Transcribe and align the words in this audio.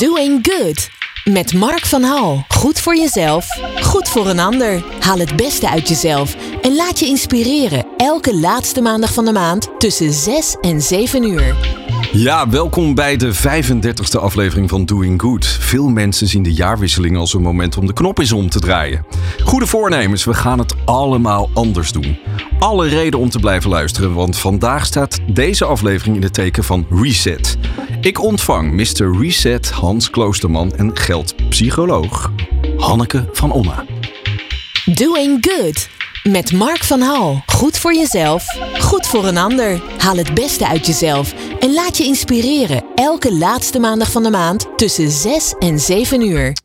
Doing 0.00 0.38
Good. 0.42 0.90
Met 1.24 1.54
Mark 1.54 1.86
van 1.86 2.02
Hal. 2.02 2.44
Goed 2.48 2.80
voor 2.80 2.96
jezelf, 2.96 3.46
goed 3.82 4.08
voor 4.08 4.28
een 4.28 4.38
ander. 4.38 4.84
Haal 5.00 5.18
het 5.18 5.36
beste 5.36 5.70
uit 5.70 5.88
jezelf 5.88 6.36
en 6.62 6.76
laat 6.76 6.98
je 6.98 7.06
inspireren. 7.06 7.86
Elke 7.96 8.36
laatste 8.36 8.80
maandag 8.80 9.12
van 9.12 9.24
de 9.24 9.32
maand 9.32 9.68
tussen 9.78 10.12
6 10.12 10.56
en 10.60 10.80
7 10.80 11.24
uur. 11.30 11.56
Ja, 12.12 12.48
welkom 12.48 12.94
bij 12.94 13.16
de 13.16 13.34
35e 13.34 14.20
aflevering 14.20 14.68
van 14.68 14.84
Doing 14.84 15.20
Good. 15.20 15.46
Veel 15.46 15.88
mensen 15.88 16.26
zien 16.28 16.42
de 16.42 16.52
jaarwisseling 16.52 17.16
als 17.16 17.34
een 17.34 17.42
moment 17.42 17.76
om 17.76 17.86
de 17.86 17.92
knop 17.92 18.18
eens 18.18 18.32
om 18.32 18.48
te 18.48 18.60
draaien. 18.60 19.06
Goede 19.44 19.66
voornemens, 19.66 20.24
we 20.24 20.34
gaan 20.34 20.58
het 20.58 20.74
allemaal 20.84 21.50
anders 21.54 21.92
doen. 21.92 22.18
Alle 22.58 22.88
reden 22.88 23.20
om 23.20 23.30
te 23.30 23.38
blijven 23.38 23.70
luisteren, 23.70 24.12
want 24.14 24.38
vandaag 24.38 24.86
staat 24.86 25.18
deze 25.26 25.64
aflevering 25.64 26.16
in 26.16 26.22
het 26.22 26.34
teken 26.34 26.64
van 26.64 26.86
Reset. 26.90 27.58
Ik 28.00 28.20
ontvang 28.20 28.72
Mr. 28.72 29.20
Reset 29.20 29.70
Hans 29.70 30.10
Kloosterman 30.10 30.74
en 30.74 30.96
geldpsycholoog 30.96 32.32
Hanneke 32.76 33.28
van 33.32 33.52
Onna. 33.52 33.84
Doing 34.84 35.46
Good. 35.48 35.88
Met 36.22 36.52
Mark 36.52 36.84
van 36.84 37.00
Hal. 37.00 37.42
Goed 37.46 37.78
voor 37.78 37.94
jezelf, 37.94 38.44
goed 38.78 39.06
voor 39.06 39.26
een 39.26 39.36
ander. 39.36 39.82
Haal 39.98 40.16
het 40.16 40.34
beste 40.34 40.68
uit 40.68 40.86
jezelf 40.86 41.34
en 41.60 41.72
laat 41.74 41.96
je 41.96 42.04
inspireren. 42.04 42.84
Elke 42.94 43.34
laatste 43.34 43.78
maandag 43.78 44.10
van 44.10 44.22
de 44.22 44.30
maand 44.30 44.68
tussen 44.76 45.10
6 45.10 45.54
en 45.58 45.78
7 45.78 46.28
uur. 46.28 46.56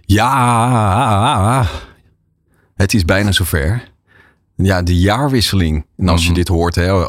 Ja, 0.00 1.66
het 2.74 2.94
is 2.94 3.04
bijna 3.04 3.32
zover. 3.32 3.90
Ja, 4.56 4.82
de 4.82 4.98
jaarwisseling. 4.98 5.86
En 5.96 6.08
als 6.08 6.26
je 6.26 6.32
dit 6.32 6.48
hoort, 6.48 6.74
hè, 6.74 7.04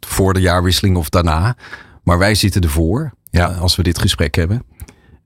voor 0.00 0.34
de 0.34 0.40
jaarwisseling 0.40 0.96
of 0.96 1.08
daarna. 1.08 1.56
Maar 2.02 2.18
wij 2.18 2.34
zitten 2.34 2.62
ervoor, 2.62 3.12
ja, 3.30 3.46
als 3.46 3.76
we 3.76 3.82
dit 3.82 3.98
gesprek 3.98 4.34
hebben. 4.34 4.62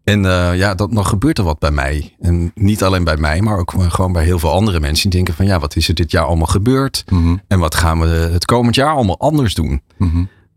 En 0.05 0.25
uh, 0.25 0.57
ja, 0.57 0.75
dat, 0.75 0.93
dan 0.93 1.07
gebeurt 1.07 1.39
er 1.39 1.45
wat 1.45 1.59
bij 1.59 1.71
mij. 1.71 2.17
En 2.21 2.51
niet 2.55 2.83
alleen 2.83 3.05
bij 3.05 3.17
mij, 3.17 3.41
maar 3.41 3.59
ook 3.59 3.75
gewoon 3.79 4.13
bij 4.13 4.25
heel 4.25 4.39
veel 4.39 4.53
andere 4.53 4.81
mensen. 4.81 5.03
Die 5.03 5.19
denken 5.19 5.35
van 5.35 5.47
ja, 5.47 5.59
wat 5.59 5.77
is 5.77 5.89
er 5.89 5.95
dit 5.95 6.11
jaar 6.11 6.25
allemaal 6.25 6.47
gebeurd? 6.47 7.05
En 7.49 7.59
wat 7.59 7.75
gaan 7.75 8.01
we 8.01 8.07
het 8.07 8.45
komend 8.45 8.75
jaar 8.75 8.95
allemaal 8.95 9.21
anders 9.21 9.55
doen? 9.55 9.83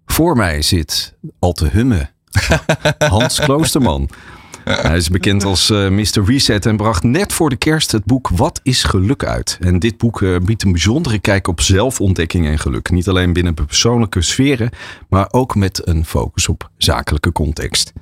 Voor 0.05 0.35
mij 0.35 0.61
zit 0.61 1.15
al 1.39 1.51
te 1.51 1.67
hummen 1.67 2.09
Hans 3.09 3.39
Kloosterman. 3.39 4.09
Hij 4.75 4.97
is 4.97 5.09
bekend 5.09 5.43
als 5.43 5.69
uh, 5.69 5.89
Mr. 5.89 6.23
Reset 6.25 6.65
en 6.65 6.77
bracht 6.77 7.03
net 7.03 7.33
voor 7.33 7.49
de 7.49 7.55
kerst 7.55 7.91
het 7.91 8.05
boek 8.05 8.29
Wat 8.29 8.59
is 8.63 8.83
geluk 8.83 9.23
uit. 9.23 9.57
En 9.61 9.79
dit 9.79 9.97
boek 9.97 10.21
uh, 10.21 10.37
biedt 10.39 10.63
een 10.63 10.71
bijzondere 10.71 11.19
kijk 11.19 11.47
op 11.47 11.61
zelfontdekking 11.61 12.47
en 12.47 12.59
geluk. 12.59 12.89
Niet 12.89 13.07
alleen 13.07 13.33
binnen 13.33 13.53
persoonlijke 13.53 14.21
sferen, 14.21 14.69
maar 15.09 15.27
ook 15.31 15.55
met 15.55 15.87
een 15.87 16.05
focus 16.05 16.47
op 16.47 16.69
zakelijke 16.77 17.31
context. 17.31 17.93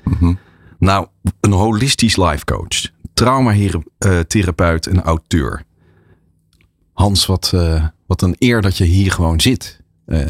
Nou, 0.79 1.07
een 1.39 1.51
holistisch 1.51 2.17
life 2.17 2.45
coach, 2.45 2.91
traumatherapeut 3.13 4.87
en 4.87 5.01
auteur. 5.01 5.63
Hans, 6.93 7.25
wat, 7.25 7.51
uh, 7.55 7.85
wat 8.07 8.21
een 8.21 8.35
eer 8.37 8.61
dat 8.61 8.77
je 8.77 8.83
hier 8.83 9.11
gewoon 9.11 9.41
zit. 9.41 9.79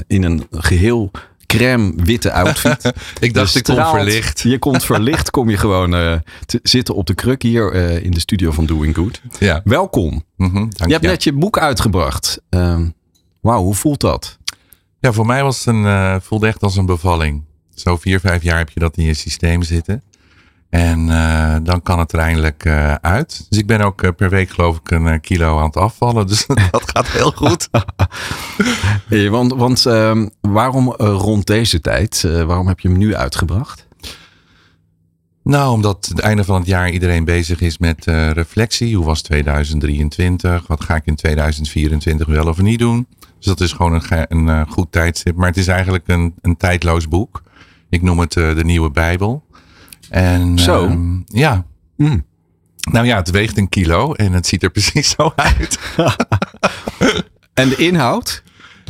in 0.08 0.24
een 0.24 0.48
geheel 0.52 1.12
crème 1.48 1.94
witte 1.96 2.32
outfit. 2.32 2.92
ik 3.20 3.34
dacht, 3.34 3.56
ik 3.56 3.64
kom 3.64 3.86
verlicht. 3.86 4.40
Je 4.40 4.60
komt 4.60 4.84
verlicht, 4.84 5.30
kom 5.30 5.50
je 5.50 5.58
gewoon 5.58 5.96
uh, 5.96 6.16
te 6.46 6.60
zitten 6.64 6.96
op 6.96 7.06
de 7.06 7.14
kruk 7.14 7.42
hier 7.42 7.76
uh, 7.76 8.04
in 8.04 8.12
de 8.12 8.20
studio 8.20 8.52
van 8.52 8.66
Doing 8.66 8.96
Good. 8.96 9.22
Ja. 9.40 9.62
Welkom. 9.64 10.24
Mm 10.36 10.50
-hmm, 10.50 10.70
je 10.86 10.92
hebt 10.92 11.06
net 11.06 11.24
je 11.24 11.34
boek 11.34 11.60
uitgebracht. 11.60 12.42
Uh, 12.50 12.80
Wauw, 13.42 13.64
hoe 13.64 13.76
voelt 13.76 14.00
dat? 14.00 14.38
Ja, 15.00 15.12
voor 15.12 15.26
mij 15.26 15.44
was 15.44 15.58
het 15.58 15.68
een, 15.68 15.84
uh, 15.84 16.16
voelde 16.22 16.48
echt 16.48 16.62
als 16.62 16.76
een 16.76 16.86
bevalling. 16.86 17.44
Zo 17.76 17.98
vier, 17.98 18.20
vijf 18.20 18.44
jaar 18.44 18.58
heb 18.58 18.70
je 18.70 18.80
dat 18.80 18.98
in 18.98 19.06
je 19.06 19.14
systeem 19.14 19.64
zitten. 19.64 20.04
En 20.70 21.08
uh, 21.08 21.56
dan 21.64 21.82
kan 21.82 22.00
het 22.00 22.12
er 22.12 22.20
eindelijk 22.20 22.66
uh, 22.66 22.94
uit. 22.94 23.46
Dus 23.50 23.60
ik 23.60 23.68
ben 23.68 23.82
ook 23.82 24.02
uh, 24.02 24.10
per 24.16 24.30
week 24.30 24.50
geloof 24.50 24.78
ik 24.78 24.92
een 24.92 25.22
kilo 25.22 25.58
aan 25.58 25.66
het 25.66 25.78
afvallen. 25.78 26.28
Dus 26.28 26.46
dat 26.72 26.92
gaat 26.94 27.08
heel 27.08 27.32
goed. 27.32 27.70
hey, 29.10 29.30
want 29.30 29.54
want 29.54 29.86
ehm, 29.86 30.28
waarom 30.42 30.92
rond 30.98 31.48
deze 31.48 31.82
tijd? 31.82 32.22
waarom 32.22 32.68
heb 32.68 32.80
je 32.80 32.88
hem 32.88 32.98
nu 32.98 33.16
uitgebracht? 33.16 33.88
Nou, 35.44 35.72
omdat 35.72 36.06
het 36.10 36.20
einde 36.20 36.44
van 36.44 36.60
het 36.60 36.68
jaar 36.68 36.90
iedereen 36.90 37.26
bezig 37.26 37.62
is 37.62 37.78
met 37.78 38.06
reflectie. 38.34 38.96
Hoe 38.96 39.06
was 39.06 39.22
2023? 39.22 40.68
Wat 40.68 40.84
ga 40.84 40.96
ik 40.96 41.06
in 41.06 41.16
2024 41.16 42.28
wel 42.28 42.48
of 42.48 42.62
niet 42.62 42.80
doen? 42.80 43.08
Dus 43.38 43.46
dat 43.46 43.60
is 43.60 43.72
gewoon 43.72 43.94
een, 43.94 44.50
een 44.50 44.68
goed 44.68 44.92
tijdstip. 44.92 45.36
Maar 45.36 45.48
het 45.48 45.58
is 45.58 45.68
eigenlijk 45.68 46.08
een, 46.08 46.34
een 46.42 46.58
tijdloos 46.58 47.08
boek. 47.08 47.44
Ik 47.90 48.02
noem 48.02 48.20
het 48.20 48.32
de 48.32 48.64
nieuwe 48.64 48.92
Bijbel. 48.92 49.44
En, 50.10 50.60
Zo? 50.60 50.84
Um, 50.84 51.24
ja. 51.26 51.66
Mm. 51.96 52.26
Nou 52.92 53.06
ja, 53.06 53.18
het 53.18 53.30
weegt 53.30 53.58
een 53.58 53.70
kilo 53.70 54.14
en 54.14 54.34
het 54.34 54.48
ziet 54.48 54.64
er 54.64 54.70
precies 54.80 55.10
zo 55.10 55.34
uit. 55.36 55.80
en 57.54 57.70
de 57.70 57.76
inhoud? 57.76 58.44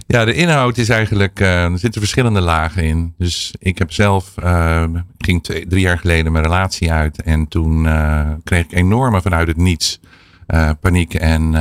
Ja, 0.08 0.26
de 0.26 0.34
inhoud 0.34 0.78
is 0.78 0.90
eigenlijk, 0.90 1.40
uh, 1.40 1.64
er 1.64 1.80
zitten 1.80 2.02
verschillende 2.02 2.42
lagen 2.42 2.84
in. 2.84 3.14
Dus 3.18 3.56
ik 3.60 3.78
heb 3.78 3.92
zelf, 3.92 4.34
uh, 4.44 4.84
ging 5.18 5.44
twee, 5.44 5.68
drie 5.68 5.82
jaar 5.82 5.98
geleden 5.98 6.32
mijn 6.32 6.44
relatie 6.44 6.92
uit. 6.92 7.22
En 7.22 7.48
toen 7.48 7.86
uh, 7.86 8.30
kreeg 8.44 8.64
ik 8.64 8.74
enorme 8.74 9.22
vanuit 9.22 9.48
het 9.48 9.58
niets 9.58 10.00
paniek 10.82 11.14
en 11.14 11.56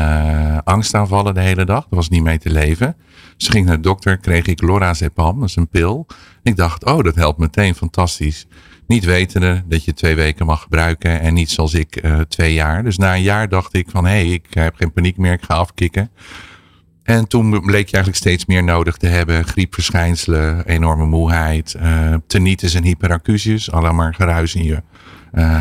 angstaanvallen 0.65 1.35
de 1.35 1.41
hele 1.41 1.65
dag. 1.65 1.81
Dat 1.83 1.99
was 1.99 2.09
niet 2.09 2.23
mee 2.23 2.39
te 2.39 2.51
leven. 2.51 2.97
Dus 3.37 3.49
ging 3.49 3.67
naar 3.67 3.77
de 3.77 3.83
dokter, 3.83 4.19
kreeg 4.19 4.47
ik 4.47 4.63
lorazepam, 4.63 5.41
dat 5.41 5.49
is 5.49 5.57
een 5.57 5.69
pil. 5.69 6.07
Ik 6.43 6.57
dacht, 6.57 6.85
oh, 6.85 7.05
dat 7.05 7.15
helpt 7.15 7.39
meteen 7.39 7.75
fantastisch. 7.75 8.47
Niet 8.87 9.05
wetende 9.05 9.63
dat 9.67 9.85
je 9.85 9.95
twee 9.95 10.15
weken 10.15 10.47
mag 10.47 10.63
gebruiken 10.63 11.21
en 11.21 11.35
niet 11.35 11.51
zoals 11.51 11.75
ik 11.75 12.05
uh, 12.05 12.21
twee 12.21 12.53
jaar. 12.53 12.85
Dus 12.85 12.97
na 12.97 13.15
een 13.15 13.23
jaar 13.23 13.49
dacht 13.49 13.75
ik 13.75 13.91
van 13.91 14.05
hé, 14.05 14.11
hey, 14.11 14.27
ik 14.27 14.47
heb 14.51 14.75
geen 14.75 14.93
paniek 14.93 15.17
meer, 15.17 15.33
ik 15.33 15.45
ga 15.45 15.55
afkicken. 15.55 16.11
En 17.03 17.29
toen 17.29 17.51
bleek 17.51 17.89
je 17.89 17.95
eigenlijk 17.95 18.17
steeds 18.17 18.47
meer 18.47 18.65
nodig 18.65 18.97
te 18.97 19.07
hebben. 19.07 19.45
Griepverschijnselen, 19.45 20.67
enorme 20.67 21.07
moeheid, 21.07 21.77
uh, 21.83 22.15
tinnitus 22.27 22.75
en 22.75 22.83
hyperacusius. 22.83 23.71
Allemaal 23.71 24.13
geruis 24.13 24.55
in 24.55 24.65
je 24.65 24.73
uh, 24.75 24.83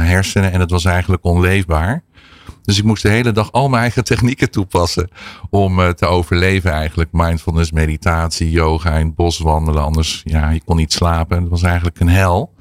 hersenen. 0.04 0.52
En 0.52 0.60
dat 0.60 0.70
was 0.70 0.86
eigenlijk 0.86 1.24
onleefbaar. 1.24 2.04
Dus 2.62 2.78
ik 2.78 2.84
moest 2.84 3.04
de 3.04 3.10
hele 3.10 3.32
dag 3.32 3.52
al 3.52 3.70
mijn 3.70 3.82
eigen 3.82 4.04
technieken 4.14 4.52
toepassen 4.52 5.10
om 5.50 5.94
te 5.94 6.06
overleven 6.06 6.72
eigenlijk. 6.72 7.10
Mindfulness, 7.12 7.72
meditatie, 7.72 8.52
yoga, 8.52 8.92
in 8.92 9.06
het 9.06 9.16
bos 9.16 9.40
wandelen. 9.40 9.84
Anders, 9.84 10.22
ja, 10.24 10.50
je 10.50 10.62
kon 10.66 10.78
niet 10.78 10.94
slapen. 10.94 11.42
Het 11.42 11.50
was 11.50 11.64
eigenlijk 11.64 12.00
een 12.00 12.10
hel. 12.10 12.55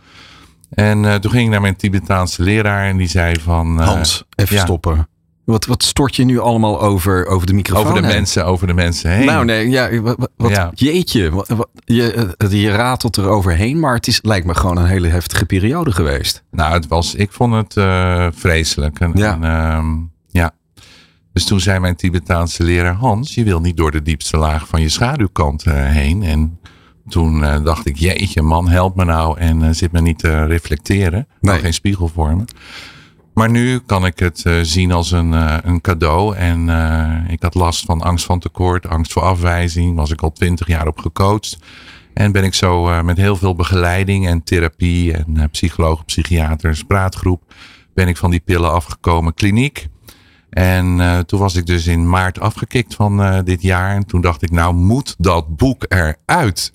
En 0.75 1.05
uh, 1.05 1.15
toen 1.15 1.31
ging 1.31 1.45
ik 1.45 1.51
naar 1.51 1.61
mijn 1.61 1.77
Tibetaanse 1.77 2.43
leraar 2.43 2.89
en 2.89 2.97
die 2.97 3.09
zei 3.09 3.41
van... 3.41 3.81
Uh, 3.81 3.87
Hans, 3.87 4.25
even 4.35 4.57
ja. 4.57 4.63
stoppen. 4.65 5.09
Wat, 5.45 5.67
wat 5.67 5.83
stort 5.83 6.17
je 6.17 6.25
nu 6.25 6.39
allemaal 6.39 6.81
over, 6.81 7.27
over 7.27 7.47
de 7.47 7.53
microfoon? 7.53 7.87
Over 7.87 8.01
de 8.03 8.07
heen? 8.07 8.17
mensen, 8.17 8.47
over 8.47 8.67
de 8.67 8.73
mensen 8.75 9.11
heen. 9.11 9.27
Nou 9.27 9.45
nee, 9.45 9.69
ja, 9.71 10.01
wat, 10.01 10.31
wat 10.37 10.51
Ja. 10.51 10.71
jeetje. 10.75 11.31
Wat, 11.31 11.49
wat- 11.49 11.69
je, 11.85 12.35
eh, 12.39 12.63
je 12.63 12.71
ratelt 12.71 13.17
er 13.17 13.29
overheen, 13.29 13.81
maar 13.81 13.95
het 13.95 14.07
is, 14.07 14.19
lijkt 14.23 14.47
me 14.47 14.55
gewoon 14.55 14.77
een 14.77 14.87
hele 14.87 15.09
heftige 15.09 15.45
periode 15.47 15.93
geweest. 15.93 16.43
Nou, 16.51 16.73
het 16.73 16.87
was, 16.89 17.15
ik 17.15 17.33
vond 17.33 17.55
het 17.55 17.77
eh, 17.77 18.27
vreselijk. 18.35 19.01
En, 19.01 19.13
Ja. 19.15 19.33
en, 19.33 19.45
ehm, 19.45 19.87
ja. 20.29 20.51
Dus 21.33 21.45
toen 21.45 21.61
zei 21.61 21.79
mijn 21.79 21.97
Tibetaanse 21.97 22.63
leraar 22.63 22.95
Hans, 22.95 23.35
je 23.35 23.45
wil 23.45 23.61
niet 23.61 23.77
door 23.77 23.91
de 23.91 24.03
diepste 24.03 24.37
laag 24.37 24.69
van 24.69 24.81
je 24.81 24.89
schaduwkant 24.89 25.63
eh, 25.63 25.75
heen. 25.75 26.23
En 26.23 26.59
toen 27.09 27.45
eh, 27.45 27.65
dacht 27.65 27.87
ik, 27.87 27.97
jeetje 27.97 28.43
man, 28.43 28.69
help 28.69 28.97
me 28.97 29.05
nou 29.05 29.39
en 29.39 29.63
eh, 29.63 29.69
zit 29.71 29.93
me 29.93 30.01
niet 30.01 30.19
te 30.19 30.45
reflecteren. 30.45 31.27
Nee. 31.41 31.53
Nee. 31.53 31.63
geen 31.63 31.75
spiegel 31.75 32.09
voor 32.09 32.37
me. 32.37 32.45
Maar 33.35 33.51
nu 33.51 33.79
kan 33.79 34.07
ik 34.07 34.19
het 34.19 34.45
eh, 34.45 34.55
zien 34.63 34.93
als 34.93 35.11
een, 35.11 35.33
een 35.69 35.81
cadeau. 35.81 36.37
En 36.37 36.69
ik 37.29 37.43
had 37.43 37.55
last 37.55 37.85
van 37.85 38.01
angst 38.01 38.25
van 38.25 38.39
tekort, 38.39 38.89
angst 38.89 39.13
voor 39.13 39.23
afwijzing. 39.23 39.97
Was 39.97 40.11
ik 40.11 40.23
al 40.23 40.33
twintig 40.33 40.67
jaar 40.67 40.87
op 40.87 40.99
gecoacht. 40.99 41.59
En 42.15 42.33
ben 42.33 42.45
ik 42.45 42.55
zo 42.55 43.03
met 43.03 43.17
heel 43.17 43.37
veel 43.37 43.55
begeleiding 43.55 44.27
en 44.27 44.43
therapie 44.43 45.13
en 45.13 45.51
psychologen, 45.51 46.05
psychiaters, 46.05 46.83
praatgroep. 46.83 47.55
Ben 47.95 48.09
ik 48.09 48.17
van 48.17 48.31
die 48.31 48.41
pillen 48.41 48.73
afgekomen, 48.73 49.35
kliniek. 49.35 49.87
En 50.51 51.01
toen 51.27 51.41
was 51.41 51.55
ik 51.57 51.67
dus 51.67 51.87
in 51.87 52.09
maart 52.09 52.41
afgekikt 52.41 52.95
van 52.95 53.43
dit 53.45 53.63
jaar. 53.63 53.95
En 53.95 54.07
toen 54.07 54.21
dacht 54.21 54.43
ik, 54.43 54.51
nou 54.51 54.75
moet 54.75 55.15
dat 55.19 55.57
boek 55.57 55.85
eruit. 55.89 56.71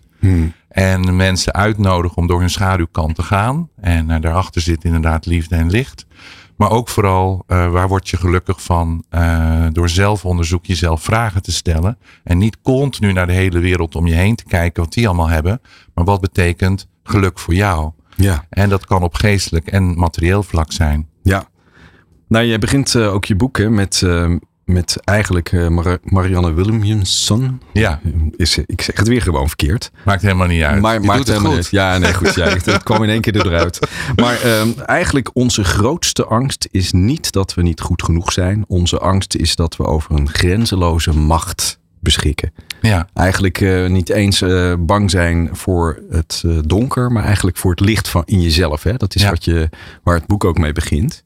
En 0.70 1.16
mensen 1.16 1.54
uitnodigen 1.54 2.18
om 2.18 2.28
door 2.28 2.40
hun 2.40 2.50
schaduwkant 2.50 3.16
te 3.16 3.24
gaan. 3.24 3.70
En 3.82 4.12
eh, 4.12 4.22
daarachter 4.22 4.62
zit 4.62 4.84
inderdaad 4.84 5.26
liefde 5.26 5.56
en 5.56 5.70
licht. 5.70 6.06
Maar 6.60 6.72
ook 6.72 6.90
vooral, 6.90 7.44
eh, 7.48 7.72
waar 7.72 7.88
word 7.88 8.10
je 8.10 8.18
gelukkig 8.18 8.64
van 8.64 9.04
eh, 9.10 9.66
door 9.72 9.90
zelfonderzoek 9.90 10.66
jezelf 10.66 11.02
vragen 11.02 11.42
te 11.42 11.52
stellen. 11.52 11.98
En 12.24 12.38
niet 12.38 12.62
continu 12.62 13.14
naar 13.14 13.28
de 13.28 13.34
hele 13.34 13.60
wereld 13.60 13.96
om 13.96 14.08
je 14.08 14.14
heen 14.14 14.36
te 14.36 14.46
kijken 14.46 14.84
wat 14.84 14.94
die 14.94 15.08
allemaal 15.08 15.30
hebben. 15.30 15.62
Maar 15.94 16.06
wat 16.06 16.22
betekent 16.22 16.88
geluk 17.04 17.40
voor 17.40 17.54
jou? 17.54 17.92
Ja. 18.16 18.46
En 18.50 18.70
dat 18.70 18.86
kan 18.86 19.04
op 19.04 19.14
geestelijk 19.14 19.68
en 19.68 19.98
materieel 19.98 20.44
vlak 20.44 20.72
zijn. 20.72 21.08
Ja. 21.24 21.48
Nou, 22.28 22.46
je 22.46 22.60
begint 22.60 22.96
ook 22.96 23.26
je 23.26 23.36
boek 23.36 23.58
hè, 23.58 23.70
met, 23.70 24.02
eh, 24.02 24.36
met 24.70 24.98
eigenlijk 25.04 25.70
Marianne 26.04 26.54
Williamson. 26.54 27.62
Ja. 27.74 28.00
Is, 28.36 28.58
ik 28.58 28.82
zeg 28.82 28.98
het 28.98 29.08
weer 29.08 29.22
gewoon 29.22 29.48
verkeerd. 29.48 29.92
Maakt 30.06 30.22
helemaal 30.22 30.48
niet 30.48 30.64
uit. 30.64 30.82
Maar, 30.82 31.02
maakt 31.02 31.28
helemaal 31.28 31.56
niet. 31.56 31.68
Ja, 31.72 31.98
nee, 31.98 32.14
goed. 32.14 32.36
Ja, 32.36 32.46
het 32.64 32.84
kwam 32.84 33.04
in 33.04 33.10
één 33.10 33.22
keer 33.22 33.46
eruit. 33.46 33.80
Maar 34.16 34.46
um, 34.46 34.74
eigenlijk 34.86 35.30
onze 35.34 35.64
grootste 35.64 36.26
angst 36.26 36.68
is 36.72 36.92
niet 36.92 37.32
dat 37.32 37.54
we 37.54 37.62
niet 37.62 37.82
goed 37.82 38.04
genoeg 38.04 38.32
zijn. 38.32 38.66
Onze 38.68 39.00
angst 39.00 39.36
is 39.36 39.56
dat 39.56 39.76
we 39.76 39.86
over 39.86 40.16
een 40.16 40.30
grenzeloze 40.30 41.14
macht 41.14 41.80
beschikken. 42.00 42.54
Ja. 42.82 43.08
Eigenlijk 43.14 43.60
uh, 43.60 43.90
niet 43.90 44.10
eens 44.10 44.42
uh, 44.42 44.74
bang 44.80 45.12
zijn 45.12 45.50
voor 45.52 46.02
het 46.10 46.44
donker, 46.66 47.12
maar 47.12 47.24
eigenlijk 47.24 47.58
voor 47.58 47.72
het 47.72 47.80
licht 47.80 48.08
van 48.08 48.24
in 48.26 48.42
jezelf. 48.42 48.84
Hè? 48.84 48.94
Dat 48.94 49.16
is 49.16 49.22
ja. 49.22 49.30
wat 49.30 49.46
je, 49.46 49.70
waar 50.04 50.16
het 50.16 50.28
boek 50.28 50.44
ook 50.44 50.58
mee 50.58 50.74
begint. 50.74 51.24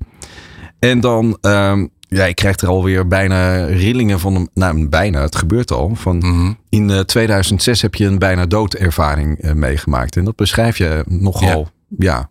En 0.79 0.99
dan, 0.99 1.37
um, 1.41 1.89
ja, 2.13 2.25
ik 2.25 2.35
krijg 2.35 2.57
er 2.57 2.67
alweer 2.67 3.07
bijna 3.07 3.65
rillingen 3.65 4.19
van, 4.19 4.49
nou 4.53 4.87
bijna, 4.89 5.21
het 5.21 5.35
gebeurt 5.35 5.71
al. 5.71 5.95
Van, 5.95 6.15
mm 6.15 6.21
-hmm. 6.21 6.57
In 6.69 7.05
2006 7.05 7.81
heb 7.81 7.95
je 7.95 8.05
een 8.05 8.19
bijna 8.19 8.45
doodervaring 8.45 9.53
meegemaakt. 9.53 10.15
En 10.15 10.23
dat 10.25 10.35
beschrijf 10.35 10.77
je 10.77 11.03
nogal, 11.07 11.67
ja, 11.87 12.07
ja 12.07 12.29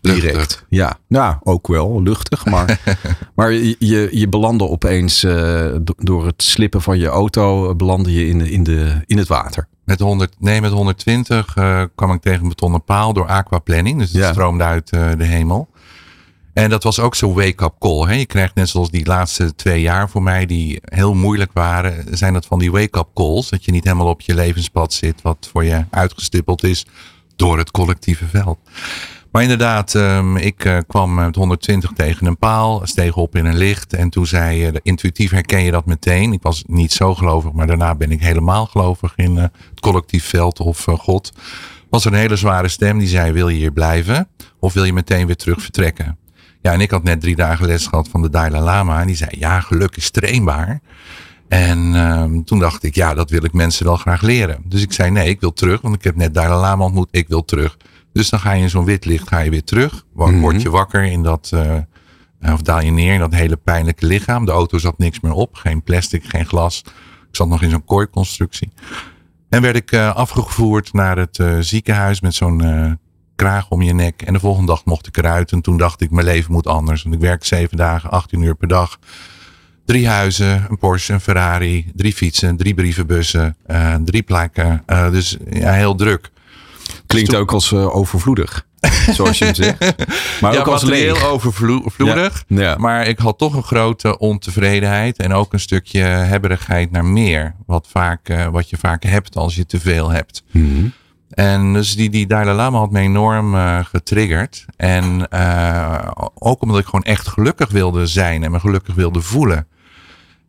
direct. 0.00 0.34
Luchtig. 0.34 0.66
Ja, 0.68 0.98
nou, 1.08 1.36
ook 1.42 1.66
wel 1.66 2.02
luchtig. 2.02 2.46
Maar, 2.46 2.80
maar 3.34 3.52
je, 3.52 4.08
je 4.10 4.28
belandde 4.28 4.68
opeens 4.68 5.24
uh, 5.24 5.66
door 5.96 6.26
het 6.26 6.42
slippen 6.42 6.82
van 6.82 6.98
je 6.98 7.06
auto, 7.06 7.74
belandde 7.74 8.12
je 8.12 8.28
in, 8.28 8.38
de, 8.38 8.50
in, 8.50 8.62
de, 8.62 9.02
in 9.06 9.18
het 9.18 9.28
water. 9.28 9.68
Met 9.84 10.00
100, 10.00 10.34
nee, 10.38 10.60
met 10.60 10.72
120 10.72 11.56
uh, 11.56 11.82
kwam 11.94 12.12
ik 12.12 12.20
tegen 12.20 12.42
een 12.42 12.48
betonnen 12.48 12.84
paal 12.84 13.12
door 13.12 13.26
aquaplanning. 13.26 13.98
Dus 13.98 14.12
het 14.12 14.22
Ja. 14.22 14.32
stroomde 14.32 14.64
uit 14.64 14.88
de 14.88 15.24
hemel. 15.24 15.68
En 16.52 16.70
dat 16.70 16.82
was 16.82 17.00
ook 17.00 17.14
zo'n 17.14 17.34
wake-up 17.34 17.74
call. 17.78 18.06
Hè? 18.06 18.12
Je 18.12 18.26
krijgt 18.26 18.54
net 18.54 18.68
zoals 18.68 18.90
die 18.90 19.06
laatste 19.06 19.54
twee 19.54 19.80
jaar 19.80 20.10
voor 20.10 20.22
mij, 20.22 20.46
die 20.46 20.78
heel 20.82 21.14
moeilijk 21.14 21.50
waren, 21.52 22.16
zijn 22.16 22.32
dat 22.32 22.46
van 22.46 22.58
die 22.58 22.70
wake-up 22.70 23.08
calls. 23.14 23.50
Dat 23.50 23.64
je 23.64 23.72
niet 23.72 23.84
helemaal 23.84 24.06
op 24.06 24.20
je 24.20 24.34
levenspad 24.34 24.92
zit, 24.92 25.22
wat 25.22 25.48
voor 25.52 25.64
je 25.64 25.84
uitgestippeld 25.90 26.62
is 26.62 26.86
door 27.36 27.58
het 27.58 27.70
collectieve 27.70 28.26
veld. 28.26 28.58
Maar 29.30 29.42
inderdaad, 29.42 29.94
um, 29.94 30.36
ik 30.36 30.64
uh, 30.64 30.78
kwam 30.86 31.14
met 31.14 31.36
120 31.36 31.90
tegen 31.92 32.26
een 32.26 32.38
paal, 32.38 32.80
steeg 32.84 33.16
op 33.16 33.36
in 33.36 33.44
een 33.44 33.56
licht. 33.56 33.92
En 33.92 34.10
toen 34.10 34.26
zei 34.26 34.58
je, 34.58 34.80
intuïtief 34.82 35.30
herken 35.30 35.62
je 35.62 35.70
dat 35.70 35.86
meteen. 35.86 36.32
Ik 36.32 36.42
was 36.42 36.64
niet 36.66 36.92
zo 36.92 37.14
gelovig, 37.14 37.52
maar 37.52 37.66
daarna 37.66 37.94
ben 37.94 38.10
ik 38.10 38.20
helemaal 38.20 38.66
gelovig 38.66 39.12
in 39.16 39.36
uh, 39.36 39.42
het 39.42 39.80
collectief 39.80 40.24
veld 40.24 40.60
of 40.60 40.86
God. 40.98 41.32
Was 41.90 42.04
een 42.04 42.14
hele 42.14 42.36
zware 42.36 42.68
stem 42.68 42.98
die 42.98 43.08
zei, 43.08 43.32
wil 43.32 43.48
je 43.48 43.56
hier 43.56 43.72
blijven? 43.72 44.28
Of 44.58 44.72
wil 44.72 44.84
je 44.84 44.92
meteen 44.92 45.26
weer 45.26 45.36
terug 45.36 45.62
vertrekken? 45.62 46.18
Ja, 46.62 46.72
en 46.72 46.80
ik 46.80 46.90
had 46.90 47.02
net 47.02 47.20
drie 47.20 47.36
dagen 47.36 47.66
les 47.66 47.86
gehad 47.86 48.08
van 48.08 48.22
de 48.22 48.30
Dalai 48.30 48.62
Lama. 48.62 49.00
En 49.00 49.06
die 49.06 49.16
zei, 49.16 49.30
ja, 49.38 49.60
geluk 49.60 49.96
is 49.96 50.10
trainbaar. 50.10 50.80
En 51.48 51.78
um, 51.78 52.44
toen 52.44 52.58
dacht 52.58 52.82
ik, 52.82 52.94
ja, 52.94 53.14
dat 53.14 53.30
wil 53.30 53.44
ik 53.44 53.52
mensen 53.52 53.84
wel 53.86 53.96
graag 53.96 54.22
leren. 54.22 54.62
Dus 54.64 54.82
ik 54.82 54.92
zei, 54.92 55.10
nee, 55.10 55.28
ik 55.28 55.40
wil 55.40 55.52
terug, 55.52 55.80
want 55.80 55.94
ik 55.94 56.04
heb 56.04 56.16
net 56.16 56.34
Dalai 56.34 56.60
Lama 56.60 56.84
ontmoet. 56.84 57.08
Ik 57.10 57.28
wil 57.28 57.44
terug. 57.44 57.76
Dus 58.12 58.30
dan 58.30 58.40
ga 58.40 58.52
je 58.52 58.62
in 58.62 58.70
zo'n 58.70 58.84
wit 58.84 59.04
licht 59.04 59.28
ga 59.28 59.38
je 59.38 59.50
weer 59.50 59.64
terug. 59.64 60.04
Word, 60.12 60.30
Mhm. 60.30 60.40
word 60.40 60.62
je 60.62 60.70
wakker 60.70 61.02
in 61.04 61.22
dat, 61.22 61.50
uh, 61.54 62.52
of 62.52 62.62
daal 62.62 62.80
je 62.82 62.90
neer 62.90 63.12
in 63.14 63.18
dat 63.20 63.34
hele 63.34 63.56
pijnlijke 63.56 64.06
lichaam. 64.06 64.44
De 64.44 64.50
auto 64.52 64.78
zat 64.78 64.98
niks 64.98 65.20
meer 65.20 65.32
op. 65.32 65.54
Geen 65.54 65.82
plastic, 65.82 66.24
geen 66.24 66.46
glas. 66.46 66.82
Ik 67.28 67.36
zat 67.36 67.48
nog 67.48 67.62
in 67.62 67.70
zo'n 67.70 67.84
kooiconstructie. 67.84 68.72
En 69.48 69.62
werd 69.62 69.76
ik 69.76 69.92
uh, 69.92 70.14
afgevoerd 70.14 70.92
naar 70.92 71.16
het 71.18 71.38
uh, 71.38 71.56
ziekenhuis 71.60 72.20
met 72.20 72.34
zo'n 72.34 72.62
kraag 73.40 73.68
om 73.68 73.82
je 73.82 73.94
nek. 73.94 74.22
En 74.22 74.32
de 74.32 74.40
volgende 74.40 74.66
dag 74.66 74.84
mocht 74.84 75.06
ik 75.06 75.16
eruit. 75.16 75.52
En 75.52 75.60
toen 75.60 75.76
dacht 75.76 76.00
ik, 76.00 76.10
mijn 76.10 76.26
leven 76.26 76.52
moet 76.52 76.66
anders. 76.66 77.02
Want 77.02 77.14
ik 77.14 77.20
werk 77.20 77.44
zeven 77.44 77.76
dagen, 77.76 78.10
18 78.10 78.42
uur 78.42 78.54
per 78.54 78.68
dag. 78.68 78.98
Drie 79.84 80.08
huizen, 80.08 80.66
een 80.68 80.78
Porsche, 80.78 81.12
een 81.12 81.20
Ferrari, 81.20 81.92
drie 81.94 82.12
fietsen, 82.12 82.56
drie 82.56 82.74
brievenbussen, 82.74 83.56
uh, 83.66 83.94
drie 84.04 84.22
plekken. 84.22 84.82
Uh, 84.86 85.10
dus 85.10 85.36
ja, 85.50 85.72
heel 85.72 85.94
druk. 85.94 86.30
Klinkt 87.06 87.34
ook 87.34 87.52
als 87.52 87.72
uh, 87.72 87.96
overvloedig. 87.96 88.66
Zoals 89.16 89.38
je 89.38 89.44
het 89.44 89.56
zegt. 89.56 89.94
Maar 90.40 90.52
ja, 90.52 90.58
ook 90.58 90.66
als 90.66 90.82
leeg. 90.82 91.24
overvloedig. 91.24 92.44
Ja. 92.46 92.60
Ja. 92.60 92.76
Maar 92.76 93.06
ik 93.06 93.18
had 93.18 93.38
toch 93.38 93.54
een 93.54 93.62
grote 93.62 94.18
ontevredenheid. 94.18 95.18
En 95.18 95.32
ook 95.32 95.52
een 95.52 95.60
stukje 95.60 96.00
hebberigheid 96.00 96.90
naar 96.90 97.04
meer. 97.04 97.54
Wat, 97.66 97.86
vaak, 97.90 98.48
wat 98.50 98.70
je 98.70 98.76
vaak 98.76 99.02
hebt 99.02 99.36
als 99.36 99.54
je 99.54 99.66
te 99.66 99.80
veel 99.80 100.10
hebt. 100.10 100.42
Mm 100.50 100.74
-hmm. 100.74 100.92
En 101.30 101.72
dus 101.72 101.96
die, 101.96 102.10
die 102.10 102.26
Dalai 102.26 102.56
Lama 102.56 102.78
had 102.78 102.90
me 102.90 103.00
enorm 103.00 103.54
uh, 103.54 103.84
getriggerd. 103.84 104.66
En 104.76 105.26
uh, 105.34 106.10
ook 106.34 106.62
omdat 106.62 106.78
ik 106.78 106.84
gewoon 106.84 107.02
echt 107.02 107.28
gelukkig 107.28 107.70
wilde 107.70 108.06
zijn. 108.06 108.44
En 108.44 108.50
me 108.50 108.60
gelukkig 108.60 108.94
wilde 108.94 109.20
voelen. 109.20 109.66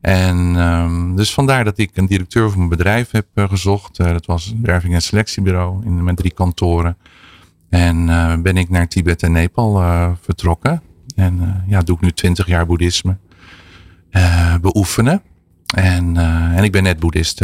En 0.02 0.38
um, 0.38 1.16
dus 1.16 1.34
vandaar 1.34 1.64
dat 1.64 1.78
ik 1.78 1.98
een 1.98 2.06
directeur 2.06 2.50
van 2.50 2.58
mijn 2.58 2.70
bedrijf 2.70 3.12
heb 3.12 3.28
uh, 3.36 3.50
gezocht. 3.50 3.98
Dat 3.98 4.26
was 4.26 4.48
een 4.48 4.60
werving- 4.62 4.94
en 4.94 5.02
selectiebureau 5.02 5.86
in, 5.86 6.04
met 6.04 6.18
drie 6.18 6.34
kantoren. 6.34 6.98
En 7.70 8.06
ben 8.44 8.58
ik 8.58 8.70
naar 8.70 8.88
Tibet 8.88 9.24
en 9.24 9.32
Nepal 9.32 9.84
vertrokken. 10.22 10.82
En 11.16 11.64
ja, 11.68 11.80
doe 11.80 11.96
ik 11.96 12.02
nu 12.02 12.12
twintig 12.12 12.48
jaar 12.48 12.66
boeddhisme 12.66 13.18
beoefenen. 14.62 15.22
En, 15.72 16.18
en 16.56 16.64
ik 16.64 16.72
ben 16.72 16.84
net 16.84 17.00
boeddhist 17.00 17.42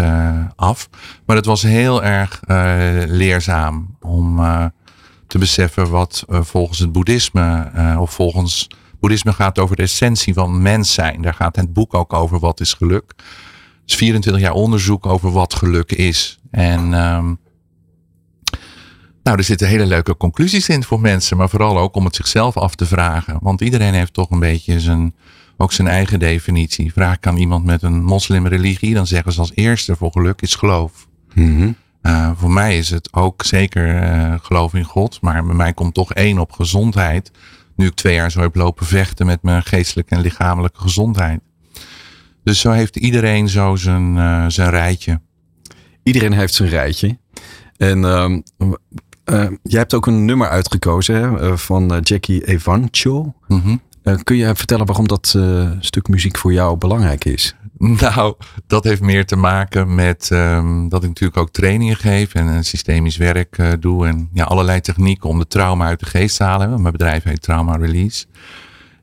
af. 0.55 0.89
Maar 1.25 1.35
het 1.35 1.45
was 1.45 1.61
heel 1.61 2.03
erg 2.03 2.41
leerzaam 3.07 3.95
om 4.01 4.41
te 5.27 5.37
beseffen 5.37 5.89
wat 5.89 6.25
volgens 6.27 6.79
het 6.79 6.91
boeddhisme 6.91 7.71
of 7.99 8.11
volgens 8.11 8.67
Boeddhisme 8.99 9.33
gaat 9.33 9.59
over 9.59 9.75
de 9.75 9.81
essentie 9.81 10.33
van 10.33 10.61
mens 10.61 10.93
zijn. 10.93 11.21
Daar 11.21 11.33
gaat 11.33 11.55
het 11.55 11.73
boek 11.73 11.93
ook 11.93 12.13
over 12.13 12.39
wat 12.39 12.59
is 12.59 12.73
geluk. 12.73 13.13
Dus 13.85 13.95
24 13.95 14.41
jaar 14.41 14.53
onderzoek 14.53 15.05
over 15.05 15.31
wat 15.31 15.53
geluk 15.53 15.91
is. 15.91 16.39
En 16.51 16.79
um, 16.79 17.39
nou, 19.23 19.37
er 19.37 19.43
zitten 19.43 19.67
hele 19.67 19.85
leuke 19.85 20.17
conclusies 20.17 20.69
in 20.69 20.83
voor 20.83 20.99
mensen. 20.99 21.37
Maar 21.37 21.49
vooral 21.49 21.77
ook 21.77 21.95
om 21.95 22.05
het 22.05 22.15
zichzelf 22.15 22.57
af 22.57 22.75
te 22.75 22.85
vragen. 22.85 23.37
Want 23.41 23.61
iedereen 23.61 23.93
heeft 23.93 24.13
toch 24.13 24.29
een 24.29 24.39
beetje 24.39 24.79
zijn, 24.79 25.15
ook 25.57 25.71
zijn 25.71 25.87
eigen 25.87 26.19
definitie. 26.19 26.93
Vraag 26.93 27.15
ik 27.15 27.27
aan 27.27 27.37
iemand 27.37 27.65
met 27.65 27.81
een 27.81 28.03
moslimreligie. 28.03 28.93
Dan 28.93 29.07
zeggen 29.07 29.31
ze 29.31 29.39
als 29.39 29.51
eerste 29.55 29.95
voor 29.95 30.11
geluk 30.11 30.41
is 30.41 30.55
geloof. 30.55 31.07
Mm 31.33 31.57
-hmm. 31.57 31.75
uh, 32.01 32.31
voor 32.35 32.51
mij 32.51 32.77
is 32.77 32.89
het 32.89 33.13
ook 33.13 33.43
zeker 33.43 34.03
uh, 34.03 34.33
geloof 34.41 34.73
in 34.73 34.83
God. 34.83 35.21
Maar 35.21 35.45
bij 35.45 35.55
mij 35.55 35.73
komt 35.73 35.93
toch 35.93 36.13
één 36.13 36.39
op 36.39 36.51
gezondheid 36.51 37.31
nu 37.77 37.85
ik 37.85 37.93
twee 37.93 38.13
jaar 38.13 38.31
zo 38.31 38.41
heb 38.41 38.55
lopen 38.55 38.85
vechten 38.85 39.25
met 39.25 39.41
mijn 39.41 39.63
geestelijke 39.63 40.15
en 40.15 40.21
lichamelijke 40.21 40.79
gezondheid. 40.79 41.41
Dus 42.43 42.59
zo 42.59 42.71
heeft 42.71 42.95
iedereen 42.95 43.49
zo 43.49 43.75
zijn, 43.75 44.15
uh, 44.15 44.45
zijn 44.47 44.69
rijtje. 44.69 45.21
Iedereen 46.03 46.33
heeft 46.33 46.53
zijn 46.53 46.69
rijtje. 46.69 47.17
En 47.77 47.99
uh, 47.99 49.47
jij 49.63 49.79
hebt 49.79 49.93
ook 49.93 50.07
een 50.07 50.25
nummer 50.25 50.49
uitgekozen 50.49 51.15
hè, 51.15 51.57
van 51.57 51.99
Jackie 52.03 52.45
Evancho. 52.45 53.33
Mm 53.47 53.61
-hmm. 53.61 53.81
Kun 54.23 54.35
je 54.35 54.55
vertellen 54.55 54.85
waarom 54.85 55.07
dat 55.07 55.33
uh, 55.37 55.71
stuk 55.79 56.07
muziek 56.07 56.37
voor 56.37 56.53
jou 56.53 56.77
belangrijk 56.77 57.25
is? 57.25 57.55
Nou, 58.01 58.35
dat 58.67 58.83
heeft 58.83 59.01
meer 59.01 59.25
te 59.25 59.35
maken 59.35 59.95
met 59.95 60.29
um, 60.33 60.89
dat 60.89 61.01
ik 61.01 61.07
natuurlijk 61.07 61.37
ook 61.37 61.51
trainingen 61.51 61.95
geef 61.95 62.33
en 62.33 62.47
uh, 62.47 62.57
systemisch 62.61 63.17
werk 63.17 63.57
uh, 63.57 63.71
doe. 63.79 64.07
En 64.07 64.29
ja, 64.33 64.43
allerlei 64.43 64.81
technieken 64.81 65.29
om 65.29 65.39
de 65.39 65.47
trauma 65.47 65.85
uit 65.85 65.99
de 65.99 66.05
geest 66.05 66.37
te 66.37 66.43
halen. 66.43 66.81
Mijn 66.81 66.91
bedrijf 66.91 67.23
heet 67.23 67.41
Trauma 67.41 67.75
Release. 67.75 68.25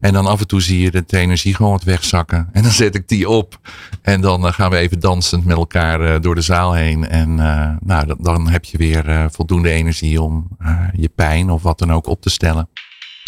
En 0.01 0.13
dan 0.13 0.27
af 0.27 0.41
en 0.41 0.47
toe 0.47 0.63
zie 0.63 0.81
je 0.81 0.91
de 0.91 1.05
energie 1.09 1.55
gewoon 1.55 1.73
wat 1.73 1.83
wegzakken. 1.83 2.49
En 2.53 2.63
dan 2.63 2.73
zet 2.73 2.95
ik 2.95 3.09
die 3.09 3.29
op. 3.29 3.59
En 4.03 4.21
dan 4.21 4.47
uh, 4.47 4.53
gaan 4.53 4.71
we 4.71 4.77
even 4.77 5.01
dansend 5.01 5.45
met 5.45 5.57
elkaar 5.57 6.21
door 6.21 6.35
de 6.35 6.41
zaal 6.41 6.73
heen. 6.73 7.09
En 7.09 7.35
nou, 7.81 8.07
dan, 8.07 8.17
dan, 8.21 8.49
heb 8.49 8.65
je 8.65 8.79
weer 8.79 9.29
voldoende 9.31 9.71
energie 9.71 10.23
om 10.23 10.49
je 10.93 11.09
pijn 11.09 11.51
of 11.51 11.63
wat 11.63 11.79
dan 11.79 11.93
ook 11.93 12.07
op 12.07 12.21
te 12.21 12.31
stellen. 12.31 12.69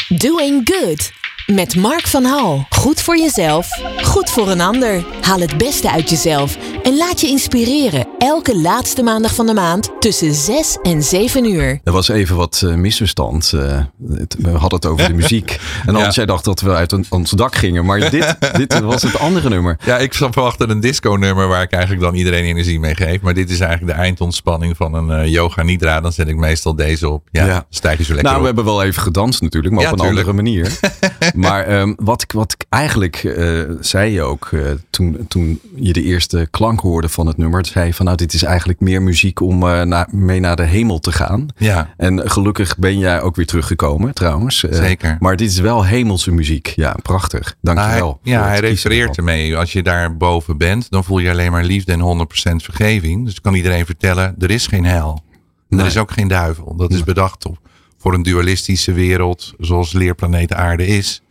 Doing 0.09 0.61
good. 0.64 1.25
Met 1.47 1.76
Mark 1.76 2.07
van 2.07 2.25
Hal. 2.25 2.67
Goed 2.69 3.03
voor 3.03 3.17
jezelf, 3.19 3.69
goed 4.03 4.31
voor 4.31 4.49
een 4.49 4.61
ander. 4.61 5.05
Haal 5.21 5.41
het 5.41 5.59
beste 5.59 5.91
uit 5.91 6.11
jezelf 6.11 6.57
en 6.87 6.97
laat 6.97 7.21
je 7.21 7.26
inspireren. 7.26 8.07
Elke 8.19 8.57
laatste 8.57 9.02
maandag 9.02 9.35
van 9.35 9.47
de 9.47 9.55
maand 9.55 9.90
tussen 10.00 10.35
6 10.35 10.78
en 10.83 11.02
7 11.02 11.45
uur. 11.45 11.81
Er 11.85 11.93
was 11.93 12.09
even 12.09 12.37
wat 12.37 12.62
uh, 12.64 12.75
misverstand. 12.75 13.52
Uh, 13.55 13.78
het, 14.09 14.37
we 14.38 14.50
hadden 14.50 14.78
het 14.78 14.87
over 14.87 15.07
de 15.07 15.14
muziek. 15.23 15.61
En 15.87 15.95
anders 15.95 16.14
ja. 16.14 16.23
jij 16.23 16.26
dacht 16.26 16.45
dat 16.45 16.61
we 16.61 16.71
uit 16.71 16.93
een, 16.93 17.07
ons 17.09 17.31
dak 17.31 17.55
gingen. 17.55 17.85
Maar 17.85 18.11
dit, 18.11 18.37
dit 18.57 18.81
was 18.81 19.02
het 19.02 19.19
andere 19.19 19.49
nummer. 19.49 19.78
Ja, 19.85 19.99
ik 19.99 20.14
verwachtte 20.14 20.69
een 20.69 20.81
disco 20.81 21.11
nummer 21.11 21.49
waar 21.49 21.62
ik 21.62 21.73
eigenlijk 21.73 22.02
dan 22.02 22.14
iedereen 22.14 22.45
energie 22.45 22.81
mee 22.81 22.95
geef. 22.95 23.21
Maar 23.21 23.35
dit 23.35 23.50
is 23.50 23.61
eigenlijk 23.61 23.97
de 23.97 24.02
eindontspanning 24.02 24.76
van 24.76 24.95
een 24.95 25.25
uh, 25.25 25.33
yoga 25.33 25.62
nidra. 25.62 26.00
Dan 26.00 26.12
zet 26.12 26.28
ik 26.28 26.37
meestal 26.37 26.75
deze 26.75 27.09
op. 27.09 27.28
Ja, 27.31 27.47
ja. 27.47 27.66
stijg 27.69 27.99
je 27.99 28.05
zo 28.05 28.14
lekker 28.14 28.33
Nou, 28.33 28.37
op. 28.37 28.40
we 28.40 28.55
hebben 28.55 28.75
wel 28.75 28.83
even 28.83 29.02
gedanst 29.02 29.43
natuurlijk. 29.43 29.75
Maar 29.75 29.83
ja, 29.83 29.90
op 29.90 29.99
een 29.99 30.05
tuurlijk. 30.05 30.28
andere 30.28 30.43
manier. 30.43 30.78
maar 31.47 31.64
ehm, 31.64 31.95
wat, 31.97 32.23
ik, 32.23 32.33
wat 32.33 32.52
ik 32.52 32.66
eigenlijk 32.69 33.23
uh, 33.23 33.61
zei 33.81 34.12
je 34.12 34.23
ook 34.23 34.49
uh, 34.50 34.71
toen, 34.90 35.25
toen 35.28 35.61
je 35.75 35.93
de 35.93 36.02
eerste 36.02 36.49
klank 36.50 36.75
hoorde 36.80 37.09
van 37.09 37.26
het 37.26 37.37
nummer. 37.37 37.66
Zei 37.66 37.87
je 37.87 37.95
van 37.95 38.04
nou 38.04 38.16
dit 38.16 38.33
is 38.33 38.42
eigenlijk 38.42 38.80
meer 38.80 39.02
muziek 39.02 39.40
om 39.40 39.62
uh, 39.62 39.83
na, 39.83 40.09
mee 40.11 40.40
naar 40.40 40.56
de 40.56 40.62
hemel 40.62 40.99
te 40.99 41.12
gaan. 41.12 41.47
Ja. 41.56 41.95
En 41.97 42.30
gelukkig 42.30 42.78
ben 42.78 42.99
jij 42.99 43.21
ook 43.21 43.37
weer 43.37 43.47
teruggekomen 43.47 44.14
trouwens. 44.14 44.59
Zeker. 44.59 45.16
Maar 45.21 45.37
dit 45.37 45.50
is 45.50 45.59
wel 45.59 45.85
hemelse 45.85 46.30
muziek. 46.30 46.66
Ja, 46.66 46.97
prachtig. 47.02 47.56
Dankjewel. 47.61 47.99
Nou, 47.99 48.16
ja, 48.23 48.47
hij 48.47 48.61
refereert 48.61 49.16
ermee. 49.16 49.56
Als 49.56 49.73
je 49.73 49.83
daar 49.83 50.16
boven 50.16 50.59
bent, 50.59 50.90
dan 50.90 51.04
voel 51.04 51.18
je 51.18 51.30
alleen 51.30 51.50
maar 51.50 51.64
liefde 51.64 51.92
en 51.92 52.26
100% 52.52 52.56
vergeving. 52.56 53.25
Dus 53.25 53.40
kan 53.40 53.54
iedereen 53.54 53.87
vertellen, 53.87 54.35
er 54.38 54.50
is 54.50 54.66
geen 54.66 54.85
hel. 54.85 55.25
Nee. 55.68 55.80
Er 55.80 55.87
is 55.87 55.97
ook 55.97 56.11
geen 56.11 56.28
duivel. 56.28 56.76
Dat 56.76 56.92
is 56.92 57.04
bedacht 57.04 57.47
op, 57.47 57.59
voor 57.99 58.14
een 58.14 58.23
dualistische 58.23 58.92
wereld 58.92 59.54
zoals 59.59 59.92
leerplaneet 59.92 60.52
aarde 60.52 60.87
is. 60.87 61.23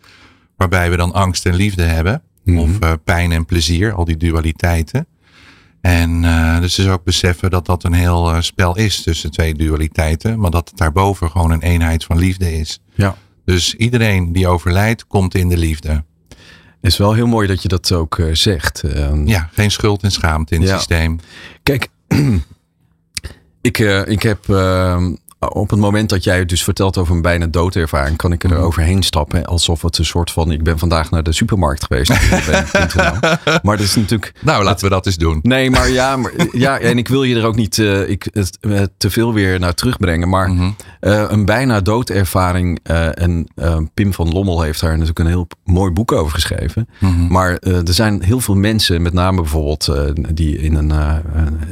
Waarbij 0.58 0.90
we 0.90 0.98
dan 0.98 1.14
angst 1.14 1.46
en 1.46 1.56
liefde 1.56 1.84
hebben. 1.84 2.22
Mm 2.44 2.58
-hmm. 2.58 2.64
Of 2.64 2.84
uh, 2.84 2.94
pijn 3.04 3.32
en 3.32 3.46
plezier, 3.46 3.94
al 3.94 4.06
die 4.06 4.18
dualiteiten. 4.18 5.08
En 5.86 6.24
uh, 6.24 6.60
dus 6.60 6.76
dus 6.76 6.88
ook 6.88 7.04
beseffen 7.04 7.50
dat 7.50 7.66
dat 7.66 7.84
een 7.84 7.94
heel 7.94 8.34
uh, 8.34 8.42
spel 8.42 8.78
is 8.78 9.02
tussen 9.02 9.32
twee 9.32 9.54
dualiteiten. 9.54 10.40
Maar 10.40 10.52
dat 10.52 10.70
het 10.70 10.78
daarboven 10.78 11.32
gewoon 11.32 11.52
een 11.52 11.62
eenheid 11.62 12.04
van 12.04 12.18
liefde 12.18 12.54
is. 12.54 12.80
Ja. 12.94 13.16
Dus 13.44 13.76
iedereen 13.76 14.34
die 14.34 14.48
overlijdt, 14.48 15.08
komt 15.08 15.36
in 15.36 15.50
de 15.50 15.58
liefde. 15.58 15.90
Het 16.30 16.92
is 16.92 16.98
wel 16.98 17.14
heel 17.14 17.28
mooi 17.28 17.48
dat 17.48 17.62
je 17.62 17.68
dat 17.68 17.92
ook 17.92 18.18
uh, 18.18 18.34
zegt. 18.34 18.84
Uh, 18.86 19.26
ja, 19.26 19.50
geen 19.52 19.72
schuld 19.72 20.04
en 20.04 20.12
schaamte 20.12 20.56
in 20.56 20.62
het 20.62 20.70
systeem. 20.70 21.20
Kijk, 21.64 21.88
ik, 23.62 23.78
ik 24.08 24.24
heb 24.24 24.46
op 25.48 25.70
het 25.70 25.80
moment 25.80 26.10
dat 26.10 26.24
jij 26.24 26.40
het 26.40 26.50
dus 26.50 26.64
vertelt 26.64 26.98
over 26.98 27.16
een 27.16 27.22
bijna 27.22 27.48
doodervaring, 27.48 28.18
kan 28.18 28.32
ik 28.32 28.44
er 28.44 28.58
overheen 28.58 29.04
stappen. 29.04 29.46
Alsof 29.46 29.82
het 29.82 29.98
een 29.98 30.06
soort 30.06 30.32
van, 30.32 30.52
ik 30.52 30.64
ben 30.64 30.80
vandaag 30.80 31.12
naar 31.12 31.24
de 31.24 31.32
supermarkt 31.32 31.84
geweest. 31.84 32.10
maar 33.64 33.78
dat 33.78 33.80
is 33.80 33.96
natuurlijk... 33.96 34.34
Nou, 34.42 34.64
laten 34.64 34.88
we 34.88 34.94
dat 34.94 35.06
eens 35.06 35.18
doen. 35.18 35.40
Nee, 35.42 35.70
maar 35.70 35.90
ja, 35.90 36.18
maar, 36.18 36.32
ja 36.52 36.80
en 36.80 36.98
ik 36.98 37.08
wil 37.08 37.24
je 37.24 37.36
er 37.36 37.46
ook 37.46 37.56
niet 37.56 37.78
uh, 37.78 38.10
ik, 38.10 38.28
het, 38.32 38.58
te 38.98 39.10
veel 39.10 39.34
weer 39.34 39.60
naar 39.60 39.74
terugbrengen. 39.74 40.30
Maar 40.30 40.50
mm 40.50 40.58
-hmm. 40.58 40.76
uh, 41.02 41.24
een 41.28 41.46
bijna 41.46 41.82
doodervaring, 41.82 42.80
uh, 42.84 43.22
en 43.22 43.48
Pim 43.94 44.14
van 44.14 44.32
Lommel 44.32 44.62
heeft 44.62 44.82
daar 44.82 44.92
natuurlijk 44.92 45.20
een 45.20 45.28
heel 45.28 45.48
mooi 45.64 45.92
boek 45.92 46.12
over 46.12 46.34
geschreven. 46.34 46.90
Mm 47.00 47.16
-hmm. 47.16 47.28
Maar 47.32 47.58
er 47.58 47.94
zijn 47.94 48.24
heel 48.24 48.40
veel 48.40 48.56
mensen, 48.56 49.02
met 49.02 49.14
name 49.14 49.42
bijvoorbeeld 49.42 49.94
die 50.34 50.58
in 50.58 50.76
een, 50.76 50.94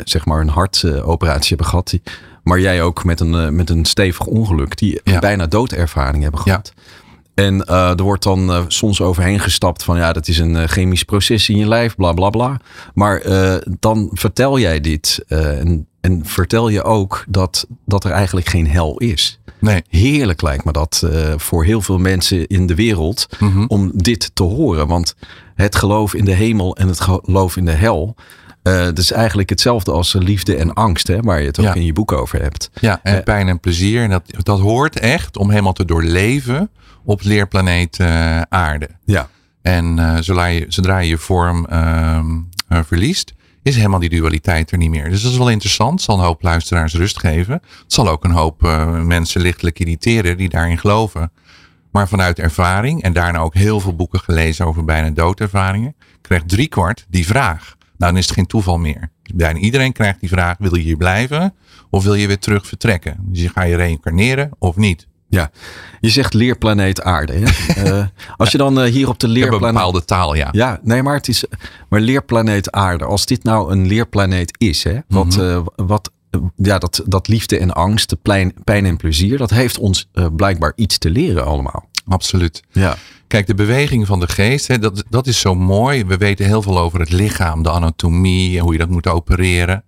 zeg 0.04 0.26
maar 0.26 0.42
een 0.42 0.50
hartoperatie 0.50 1.48
hebben 1.48 1.68
gehad. 1.68 1.90
Die, 1.90 2.02
maar 2.44 2.60
jij 2.60 2.82
ook 2.82 3.04
met 3.04 3.20
een, 3.20 3.56
met 3.56 3.70
een 3.70 3.86
stevig 3.86 4.26
ongeluk, 4.26 4.78
die 4.78 5.02
ja. 5.04 5.20
bijna 5.20 5.48
doodervaring 5.48 6.24
hebben 6.24 6.42
gehad. 6.42 6.72
Ja. 6.76 6.82
En 7.34 7.66
uh, 7.70 7.90
er 7.90 8.04
wordt 8.04 8.24
dan 8.24 8.50
uh, 8.50 8.64
soms 8.68 9.02
overheen 9.02 9.40
gestapt 9.40 9.84
van 9.84 9.98
ja, 9.98 10.14
dat 10.14 10.28
is 10.28 10.38
een 10.38 10.56
uh, 10.56 10.64
chemisch 10.64 11.04
proces 11.04 11.50
in 11.50 11.58
je 11.58 11.68
lijf, 11.68 11.96
bla 11.96 12.14
bla 12.14 12.30
bla. 12.30 12.60
Maar 12.94 13.22
dan 13.80 14.10
vertel 14.14 14.60
jij 14.60 14.80
dit 14.82 15.24
en, 15.28 15.88
en, 16.02 16.26
vertel 16.26 16.70
je 16.70 16.84
ook 16.84 17.26
dat, 17.28 17.68
dat 17.86 18.04
er 18.04 18.12
eigenlijk 18.12 18.48
geen 18.50 18.68
hel 18.68 18.98
is. 18.98 19.40
Nee. 19.60 19.84
Heerlijk 19.90 20.42
lijkt 20.42 20.66
me 20.66 20.72
dat 20.72 21.08
voor 21.38 21.64
heel 21.66 21.82
veel 21.82 21.98
mensen 21.98 22.48
in 22.48 22.68
de 22.68 22.76
wereld 22.76 23.28
mm 23.40 23.52
-hmm. 23.52 23.66
om 23.68 23.92
dit 23.94 24.32
te 24.34 24.44
horen. 24.44 24.88
Want 24.88 25.16
het 25.56 25.76
geloof 25.76 26.14
in 26.14 26.26
de 26.26 26.34
hemel 26.34 26.76
en 26.76 26.88
het 26.88 27.02
geloof 27.02 27.58
in 27.58 27.66
de 27.66 27.72
hel, 27.72 28.16
uh, 28.64 28.74
dat 28.84 28.98
is 28.98 29.12
eigenlijk 29.12 29.50
hetzelfde 29.50 29.92
als 29.92 30.14
liefde 30.14 30.56
en 30.56 30.74
angst, 30.74 31.08
hè, 31.08 31.22
waar 31.22 31.40
je 31.40 31.48
het 31.48 31.60
ook 31.60 31.66
ja. 31.66 31.74
in 31.74 31.86
je 31.86 31.94
boek 31.94 32.12
over 32.12 32.42
hebt. 32.42 32.70
Ja, 32.74 33.00
en 33.04 33.18
uh, 33.18 33.24
pijn 33.24 33.48
en 33.48 33.60
plezier. 33.60 34.04
En 34.04 34.10
dat, 34.10 34.24
dat 34.44 34.60
hoort 34.60 35.00
echt 35.00 35.38
om 35.38 35.50
helemaal 35.50 35.74
te 35.74 35.86
doorleven 35.86 36.70
op 37.04 37.22
leerplaneet 37.22 38.00
uh, 38.00 38.42
aarde. 38.42 38.90
Ja. 39.06 39.30
En 39.62 40.18
zodra 40.24 40.46
je, 40.46 40.66
zodra 40.68 40.98
je 40.98 41.10
je 41.10 41.18
vorm 41.18 41.68
verliest, 42.68 43.34
is 43.62 43.76
helemaal 43.76 44.00
die 44.00 44.10
dualiteit 44.10 44.72
er 44.72 44.78
niet 44.78 44.90
meer. 44.90 45.10
Dus 45.10 45.22
dat 45.22 45.32
is 45.32 45.38
wel 45.38 45.50
interessant. 45.50 45.92
Het 45.92 46.02
zal 46.02 46.18
een 46.18 46.26
hoop 46.26 46.42
luisteraars 46.42 46.94
rust 46.94 47.20
geven. 47.20 47.54
Het 47.54 47.94
zal 47.94 48.10
ook 48.10 48.24
een 48.24 48.32
hoop 48.32 48.62
mensen 49.04 49.42
lichtelijk 49.42 49.80
irriteren 49.80 50.38
die 50.38 50.50
daarin 50.50 50.78
geloven. 50.78 51.32
Maar 51.92 52.08
vanuit 52.08 52.40
ervaring, 52.40 53.04
en 53.04 53.14
daarna 53.14 53.40
ook 53.40 53.54
heel 53.54 53.80
veel 53.80 53.96
boeken 53.96 54.20
gelezen 54.20 54.66
over 54.66 54.86
bijna 54.86 55.10
doodervaringen, 55.10 55.96
krijgt 56.22 56.50
driekwart 56.50 57.06
die 57.10 57.26
vraag. 57.26 57.76
Nou, 58.04 58.16
dan 58.16 58.24
is 58.24 58.30
het 58.30 58.38
geen 58.38 58.48
toeval 58.48 58.78
meer. 58.78 59.10
Bijna 59.36 59.60
iedereen 59.60 59.92
krijgt 59.92 60.20
die 60.20 60.30
vraag: 60.30 60.58
wil 60.60 60.76
je 60.76 60.84
hier 60.84 60.98
blijven 60.98 61.54
of 61.90 62.04
wil 62.04 62.14
je 62.14 62.28
weer 62.28 62.40
terug 62.40 62.68
vertrekken? 62.68 63.18
Dus 63.20 63.42
je 63.42 63.50
ga 63.50 63.64
je 63.64 63.76
reïncarneren 63.76 64.52
of 64.60 64.76
niet? 64.76 65.08
Ja, 65.30 65.52
je 66.00 66.10
zegt 66.10 66.34
leerplaneet 66.34 67.02
aarde. 67.02 67.34
Hè? 67.34 67.84
uh, 68.00 68.06
als 68.38 68.52
je 68.52 68.58
dan 68.58 68.84
uh, 68.84 68.92
hier 68.92 69.10
op 69.10 69.20
de 69.20 69.28
leerplaneet... 69.28 69.68
een 69.68 69.74
bepaalde 69.74 70.06
taal, 70.06 70.36
ja. 70.36 70.50
Ja, 70.52 70.80
nee, 70.84 71.04
maar 71.04 71.16
het 71.16 71.28
is... 71.28 71.44
Maar 71.90 72.00
leerplaneet 72.00 72.72
aarde, 72.72 73.06
als 73.06 73.26
dit 73.26 73.44
nou 73.44 73.72
een 73.72 73.88
leerplaneet 73.88 74.56
is, 74.58 74.84
hè, 74.84 75.00
wat, 75.08 75.26
mm 75.26 75.32
-hmm. 75.32 75.42
uh, 75.42 75.86
wat 75.88 76.12
ja, 76.56 76.78
dat, 76.78 77.04
dat 77.06 77.28
liefde 77.28 77.60
en 77.60 77.72
angst, 77.72 78.10
de 78.10 78.16
pijn, 78.16 78.54
pijn 78.64 78.86
en 78.86 78.98
plezier, 78.98 79.38
dat 79.38 79.50
heeft 79.50 79.78
ons 79.80 80.10
blijkbaar 80.36 80.74
iets 80.76 80.98
te 80.98 81.10
leren 81.10 81.46
allemaal. 81.46 81.90
Absoluut. 82.08 82.64
Ja. 82.72 82.96
Kijk, 83.28 83.48
de 83.48 83.56
beweging 83.56 84.08
van 84.08 84.20
de 84.20 84.28
geest, 84.28 84.68
hè, 84.68 84.80
dat, 84.80 85.04
dat 85.10 85.28
is 85.28 85.40
zo 85.40 85.56
mooi. 85.56 86.06
We 86.06 86.18
weten 86.18 86.46
heel 86.46 86.62
veel 86.62 86.80
over 86.80 87.00
het 87.00 87.12
lichaam, 87.12 87.64
de 87.64 87.70
anatomie, 87.70 88.60
hoe 88.60 88.72
je 88.72 88.78
dat 88.78 88.90
moet 88.90 89.08
opereren. 89.08 89.84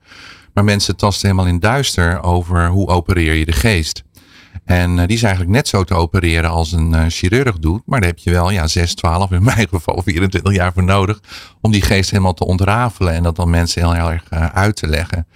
Maar 0.53 0.63
mensen 0.63 0.95
tasten 0.95 1.29
helemaal 1.29 1.51
in 1.51 1.59
duister 1.59 2.23
over 2.23 2.67
hoe 2.67 2.87
opereer 2.87 3.33
je 3.33 3.45
de 3.45 3.51
geest. 3.51 4.03
En 4.65 4.91
uh, 4.91 4.97
die 4.97 5.15
is 5.15 5.23
eigenlijk 5.23 5.53
net 5.53 5.67
zo 5.67 5.83
te 5.83 5.93
opereren 5.93 6.49
als 6.49 6.71
een 6.71 6.91
uh, 6.91 7.05
chirurg 7.07 7.59
doet. 7.59 7.81
Maar 7.85 7.99
daar 7.99 8.09
heb 8.09 8.19
je 8.19 8.31
wel 8.31 8.49
ja, 8.49 8.67
6, 8.67 8.95
12, 8.95 9.31
in 9.31 9.43
mijn 9.43 9.67
geval 9.69 10.01
24 10.05 10.53
jaar 10.53 10.73
voor 10.73 10.83
nodig. 10.83 11.19
Om 11.61 11.71
die 11.71 11.81
geest 11.81 12.11
helemaal 12.11 12.33
te 12.33 12.45
ontrafelen. 12.45 13.13
En 13.13 13.23
dat 13.23 13.35
dan 13.35 13.49
mensen 13.49 13.95
heel, 13.95 14.11
erg 14.11 14.23
uh, 14.33 14.45
uit 14.45 14.75
te 14.75 14.87
leggen. 14.87 15.27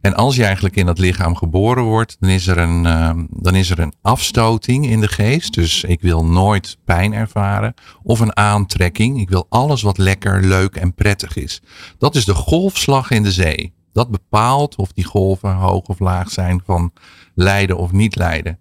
En 0.00 0.14
als 0.14 0.36
je 0.36 0.44
eigenlijk 0.44 0.76
in 0.76 0.86
dat 0.86 0.98
lichaam 0.98 1.36
geboren 1.36 1.82
wordt, 1.82 2.16
dan 2.20 2.30
is, 2.30 2.46
er 2.46 2.58
een, 2.58 2.84
uh, 2.84 3.10
dan 3.30 3.54
is 3.54 3.70
er 3.70 3.78
een 3.78 3.94
afstoting 4.02 4.86
in 4.86 5.00
de 5.00 5.08
geest. 5.08 5.54
Dus 5.54 5.84
ik 5.84 6.00
wil 6.00 6.24
nooit 6.24 6.78
pijn 6.84 7.12
ervaren. 7.12 7.74
Of 8.02 8.20
een 8.20 8.36
aantrekking. 8.36 9.20
Ik 9.20 9.28
wil 9.28 9.46
alles 9.48 9.82
wat 9.82 9.98
lekker, 9.98 10.42
leuk 10.44 10.76
en 10.76 10.94
prettig 10.94 11.36
is. 11.36 11.62
Dat 11.98 12.14
is 12.14 12.24
de 12.24 12.34
golfslag 12.34 13.10
in 13.10 13.22
de 13.22 13.32
zee. 13.32 13.72
Dat 13.92 14.10
bepaalt 14.10 14.76
of 14.76 14.92
die 14.92 15.04
golven 15.04 15.54
hoog 15.54 15.86
of 15.86 15.98
laag 15.98 16.30
zijn 16.30 16.62
van 16.64 16.92
lijden 17.34 17.76
of 17.76 17.92
niet 17.92 18.16
lijden. 18.16 18.58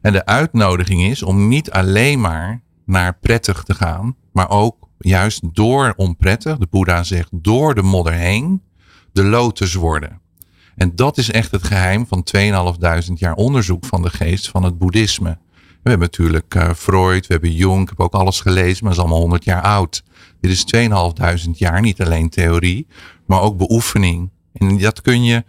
En 0.00 0.12
de 0.12 0.26
uitnodiging 0.26 1.02
is 1.02 1.22
om 1.22 1.48
niet 1.48 1.70
alleen 1.70 2.20
maar 2.20 2.62
naar 2.84 3.18
prettig 3.20 3.62
te 3.62 3.74
gaan, 3.74 4.16
maar 4.32 4.50
ook 4.50 4.88
juist 4.98 5.54
door 5.54 5.92
onprettig, 5.96 6.58
de 6.58 6.66
Boeddha 6.70 7.02
zegt 7.02 7.28
door 7.32 7.74
de 7.74 7.82
modder 7.82 8.12
heen, 8.12 8.62
de 9.12 9.24
lotus 9.24 9.74
worden. 9.74 10.20
En 10.76 10.92
dat 10.94 11.18
is 11.18 11.30
echt 11.30 11.50
het 11.50 11.64
geheim 11.64 12.06
van 12.06 12.26
2.500 12.36 13.12
jaar 13.14 13.34
onderzoek 13.34 13.84
van 13.84 14.02
de 14.02 14.10
geest 14.10 14.48
van 14.48 14.62
het 14.62 14.78
boeddhisme. 14.78 15.38
We 15.82 15.92
hebben 15.92 16.08
natuurlijk 16.08 16.54
uh, 16.54 16.70
Freud, 16.72 17.26
we 17.26 17.32
hebben 17.32 17.52
Jung, 17.52 17.82
ik 17.82 17.88
heb 17.88 18.00
ook 18.00 18.12
alles 18.12 18.40
gelezen, 18.40 18.84
maar 18.84 18.92
dat 18.92 18.92
is 18.92 18.98
allemaal 18.98 19.20
100 19.20 19.44
jaar 19.44 19.62
oud. 19.62 20.02
Dit 20.40 20.50
is 20.50 20.64
2.500 21.46 21.50
jaar, 21.52 21.80
niet 21.80 22.02
alleen 22.02 22.28
theorie, 22.28 22.86
maar 23.26 23.40
ook 23.40 23.56
beoefening. 23.56 24.30
En 24.52 24.78
dat 24.78 25.00
kun 25.00 25.24
je, 25.24 25.44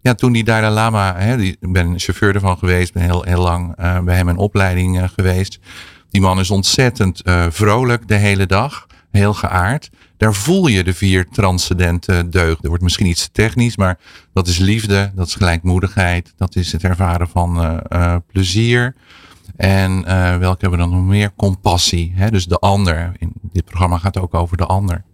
ja, 0.00 0.14
toen 0.14 0.32
die 0.32 0.44
Dalai 0.44 0.74
Lama, 0.74 1.16
hè, 1.16 1.36
die, 1.36 1.56
ik 1.60 1.72
ben 1.72 1.98
chauffeur 1.98 2.34
ervan 2.34 2.58
geweest, 2.58 2.92
ben 2.92 3.02
heel, 3.02 3.22
heel 3.22 3.42
lang 3.42 3.80
uh, 3.80 4.00
bij 4.00 4.16
hem 4.16 4.28
in 4.28 4.36
opleiding 4.36 4.98
uh, 4.98 5.08
geweest. 5.08 5.58
Die 6.10 6.20
man 6.20 6.38
is 6.38 6.50
ontzettend 6.50 7.22
vrolijk 7.48 8.08
de 8.08 8.14
hele 8.14 8.46
dag, 8.46 8.86
heel 9.10 9.34
geaard 9.34 9.90
daar 10.20 10.34
voel 10.34 10.66
je 10.66 10.84
de 10.84 10.94
vier 10.94 11.28
transcendente 11.28 12.28
deugden. 12.28 12.58
Er 12.62 12.68
wordt 12.68 12.82
misschien 12.82 13.06
iets 13.06 13.28
technisch, 13.32 13.76
maar 13.76 13.98
dat 14.32 14.46
is 14.46 14.58
liefde, 14.58 15.12
dat 15.14 15.26
is 15.26 15.34
gelijkmoedigheid, 15.34 16.32
dat 16.36 16.56
is 16.56 16.72
het 16.72 16.84
ervaren 16.84 17.28
van 17.28 17.64
uh, 17.64 17.76
uh, 17.92 18.16
plezier. 18.32 18.94
En 19.56 19.98
uh, 19.98 20.36
welke 20.36 20.60
hebben 20.60 20.78
we 20.78 20.84
dan 20.84 20.90
nog 20.90 21.04
meer? 21.04 21.32
Compassie, 21.36 22.12
hè? 22.14 22.30
dus 22.30 22.46
de 22.46 22.58
ander. 22.58 23.12
In 23.18 23.32
dit 23.42 23.64
programma 23.64 23.98
gaat 23.98 24.18
ook 24.18 24.34
over 24.34 24.56
de 24.56 24.66
ander. 24.66 25.04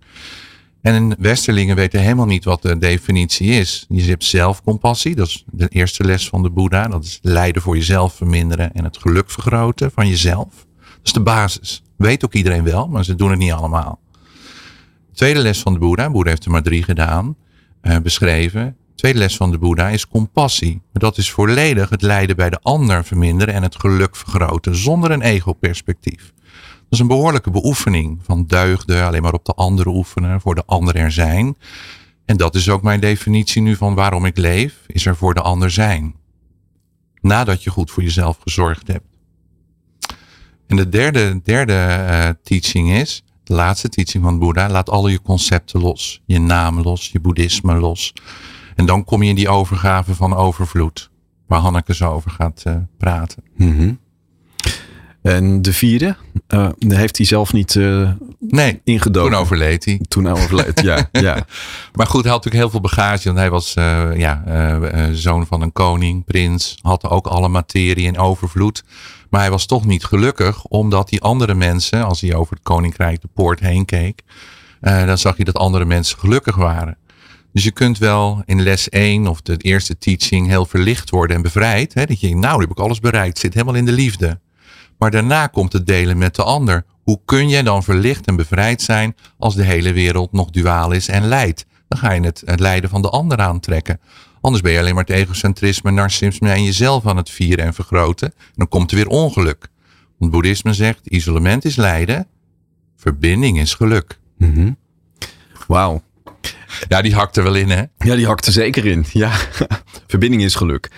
En 0.82 1.14
Westerlingen 1.18 1.76
weten 1.76 2.00
helemaal 2.00 2.26
niet 2.26 2.44
wat 2.44 2.62
de 2.62 2.78
definitie 2.78 3.48
is. 3.48 3.86
Je 3.88 4.02
hebt 4.02 4.24
zelfcompassie, 4.24 5.14
dat 5.14 5.26
is 5.26 5.44
de 5.50 5.68
eerste 5.68 6.04
les 6.04 6.28
van 6.28 6.42
de 6.42 6.50
Boeddha. 6.50 6.88
Dat 6.88 7.04
is 7.04 7.18
lijden 7.22 7.62
voor 7.62 7.76
jezelf 7.76 8.14
verminderen 8.14 8.72
en 8.72 8.84
het 8.84 8.98
geluk 8.98 9.30
vergroten 9.30 9.90
van 9.90 10.08
jezelf. 10.08 10.48
Dat 10.78 11.00
is 11.02 11.12
de 11.12 11.20
basis. 11.20 11.82
Weet 11.96 12.24
ook 12.24 12.34
iedereen 12.34 12.64
wel, 12.64 12.88
maar 12.88 13.04
ze 13.04 13.14
doen 13.14 13.30
het 13.30 13.38
niet 13.38 13.52
allemaal. 13.52 14.00
Tweede 15.12 15.40
les 15.40 15.60
van 15.60 15.72
de 15.72 15.78
Boeddha, 15.78 16.10
Boeddha 16.10 16.30
heeft 16.30 16.44
er 16.44 16.50
maar 16.50 16.62
drie 16.62 16.82
gedaan, 16.82 17.36
uh, 17.82 17.96
beschreven. 17.98 18.76
Tweede 18.94 19.18
les 19.18 19.36
van 19.36 19.50
de 19.50 19.58
Boeddha 19.58 19.88
is 19.88 20.08
compassie. 20.08 20.82
Dat 20.92 21.18
is 21.18 21.30
volledig 21.30 21.88
het 21.88 22.02
lijden 22.02 22.36
bij 22.36 22.50
de 22.50 22.58
ander 22.62 23.04
verminderen 23.04 23.54
en 23.54 23.62
het 23.62 23.76
geluk 23.76 24.16
vergroten 24.16 24.76
zonder 24.76 25.10
een 25.10 25.22
ego-perspectief. 25.22 26.32
Dat 26.36 26.84
is 26.90 26.98
een 26.98 27.06
behoorlijke 27.06 27.50
beoefening 27.50 28.18
van 28.22 28.46
deugden, 28.46 29.04
alleen 29.04 29.22
maar 29.22 29.32
op 29.32 29.44
de 29.44 29.52
andere 29.52 29.88
oefenen, 29.88 30.40
voor 30.40 30.54
de 30.54 30.64
ander 30.66 30.96
er 30.96 31.12
zijn. 31.12 31.56
En 32.24 32.36
dat 32.36 32.54
is 32.54 32.68
ook 32.68 32.82
mijn 32.82 33.00
definitie 33.00 33.62
nu 33.62 33.76
van 33.76 33.94
waarom 33.94 34.24
ik 34.24 34.36
leef, 34.36 34.74
is 34.86 35.06
er 35.06 35.16
voor 35.16 35.34
de 35.34 35.40
ander 35.40 35.70
zijn. 35.70 36.14
Nadat 37.20 37.62
je 37.62 37.70
goed 37.70 37.90
voor 37.90 38.02
jezelf 38.02 38.38
gezorgd 38.40 38.86
hebt. 38.86 39.15
En 40.66 40.76
de 40.76 40.88
derde, 40.88 41.40
derde 41.42 42.06
uh, 42.10 42.28
teaching 42.42 42.90
is, 42.90 43.22
de 43.44 43.54
laatste 43.54 43.88
teaching 43.88 44.24
van 44.24 44.38
Boeddha, 44.38 44.68
laat 44.68 44.90
alle 44.90 45.10
je 45.10 45.22
concepten 45.22 45.80
los. 45.80 46.22
Je 46.24 46.38
naam 46.38 46.80
los, 46.80 47.08
je 47.08 47.20
boeddhisme 47.20 47.74
los. 47.74 48.12
En 48.74 48.86
dan 48.86 49.04
kom 49.04 49.22
je 49.22 49.28
in 49.28 49.34
die 49.34 49.48
overgave 49.48 50.14
van 50.14 50.34
overvloed, 50.34 51.10
waar 51.46 51.60
Hanneke 51.60 51.94
zo 51.94 52.12
over 52.12 52.30
gaat 52.30 52.62
uh, 52.66 52.76
praten. 52.98 53.42
Mm 53.56 53.98
En 55.22 55.62
de 55.62 55.72
vierde, 55.72 56.16
uh, 56.48 56.68
heeft 56.88 57.16
hij 57.16 57.26
zelf 57.26 57.52
niet 57.52 57.74
uh, 57.74 58.10
nee, 58.38 58.80
ingedoken? 58.84 59.30
Toen 59.30 59.40
overleed 59.40 59.84
hij. 59.84 60.00
Toen 60.08 60.28
overleed, 60.28 60.80
ja, 60.80 61.08
ja. 61.28 61.46
Maar 61.92 62.06
goed, 62.06 62.22
hij 62.22 62.32
had 62.32 62.44
natuurlijk 62.44 62.54
heel 62.54 62.70
veel 62.70 62.80
bagage. 62.80 63.24
Want 63.24 63.38
hij 63.38 63.50
was 63.50 63.72
ja, 64.16 64.42
zoon 65.12 65.46
van 65.46 65.62
een 65.62 65.72
koning, 65.72 66.24
prins. 66.24 66.78
Had 66.82 67.08
ook 67.08 67.26
alle 67.26 67.48
materie 67.48 68.06
in 68.06 68.18
overvloed. 68.18 68.84
Maar 69.30 69.40
hij 69.40 69.50
was 69.50 69.66
toch 69.66 69.84
niet 69.84 70.04
gelukkig, 70.04 70.64
omdat 70.64 71.08
die 71.08 71.20
andere 71.20 71.54
mensen, 71.54 72.04
als 72.04 72.20
hij 72.20 72.34
over 72.34 72.54
het 72.54 72.62
koninkrijk 72.62 73.20
de 73.20 73.28
poort 73.34 73.60
heen 73.60 73.84
keek, 73.84 74.22
uh, 74.80 75.06
dan 75.06 75.18
zag 75.18 75.36
hij 75.36 75.44
dat 75.44 75.56
andere 75.56 75.84
mensen 75.84 76.18
gelukkig 76.18 76.56
waren. 76.56 76.96
Dus 77.52 77.64
je 77.64 77.70
kunt 77.70 77.98
wel 77.98 78.42
in 78.44 78.62
les 78.62 78.88
1 78.88 79.26
of 79.26 79.40
de 79.40 79.56
eerste 79.56 79.98
teaching 79.98 80.46
heel 80.46 80.66
verlicht 80.66 81.10
worden 81.10 81.36
en 81.36 81.42
bevrijd. 81.42 81.94
Hè? 81.94 82.04
Dat 82.04 82.20
je 82.20 82.36
nou, 82.36 82.54
nu 82.54 82.60
heb 82.60 82.70
ik 82.70 82.78
alles 82.78 83.00
bereikt, 83.00 83.38
zit 83.38 83.54
helemaal 83.54 83.74
in 83.74 83.84
de 83.84 83.92
liefde. 83.92 84.40
Maar 84.98 85.10
daarna 85.10 85.46
komt 85.46 85.72
het 85.72 85.86
delen 85.86 86.18
met 86.18 86.34
de 86.34 86.42
ander. 86.42 86.84
Hoe 87.02 87.20
kun 87.24 87.48
je 87.48 87.62
dan 87.62 87.82
verlicht 87.82 88.26
en 88.26 88.36
bevrijd 88.36 88.82
zijn 88.82 89.16
als 89.38 89.54
de 89.54 89.64
hele 89.64 89.92
wereld 89.92 90.32
nog 90.32 90.50
duaal 90.50 90.92
is 90.92 91.08
en 91.08 91.26
leidt? 91.26 91.66
Dan 91.88 91.98
ga 91.98 92.12
je 92.12 92.20
het, 92.20 92.42
het 92.44 92.60
lijden 92.60 92.90
van 92.90 93.02
de 93.02 93.10
ander 93.10 93.38
aantrekken. 93.38 94.00
Anders 94.46 94.64
ben 94.64 94.72
je 94.72 94.78
alleen 94.78 94.94
maar 94.94 95.04
het 95.04 95.12
egocentrisme, 95.12 95.90
narcissisme 95.90 96.50
en 96.50 96.64
jezelf 96.64 97.06
aan 97.06 97.16
het 97.16 97.30
vieren 97.30 97.64
en 97.64 97.74
vergroten. 97.74 98.28
En 98.28 98.52
dan 98.54 98.68
komt 98.68 98.90
er 98.90 98.96
weer 98.96 99.08
ongeluk. 99.08 99.68
Want 100.18 100.30
boeddhisme 100.30 100.74
zegt, 100.74 101.06
isolement 101.06 101.64
is 101.64 101.76
lijden, 101.76 102.26
verbinding 102.96 103.58
is 103.58 103.74
geluk. 103.74 104.18
Mm 104.38 104.76
Wauw. 105.66 106.02
Ja, 106.88 107.02
die 107.02 107.14
hakt 107.14 107.36
er 107.36 107.42
wel 107.42 107.54
in, 107.54 107.70
hè? 107.70 107.82
Ja, 107.98 108.14
die 108.14 108.26
hakt 108.26 108.46
er 108.46 108.52
zeker 108.52 108.86
in. 108.86 109.04
Ja, 109.12 109.32
verbinding 110.12 110.42
is 110.42 110.54
geluk. 110.54 110.90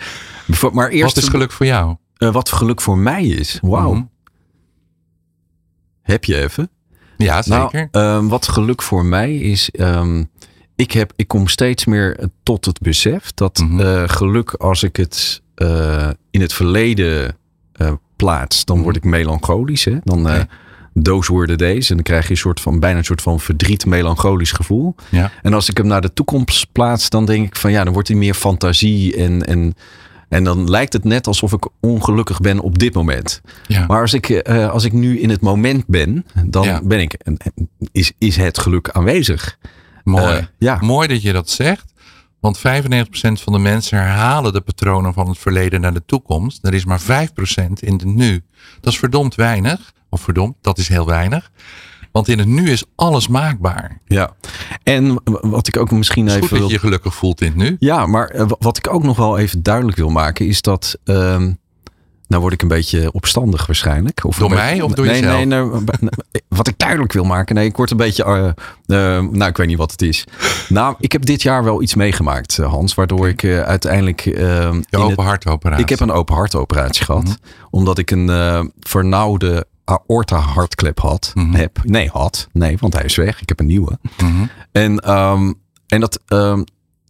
Maar 0.71 0.89
eerst 0.89 1.15
wat 1.15 1.23
is 1.23 1.29
geluk 1.29 1.51
voor 1.51 1.65
jou? 1.65 1.95
Uh, 2.17 2.31
wat 2.31 2.49
geluk 2.49 2.81
voor 2.81 2.97
mij 2.97 3.25
is? 3.25 3.57
Wauw. 3.61 3.93
Mm 3.93 4.09
Heb 6.01 6.23
je 6.23 6.41
even? 6.41 6.69
Ja, 7.17 7.41
zeker. 7.41 7.87
Nou, 7.91 8.27
wat 8.27 8.47
geluk 8.47 8.81
voor 8.81 9.05
mij 9.05 9.35
is, 9.35 9.69
um, 9.79 10.29
ik, 10.79 10.91
heb, 10.91 11.13
ik 11.15 11.27
kom 11.27 11.47
steeds 11.47 11.85
meer 11.85 12.29
tot 12.43 12.65
het 12.65 12.79
besef 12.79 13.31
dat 13.33 13.57
mm 13.57 13.69
-hmm. 13.69 13.79
uh, 13.79 14.03
geluk, 14.05 14.53
als 14.53 14.83
ik 14.83 14.95
het 14.95 15.41
uh, 15.57 16.09
in 16.31 16.41
het 16.41 16.53
verleden 16.53 17.37
uh, 17.81 17.91
plaats, 18.15 18.65
dan 18.65 18.81
word 18.81 18.95
ik 18.95 19.03
melancholisch. 19.03 19.85
Hè? 19.85 19.97
Dan 20.03 20.19
okay. 20.19 20.47
those 21.01 21.33
were 21.33 21.47
the 21.47 21.55
days. 21.55 21.89
En 21.89 21.95
dan 21.95 22.03
krijg 22.03 22.23
je 22.23 22.31
een 22.31 22.37
soort 22.37 22.59
van, 22.59 22.79
bijna 22.79 22.97
een 22.97 23.05
soort 23.05 23.21
van 23.21 23.39
verdriet, 23.39 23.85
melancholisch 23.85 24.51
gevoel. 24.51 24.95
Ja. 25.09 25.31
En 25.41 25.53
als 25.53 25.69
ik 25.69 25.77
hem 25.77 25.87
naar 25.87 26.01
de 26.01 26.13
toekomst 26.13 26.71
plaats, 26.71 27.09
dan 27.09 27.25
denk 27.25 27.47
ik 27.47 27.55
van 27.55 27.71
ja, 27.71 27.83
dan 27.83 27.93
wordt 27.93 28.07
hij 28.07 28.17
meer 28.17 28.33
fantasie 28.33 29.15
en. 29.15 29.45
en 29.45 29.73
en 30.29 30.43
dan 30.43 30.69
lijkt 30.69 30.93
het 30.93 31.03
net 31.03 31.27
alsof 31.27 31.53
ik 31.53 31.67
ongelukkig 31.79 32.39
ben 32.39 32.59
op 32.59 32.79
dit 32.79 32.93
moment. 32.93 33.41
Ja. 33.67 33.85
Maar 33.87 34.01
als 34.01 34.13
ik, 34.13 34.47
als 34.47 34.83
ik 34.83 34.93
nu 34.93 35.19
in 35.19 35.29
het 35.29 35.41
moment 35.41 35.87
ben, 35.87 36.25
dan 36.45 36.81
ben 36.83 36.99
ik, 36.99 37.17
is, 37.91 38.11
is 38.17 38.35
het 38.35 38.57
geluk 38.57 38.89
aanwezig. 38.89 39.57
Mooi. 40.03 40.37
Uh, 40.37 40.43
ja. 40.57 40.77
Mooi 40.81 41.07
dat 41.07 41.21
je 41.21 41.33
dat 41.33 41.49
zegt. 41.49 41.93
Want 42.39 42.57
95% 42.57 42.61
van 43.31 43.53
de 43.53 43.59
mensen 43.59 43.97
herhalen 43.97 44.53
de 44.53 44.61
patronen 44.61 45.13
van 45.13 45.27
het 45.27 45.37
verleden 45.37 45.81
naar 45.81 45.93
de 45.93 46.05
toekomst. 46.05 46.65
Er 46.65 46.73
is 46.73 46.85
maar 46.85 47.01
5% 47.01 47.05
in 47.73 47.93
het 47.93 48.03
nu. 48.03 48.43
Dat 48.79 48.93
is 48.93 48.99
verdomd 48.99 49.35
weinig. 49.35 49.91
Of 50.09 50.21
verdomd, 50.21 50.55
dat 50.61 50.77
is 50.77 50.87
heel 50.87 51.05
weinig. 51.05 51.51
Want 52.11 52.27
in 52.27 52.39
het 52.39 52.47
nu 52.47 52.69
is 52.71 52.83
alles 52.95 53.27
maakbaar. 53.27 54.01
Ja. 54.05 54.35
En 54.83 55.21
wat 55.23 55.67
ik 55.67 55.77
ook 55.77 55.91
misschien 55.91 56.27
even. 56.27 56.47
Goed 56.47 56.49
dat 56.49 56.67
je 56.67 56.73
je 56.73 56.79
gelukkig 56.79 57.15
voelt 57.15 57.41
in 57.41 57.47
het 57.47 57.55
nu. 57.55 57.75
Ja, 57.79 58.05
maar 58.05 58.35
uh, 58.35 58.45
wat 58.59 58.77
ik 58.77 58.93
ook 58.93 59.03
nog 59.03 59.17
wel 59.17 59.37
even 59.37 59.63
duidelijk 59.63 59.97
wil 59.97 60.09
maken 60.09 60.47
is 60.47 60.61
dat. 60.61 60.97
Uh, 61.05 61.47
nou 62.29 62.41
word 62.41 62.53
ik 62.53 62.61
een 62.61 62.67
beetje 62.67 63.11
opstandig 63.11 63.65
waarschijnlijk. 63.65 64.23
Of 64.23 64.37
door 64.37 64.49
mij 64.49 64.81
of 64.81 64.91
door 64.91 65.05
nee, 65.05 65.15
jezelf? 65.15 65.35
Nee, 65.35 65.45
nou, 65.45 65.83
wat 66.47 66.67
ik 66.67 66.77
duidelijk 66.77 67.13
wil 67.13 67.23
maken. 67.23 67.55
Nee, 67.55 67.65
ik 67.65 67.75
word 67.75 67.91
een 67.91 67.97
beetje... 67.97 68.25
Uh, 68.25 68.45
uh, 68.97 69.29
nou, 69.31 69.49
ik 69.49 69.57
weet 69.57 69.67
niet 69.67 69.77
wat 69.77 69.91
het 69.91 70.01
is. 70.01 70.23
Nou, 70.69 70.95
ik 70.99 71.11
heb 71.11 71.25
dit 71.25 71.41
jaar 71.41 71.63
wel 71.63 71.81
iets 71.81 71.95
meegemaakt, 71.95 72.57
Hans. 72.57 72.95
Waardoor 72.95 73.27
ik 73.27 73.43
uh, 73.43 73.61
uiteindelijk... 73.61 74.21
Je 74.21 74.81
open 74.91 75.23
hartoperatie. 75.23 75.83
Ik 75.83 75.89
heb 75.89 75.99
een 75.99 76.11
open 76.11 76.35
hartoperatie 76.35 77.05
gehad. 77.05 77.23
Mm 77.23 77.27
-hmm. 77.27 77.69
Omdat 77.69 77.97
ik 77.97 78.11
een 78.11 78.71
vernauwde 78.79 79.67
aorta 80.07 80.37
hartklep 80.37 80.99
had. 80.99 81.31
Mhm. 81.33 81.45
Mm 81.45 81.51
-hmm. 81.51 81.59
Heb. 81.61 81.79
Nee, 81.83 82.09
had. 82.09 82.47
Nee, 82.51 82.77
want 82.79 82.93
hij 82.93 83.03
is 83.03 83.15
weg. 83.15 83.41
Ik 83.41 83.49
heb 83.49 83.59
een 83.59 83.65
nieuwe. 83.67 83.99
Mm 84.01 84.29
-hmm. 84.35 84.49
En, 84.71 85.17
um, 85.17 85.55
en 85.87 85.99
dat... 85.99 86.19
Um, 86.27 86.63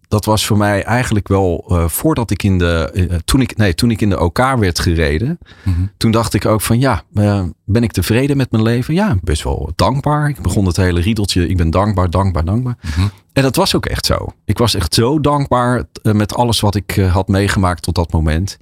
dat 0.10 0.26
was 0.26 0.46
voor 0.46 0.58
mij 0.58 0.84
eigenlijk 0.84 1.28
wel 1.28 1.66
uh, 1.70 1.88
voordat 1.88 2.32
ik 2.32 2.44
in 2.44 2.58
de. 2.58 2.92
Uh, 2.94 3.18
toen, 3.26 3.42
ik, 3.42 3.58
nee, 3.58 3.76
toen 3.76 3.92
ik 3.92 4.02
in 4.02 4.10
de 4.10 4.20
OK 4.20 4.38
werd 4.38 4.80
gereden. 4.80 5.40
Mhm. 5.40 5.70
Mm 5.70 5.76
-hmm. 5.76 5.92
Toen 5.98 6.12
dacht 6.12 6.34
ik 6.34 6.46
ook 6.46 6.62
van 6.62 6.80
ja, 6.80 7.04
uh, 7.14 7.44
ben 7.66 7.84
ik 7.84 7.92
tevreden 7.92 8.38
met 8.38 8.52
mijn 8.52 8.64
leven? 8.64 8.94
Ja, 8.94 9.18
best 9.22 9.44
wel 9.44 9.72
dankbaar. 9.76 10.30
Ik 10.30 10.42
begon 10.42 10.66
het 10.66 10.78
hele 10.78 11.00
riedeltje. 11.02 11.48
Ik 11.48 11.58
ben 11.58 11.70
dankbaar, 11.70 12.10
dankbaar, 12.10 12.46
dankbaar. 12.46 12.78
Mhm. 12.82 13.00
Mm 13.00 13.04
-hmm. 13.04 13.12
En 13.34 13.44
dat 13.44 13.56
was 13.56 13.76
ook 13.76 13.86
echt 13.86 14.06
zo. 14.06 14.28
Ik 14.46 14.58
was 14.58 14.76
echt 14.76 14.94
zo 14.94 15.20
dankbaar 15.20 15.84
met 16.02 16.34
alles 16.34 16.60
wat 16.60 16.76
ik 16.76 16.92
had 17.12 17.28
meegemaakt 17.28 17.82
tot 17.82 17.96
dat 17.96 18.12
moment. 18.12 18.58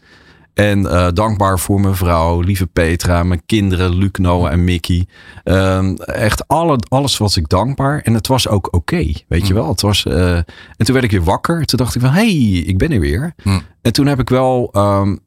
En 0.57 0.79
uh, 0.79 1.07
dankbaar 1.13 1.59
voor 1.59 1.79
mijn 1.79 1.95
vrouw, 1.95 2.39
lieve 2.39 2.65
Petra, 2.65 3.23
mijn 3.23 3.45
kinderen, 3.45 3.95
Luc, 3.95 4.11
Noah 4.11 4.51
en 4.51 4.63
Mickey. 4.63 5.07
Um, 5.43 5.95
echt 5.97 6.47
alle, 6.47 6.79
alles 6.87 7.17
was 7.17 7.37
ik 7.37 7.49
dankbaar. 7.49 8.01
En 8.01 8.13
het 8.13 8.27
was 8.27 8.47
ook 8.47 8.65
oké, 8.65 8.75
okay, 8.75 9.25
weet 9.27 9.41
mm. 9.41 9.47
je 9.47 9.53
wel. 9.53 9.67
Het 9.67 9.81
was, 9.81 10.05
uh, 10.05 10.35
en 10.35 10.45
toen 10.77 10.93
werd 10.93 11.03
ik 11.03 11.11
weer 11.11 11.23
wakker. 11.23 11.65
Toen 11.65 11.77
dacht 11.79 11.95
ik 11.95 12.01
van, 12.01 12.09
hey, 12.09 12.33
ik 12.65 12.77
ben 12.77 12.91
er 12.91 12.99
weer. 12.99 13.33
Mm. 13.43 13.61
En 13.81 13.93
toen 13.93 14.05
heb 14.05 14.19
ik 14.19 14.29
wel, 14.29 14.69
um, 14.73 15.19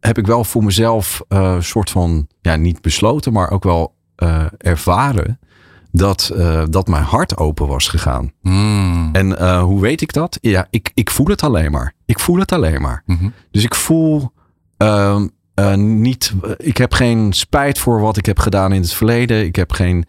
heb 0.00 0.18
ik 0.18 0.26
wel 0.26 0.44
voor 0.44 0.64
mezelf 0.64 1.22
een 1.28 1.42
uh, 1.42 1.60
soort 1.60 1.90
van, 1.90 2.26
ja, 2.40 2.56
niet 2.56 2.80
besloten, 2.80 3.32
maar 3.32 3.50
ook 3.50 3.64
wel 3.64 3.94
ervaren 4.58 5.38
dat, 5.92 6.32
uh, 6.36 6.62
dat 6.70 6.86
mijn 6.88 7.04
hart 7.04 7.36
open 7.36 7.66
was 7.66 7.88
gegaan. 7.88 8.32
Mm. 8.42 9.08
En 9.12 9.28
uh, 9.28 9.62
hoe 9.62 9.80
weet 9.80 10.00
ik 10.00 10.12
dat? 10.12 10.38
Ja, 10.40 10.66
ik, 10.70 10.90
ik 10.94 11.10
voel 11.10 11.26
het 11.26 11.42
alleen 11.42 11.70
maar. 11.70 11.94
Ik 12.06 12.20
voel 12.20 12.38
het 12.38 12.52
alleen 12.52 12.82
maar. 12.82 13.02
Mm 13.06 13.16
-hmm. 13.16 13.32
Dus 13.50 13.64
ik 13.64 13.74
voel 13.74 14.32
niet. 15.76 16.32
Ik 16.56 16.76
heb 16.76 16.92
geen 16.92 17.32
spijt 17.32 17.78
voor 17.78 18.00
wat 18.00 18.16
ik 18.16 18.26
heb 18.26 18.38
gedaan 18.38 18.72
in 18.72 18.80
het 18.80 18.92
verleden. 18.92 19.44
Ik 19.44 19.56
heb 19.56 19.72
geen. 19.72 20.04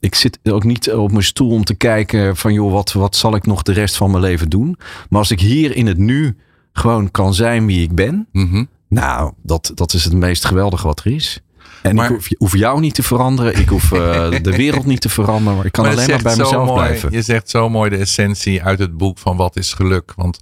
Ik 0.00 0.14
zit 0.14 0.38
ook 0.42 0.64
niet 0.64 0.92
op 0.92 1.10
mijn 1.10 1.24
stoel 1.24 1.50
om 1.50 1.64
te 1.64 1.74
kijken 1.74 2.36
van 2.36 2.52
joh, 2.52 2.72
wat, 2.72 2.92
wat 2.92 3.16
zal 3.16 3.34
ik 3.34 3.46
nog 3.46 3.62
de 3.62 3.72
rest 3.72 3.96
van 3.96 4.10
mijn 4.10 4.22
leven 4.22 4.48
doen? 4.48 4.78
Maar 5.08 5.18
als 5.18 5.30
ik 5.30 5.40
hier 5.40 5.76
in 5.76 5.86
het 5.86 5.98
nu 5.98 6.36
gewoon 6.72 7.10
kan 7.10 7.34
zijn 7.34 7.66
wie 7.66 7.82
ik 7.82 7.94
ben, 7.94 8.28
mm 8.32 8.50
-hmm. 8.50 8.68
nou, 8.88 9.32
dat, 9.42 9.72
dat 9.74 9.92
is 9.92 10.04
het 10.04 10.12
meest 10.12 10.44
geweldige 10.44 10.86
wat 10.86 11.00
er 11.04 11.12
is. 11.12 11.42
En 11.82 11.94
maar, 11.94 12.04
ik 12.04 12.10
hoef, 12.10 12.28
hoef, 12.38 12.56
jou 12.56 12.80
niet 12.80 12.94
te 12.94 13.02
veranderen. 13.02 13.58
Ik 13.58 13.68
hoef 13.68 13.92
uh, 13.92 14.30
de 14.42 14.56
wereld 14.56 14.86
niet 14.86 15.00
te 15.00 15.08
veranderen. 15.08 15.56
Maar 15.56 15.66
ik 15.66 15.72
kan 15.72 15.84
maar 15.84 15.92
alleen 15.92 16.10
maar 16.10 16.22
bij 16.22 16.36
mezelf 16.36 16.66
mooi, 16.66 16.80
blijven. 16.80 17.12
Je 17.12 17.22
zegt 17.22 17.50
zo 17.50 17.68
mooi 17.68 17.90
de 17.90 17.96
essentie 17.96 18.62
uit 18.62 18.78
het 18.78 18.96
boek 18.96 19.18
van 19.18 19.36
wat 19.36 19.56
is 19.56 19.72
geluk. 19.72 20.12
Want 20.16 20.40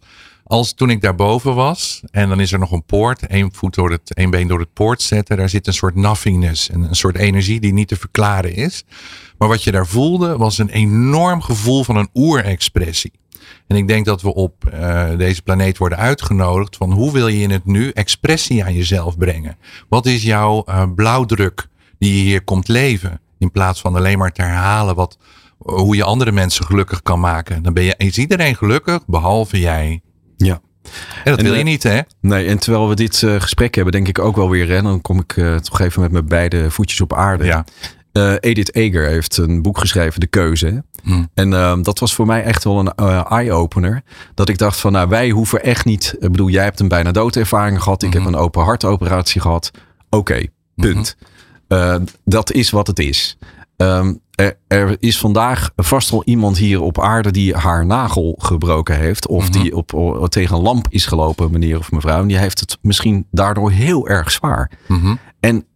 als 0.49 0.73
toen 0.73 0.91
ik 0.91 1.01
daarboven 1.01 1.55
was 1.55 2.03
en 2.11 2.29
dan 2.29 2.41
is 2.41 2.53
er 2.53 2.59
nog 2.59 2.73
een 2.73 2.85
poort, 2.85 3.27
één 3.27 3.55
voet 3.55 3.75
door 3.75 3.91
het, 3.91 4.15
één 4.15 4.31
been 4.31 4.49
door 4.49 4.61
het 4.61 4.73
poort 4.73 5.03
zetten, 5.03 5.37
daar 5.37 5.49
zit 5.49 5.67
een 5.67 5.73
soort 5.73 5.95
nothingness, 5.95 6.73
een, 6.73 6.83
een 6.83 6.97
soort 6.97 7.17
energie 7.17 7.61
die 7.61 7.73
niet 7.73 7.89
te 7.89 7.97
verklaren 7.97 8.55
is. 8.55 8.85
Maar 9.39 9.49
wat 9.49 9.65
je 9.65 9.73
daar 9.73 9.87
voelde 9.87 10.37
was 10.37 10.59
een 10.59 10.69
enorm 10.69 11.41
gevoel 11.41 11.85
van 11.85 11.97
een 11.97 12.09
oerexpressie. 12.15 13.13
En 13.67 13.77
ik 13.77 13.89
denk 13.89 14.05
dat 14.05 14.23
we 14.23 14.35
op 14.35 14.71
uh, 14.75 15.09
deze 15.17 15.43
planeet 15.43 15.79
worden 15.79 15.99
uitgenodigd 15.99 16.77
van 16.77 16.93
hoe 16.93 17.13
wil 17.13 17.29
je 17.29 17.43
in 17.43 17.51
het 17.51 17.65
nu 17.65 17.91
expressie 17.91 18.65
aan 18.65 18.75
jezelf 18.75 19.19
brengen? 19.19 19.57
Wat 19.89 20.07
is 20.07 20.23
jouw 20.23 20.65
uh, 20.69 20.83
blauwdruk 20.95 21.69
die 21.99 22.17
je 22.17 22.23
hier 22.23 22.45
komt 22.45 22.69
leven? 22.69 23.21
In 23.39 23.51
plaats 23.51 23.81
van 23.81 23.97
alleen 23.97 24.19
maar 24.19 24.33
te 24.33 24.43
herhalen 24.43 24.95
wat, 24.95 25.19
hoe 25.59 25.97
je 25.97 26.05
andere 26.05 26.33
mensen 26.33 26.65
gelukkig 26.65 27.03
kan 27.03 27.21
maken. 27.21 27.63
Dan 27.63 27.73
ben 27.73 27.85
je, 27.85 27.95
is 27.97 28.19
iedereen 28.19 28.57
gelukkig, 28.57 29.07
behalve 29.07 29.61
jij. 29.61 30.03
Ja. 30.39 30.61
En 31.25 31.31
dat 31.31 31.39
en, 31.39 31.45
wil 31.45 31.55
je 31.55 31.63
niet, 31.63 31.83
hè? 31.83 32.01
Nee, 32.21 32.47
en 32.47 32.59
terwijl 32.59 32.89
we 32.89 32.95
dit 32.95 33.23
uh, 33.23 33.41
gesprek 33.41 33.75
hebben, 33.75 33.93
denk 33.93 34.09
ik 34.09 34.19
ook 34.19 34.37
wel 34.37 34.51
weer, 34.51 34.69
hè, 34.69 34.83
dan 34.83 35.01
kom 35.01 35.19
ik 35.19 35.37
uh, 35.37 35.57
toch 35.57 35.81
even 35.81 36.01
met 36.01 36.13
mijn 36.13 36.27
beide 36.27 36.71
voetjes 36.71 37.01
op 37.01 37.15
aarde. 37.15 37.45
Ja. 37.45 37.65
Uh, 38.13 38.35
Edith 38.41 38.75
Eger 38.75 39.07
heeft 39.07 39.37
een 39.37 39.63
boek 39.63 39.79
geschreven, 39.79 40.21
De 40.21 40.27
Keuze. 40.27 40.85
Hmm. 41.03 41.31
En 41.35 41.53
uh, 41.53 41.77
dat 41.83 41.99
was 41.99 42.15
voor 42.15 42.27
mij 42.27 42.43
echt 42.43 42.65
wel 42.65 42.79
een 42.79 42.95
eye-opener. 43.25 44.03
Dat 44.35 44.49
ik 44.49 44.59
dacht 44.59 44.81
van, 44.81 44.93
nou, 44.93 45.09
wij 45.09 45.31
hoeven 45.31 45.63
echt 45.63 45.85
niet... 45.85 46.17
Ik 46.19 46.31
bedoel, 46.31 46.49
jij 46.49 46.65
hebt 46.65 46.81
een 46.81 46.89
bijna 46.89 47.13
doodervaring 47.13 47.83
gehad. 47.83 48.03
Ik 48.03 48.09
mm 48.09 48.15
-hmm. 48.15 48.25
heb 48.25 48.35
een 48.35 48.41
open 48.41 48.63
hartoperatie 48.63 49.41
gehad. 49.41 49.71
Oké, 50.11 50.17
okay, 50.17 50.51
punt. 50.75 51.17
Mm 51.69 51.79
-hmm. 51.79 52.05
dat 52.25 52.53
is 52.53 52.71
wat 52.71 52.87
het 52.87 52.99
is. 52.99 53.39
Um, 53.83 54.21
er, 54.35 54.59
er, 54.67 54.97
is 54.99 55.19
vandaag 55.19 55.71
vast 55.77 56.11
wel 56.11 56.23
iemand 56.25 56.59
hier 56.59 56.81
op 56.81 57.01
aarde 57.01 57.31
die 57.31 57.55
haar 57.55 57.87
nagel 57.87 58.35
gebroken 58.39 58.97
heeft. 58.97 59.27
Of 59.27 59.47
mm 59.47 59.53
-hmm. 59.53 59.63
die 59.63 59.77
op, 59.77 59.95
op, 59.95 60.29
tegen 60.29 60.57
een 60.57 60.63
lamp 60.63 60.87
is 60.91 61.07
gelopen, 61.07 61.51
meneer 61.51 61.79
of 61.79 61.93
mevrouw. 61.93 62.21
En 62.21 62.29
die 62.29 62.39
heeft 62.39 62.61
het 62.61 62.79
misschien 62.83 63.27
daardoor 63.31 63.71
heel 63.71 64.09
erg 64.09 64.31
zwaar. 64.31 64.71
-hmm. 64.87 65.19
En 65.41 65.67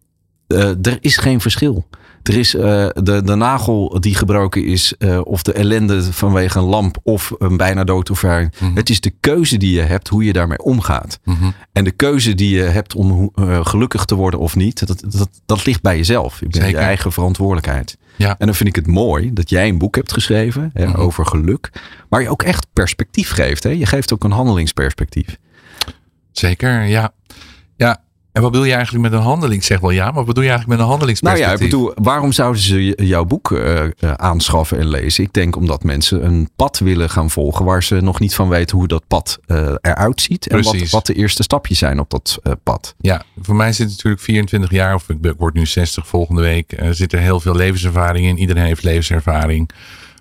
er 0.81 0.97
is 0.99 1.17
geen 1.17 1.41
verschil. 1.41 1.87
Er 2.23 2.37
is 2.37 2.55
uh, 2.55 2.61
de, 2.93 3.21
de 3.23 3.35
nagel 3.35 3.99
die 3.99 4.15
gebroken 4.15 4.65
is, 4.65 4.93
uh, 4.99 5.21
of 5.23 5.43
de 5.43 5.53
ellende 5.53 6.13
vanwege 6.13 6.59
een 6.59 6.65
lamp 6.65 6.97
of 7.03 7.33
een 7.37 7.57
bijna 7.57 7.83
doodervaring. 7.83 8.53
Mm 8.59 8.67
-hmm. 8.67 8.75
Het 8.75 8.89
is 8.89 9.01
de 9.01 9.13
keuze 9.19 9.57
die 9.57 9.75
je 9.75 9.81
hebt, 9.81 10.07
hoe 10.07 10.23
je 10.23 10.33
daarmee 10.33 10.57
omgaat. 10.57 11.19
Mm 11.23 11.35
-hmm. 11.35 11.53
En 11.71 11.83
de 11.83 11.91
keuze 11.91 12.35
die 12.35 12.55
je 12.55 12.61
hebt 12.61 12.95
om 12.95 13.31
uh, 13.35 13.65
gelukkig 13.65 14.05
te 14.05 14.15
worden 14.15 14.39
of 14.39 14.55
niet, 14.55 14.87
dat, 14.87 15.03
dat, 15.07 15.29
dat 15.45 15.65
ligt 15.65 15.81
bij 15.81 15.97
jezelf. 15.97 16.39
Je 16.39 16.47
bent 16.47 16.69
je 16.69 16.77
eigen 16.77 17.11
verantwoordelijkheid. 17.11 17.97
Ja. 18.15 18.35
En 18.37 18.45
dan 18.45 18.55
vind 18.55 18.69
ik 18.69 18.75
het 18.75 18.87
mooi 18.87 19.33
dat 19.33 19.49
jij 19.49 19.67
een 19.67 19.77
boek 19.77 19.95
hebt 19.95 20.13
geschreven 20.13 20.69
hè, 20.73 20.85
mm 20.85 20.93
-hmm. 20.93 21.01
over 21.01 21.25
geluk, 21.25 21.69
maar 22.09 22.21
je 22.21 22.29
ook 22.29 22.43
echt 22.43 22.67
perspectief 22.73 23.31
geeft. 23.31 23.63
Hè? 23.63 23.69
Je 23.69 23.85
geeft 23.85 24.13
ook 24.13 24.23
een 24.23 24.31
handelingsperspectief. 24.31 25.37
Zeker, 26.31 26.83
ja. 26.83 27.13
Ja, 27.75 28.03
en 28.33 28.41
wat 28.41 28.51
bedoel 28.51 28.65
je 28.67 28.73
eigenlijk 28.73 29.03
met 29.03 29.13
een 29.13 29.25
handeling? 29.25 29.63
Zeg 29.63 29.79
wel 29.79 29.89
ja, 29.89 30.05
maar 30.05 30.13
wat 30.13 30.25
bedoel 30.25 30.43
je 30.43 30.49
eigenlijk 30.49 30.79
met 30.79 30.87
een 30.87 30.91
handelingsperspectief? 30.91 31.47
Nou 31.47 31.59
ja, 31.59 31.65
ik 31.65 31.71
bedoel, 31.71 32.05
waarom 32.05 32.31
zouden 32.31 32.61
ze 32.61 32.93
jouw 32.95 33.25
boek 33.25 33.49
uh, 33.49 33.83
aanschaffen 34.15 34.77
en 34.77 34.87
lezen? 34.87 35.23
Ik 35.23 35.33
denk 35.33 35.55
omdat 35.55 35.83
mensen 35.83 36.25
een 36.25 36.49
pad 36.55 36.79
willen 36.79 37.09
gaan 37.09 37.29
volgen 37.29 37.65
waar 37.65 37.83
ze 37.83 38.01
nog 38.01 38.19
niet 38.19 38.35
van 38.35 38.49
weten 38.49 38.77
hoe 38.77 38.87
dat 38.87 39.03
pad 39.07 39.39
uh, 39.47 39.73
eruit 39.81 40.21
ziet. 40.21 40.47
En 40.47 40.63
wat, 40.63 40.89
wat, 40.89 41.05
de 41.05 41.13
eerste 41.13 41.43
stapjes 41.43 41.77
zijn 41.77 41.99
op 41.99 42.09
dat 42.09 42.39
uh, 42.43 42.53
pad. 42.63 42.95
Ja, 42.97 43.23
voor 43.41 43.55
mij 43.55 43.73
zit 43.73 43.87
natuurlijk 43.87 44.21
24 44.21 44.71
jaar, 44.71 44.95
of 44.95 45.09
ik 45.09 45.33
word 45.37 45.53
nu 45.53 45.65
60 45.65 46.07
volgende 46.07 46.41
week, 46.41 46.75
zit 46.91 47.13
er 47.13 47.19
heel 47.19 47.39
veel 47.39 47.55
levenservaring 47.55 48.25
in. 48.25 48.37
Iedereen 48.37 48.65
heeft 48.65 48.83
levenservaring. 48.83 49.69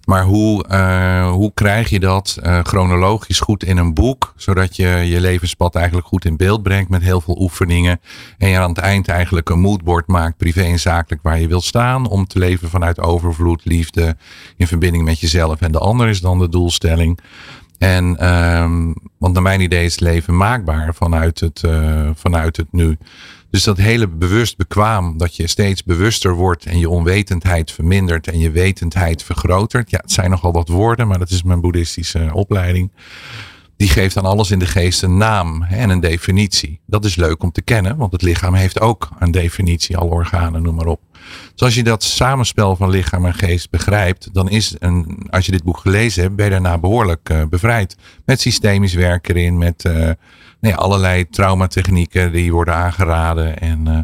Maar 0.05 0.25
hoe, 0.25 0.65
uh, 0.71 1.31
hoe 1.31 1.51
krijg 1.55 1.91
je 1.91 2.01
dat 2.01 2.39
uh, 2.43 2.59
chronologisch 2.63 3.41
goed 3.41 3.65
in 3.65 3.77
een 3.77 3.95
boek, 3.95 4.33
zodat 4.37 4.77
je 4.77 4.89
je 4.89 5.21
levenspad 5.21 5.75
eigenlijk 5.75 6.07
goed 6.07 6.25
in 6.25 6.37
beeld 6.37 6.63
brengt 6.63 6.91
met 6.91 7.03
heel 7.03 7.21
veel 7.21 7.37
oefeningen. 7.41 8.01
En 8.39 8.49
je 8.49 8.59
aan 8.59 8.69
het 8.69 8.79
eind 8.79 9.09
eigenlijk 9.09 9.49
een 9.49 9.61
moodboard 9.61 10.07
maakt, 10.07 10.37
privé 10.37 10.63
en 10.63 10.81
zakelijk, 10.81 11.23
waar 11.23 11.41
je 11.41 11.49
wilt 11.49 11.65
staan. 11.65 12.09
Om 12.09 12.27
te 12.27 12.39
leven 12.39 12.69
vanuit 12.69 13.01
overvloed, 13.01 13.65
liefde, 13.65 14.17
in 14.57 14.67
verbinding 14.67 15.05
met 15.05 15.21
jezelf 15.21 15.61
en 15.61 15.73
de 15.73 15.79
ander 15.79 16.09
is 16.09 16.21
dan 16.21 16.39
de 16.39 16.49
doelstelling. 16.49 17.19
En, 17.79 18.33
um, 18.33 18.95
want 19.19 19.33
naar 19.35 19.43
mijn 19.43 19.61
idee 19.61 19.85
is 19.85 19.99
leven 19.99 20.37
maakbaar 20.37 20.95
vanuit 20.95 21.41
het, 21.41 21.63
uh, 21.67 22.11
vanuit 22.15 22.57
het 22.57 22.73
nu. 22.73 22.99
Dus 23.53 23.65
dat 23.65 23.77
hele 23.77 24.09
bewust 24.09 24.57
bekwaam, 24.57 25.19
dat 25.19 25.37
je 25.37 25.47
steeds 25.47 25.83
bewuster 25.83 26.35
wordt 26.35 26.67
en 26.67 26.79
je 26.79 26.89
onwetendheid 26.89 27.71
vermindert 27.73 28.27
en 28.27 28.39
je 28.39 28.51
wetendheid 28.51 29.23
vergrotert. 29.23 29.91
Ja, 29.91 29.99
het 30.03 30.13
zijn 30.13 30.31
nogal 30.31 30.53
wat 30.53 30.69
woorden, 30.69 31.09
maar 31.09 31.19
dat 31.19 31.31
is 31.31 31.43
mijn 31.43 31.61
boeddhistische 31.61 32.31
opleiding. 32.33 32.93
Die 33.77 33.89
geeft 33.89 34.17
aan 34.17 34.25
alles 34.25 34.51
in 34.51 34.59
de 34.59 34.67
geest 34.67 35.03
een 35.03 35.17
naam 35.17 35.63
en 35.63 35.91
een 35.91 36.01
definitie. 36.01 36.81
Dat 36.87 37.05
is 37.05 37.17
leuk 37.17 37.43
om 37.43 37.53
te 37.53 37.63
kennen, 37.63 37.97
want 37.97 38.13
het 38.13 38.23
lichaam 38.23 38.55
heeft 38.55 38.81
ook 38.81 39.09
een 39.19 39.31
definitie, 39.31 39.97
alle 39.97 40.11
organen, 40.11 40.63
noem 40.63 40.75
maar 40.75 40.87
op. 40.87 41.01
Dus 41.53 41.63
als 41.63 41.75
je 41.75 41.83
dat 41.83 42.03
samenspel 42.03 42.77
van 42.77 42.91
lichaam 42.91 43.27
en 43.27 43.35
geest 43.35 43.71
begrijpt, 43.71 44.35
dan 44.35 44.51
is 44.51 44.75
een, 44.79 45.27
als 45.31 45.47
je 45.47 45.53
dit 45.53 45.63
boek 45.65 45.79
gelezen 45.79 46.23
hebt, 46.23 46.37
ben 46.37 46.45
je 46.45 46.51
daarna 46.51 46.79
behoorlijk 46.79 47.29
uh, 47.33 47.43
bevrijd. 47.51 47.97
Met 48.25 48.41
systemisch 48.41 48.95
werk 48.95 49.29
erin, 49.29 49.59
met 49.59 49.85
uh, 49.85 50.11
nee, 50.61 50.75
allerlei 50.75 51.29
traumatechnieken 51.29 52.33
die 52.33 52.53
worden 52.53 52.75
aangeraden. 52.75 53.59
En, 53.59 53.89
uh, 53.89 53.99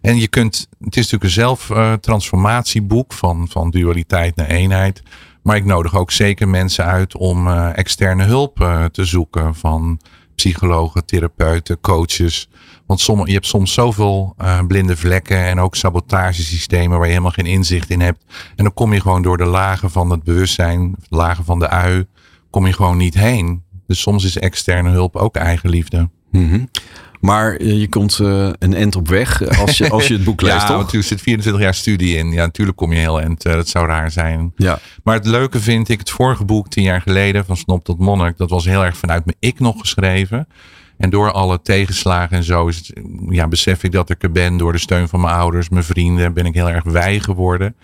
en 0.00 0.18
je 0.18 0.28
kunt, 0.28 0.68
het 0.80 0.96
is 0.96 1.10
natuurlijk 1.10 1.24
een 1.24 1.30
zelftransformatieboek 1.30 3.12
van, 3.12 3.48
van 3.50 3.70
dualiteit 3.70 4.36
naar 4.36 4.46
eenheid. 4.46 5.02
Maar 5.42 5.56
ik 5.56 5.64
nodig 5.64 5.96
ook 5.96 6.10
zeker 6.10 6.48
mensen 6.48 6.84
uit 6.84 7.16
om 7.16 7.48
externe 7.58 8.24
hulp 8.24 8.56
te 8.92 9.04
zoeken 9.04 9.54
van 9.54 10.00
psychologen, 10.34 11.04
therapeuten, 11.04 11.80
coaches. 11.80 12.48
Want 12.88 13.00
sommige, 13.00 13.28
je 13.28 13.34
hebt 13.34 13.46
soms 13.46 13.72
zoveel 13.72 14.34
uh, 14.42 14.60
blinde 14.66 14.96
vlekken 14.96 15.44
en 15.44 15.60
ook 15.60 15.76
sabotagesystemen 15.76 16.96
waar 16.96 17.06
je 17.06 17.12
helemaal 17.12 17.32
geen 17.32 17.46
inzicht 17.46 17.90
in 17.90 18.00
hebt. 18.00 18.24
En 18.56 18.64
dan 18.64 18.74
kom 18.74 18.92
je 18.92 19.00
gewoon 19.00 19.22
door 19.22 19.36
de 19.36 19.44
lagen 19.44 19.90
van 19.90 20.10
het 20.10 20.22
bewustzijn, 20.22 20.94
lagen 21.08 21.44
van 21.44 21.58
de 21.58 21.68
ui, 21.68 22.06
kom 22.50 22.66
je 22.66 22.72
gewoon 22.72 22.96
niet 22.96 23.14
heen. 23.14 23.62
Dus 23.86 24.00
soms 24.00 24.24
is 24.24 24.38
externe 24.38 24.90
hulp 24.90 25.16
ook 25.16 25.36
eigenliefde. 25.36 26.08
Mm 26.30 26.50
-hmm. 26.50 26.68
Maar 27.20 27.62
je 27.62 27.88
komt 27.88 28.18
uh, 28.18 28.50
een 28.58 28.74
end 28.74 28.96
op 28.96 29.08
weg 29.08 29.58
als 29.58 29.78
je, 29.78 29.90
als 29.90 30.06
je 30.06 30.14
het 30.14 30.24
boek 30.24 30.40
leest, 30.46 30.54
ja, 30.54 30.66
toch? 30.66 30.76
natuurlijk 30.76 31.08
zit 31.08 31.20
24 31.20 31.62
jaar 31.62 31.74
studie 31.74 32.16
in. 32.16 32.32
Ja, 32.32 32.44
natuurlijk 32.44 32.76
kom 32.76 32.92
je 32.92 32.98
heel 32.98 33.20
end. 33.20 33.46
Uh, 33.46 33.52
dat 33.52 33.68
zou 33.68 33.86
raar 33.86 34.10
zijn. 34.10 34.52
Ja. 34.56 34.78
Maar 35.02 35.14
het 35.14 35.26
leuke 35.26 35.60
vind 35.60 35.88
ik, 35.88 35.98
het 35.98 36.10
vorige 36.10 36.44
boek, 36.44 36.68
tien 36.68 36.82
jaar 36.82 37.00
geleden, 37.00 37.44
van 37.44 37.56
Snop 37.56 37.84
tot 37.84 37.98
Monnik, 37.98 38.36
dat 38.36 38.50
was 38.50 38.64
heel 38.64 38.84
erg 38.84 38.96
vanuit 38.96 39.24
mijn 39.24 39.36
ik 39.40 39.60
nog 39.60 39.80
geschreven. 39.80 40.48
En 40.98 41.10
door 41.10 41.32
alle 41.32 41.62
tegenslagen 41.62 42.36
en 42.36 42.44
zo 42.44 42.66
is 42.66 42.76
het, 42.76 42.92
ja, 43.28 43.48
besef 43.48 43.82
ik 43.82 43.92
dat 43.92 44.10
ik 44.10 44.22
er 44.22 44.32
ben. 44.32 44.56
Door 44.56 44.72
de 44.72 44.78
steun 44.78 45.08
van 45.08 45.20
mijn 45.20 45.34
ouders, 45.34 45.68
mijn 45.68 45.84
vrienden, 45.84 46.32
ben 46.32 46.46
ik 46.46 46.54
heel 46.54 46.70
erg 46.70 46.84
wij 46.84 47.20
geworden. 47.20 47.76